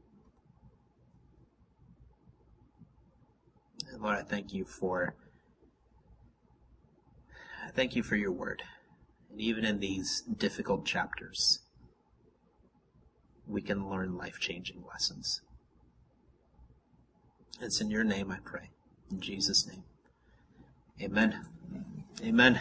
And 3.92 4.02
Lord, 4.02 4.18
I 4.18 4.24
thank 4.24 4.54
you 4.54 4.66
for 4.66 5.16
I 7.66 7.72
thank 7.72 7.96
you 7.96 8.04
for 8.04 8.16
your 8.16 8.32
word. 8.32 8.64
And 9.30 9.42
even 9.42 9.66
in 9.66 9.80
these 9.80 10.22
difficult 10.22 10.86
chapters, 10.86 11.60
we 13.46 13.62
can 13.62 13.90
learn 13.90 14.18
life-changing 14.18 14.84
lessons. 14.90 15.42
It's 17.62 17.82
in 17.82 17.90
your 17.90 18.04
name 18.04 18.32
I 18.32 18.38
pray. 18.44 18.70
In 19.12 19.20
Jesus' 19.20 19.68
name. 19.68 19.84
Amen. 21.02 21.46
Amen. 22.24 22.60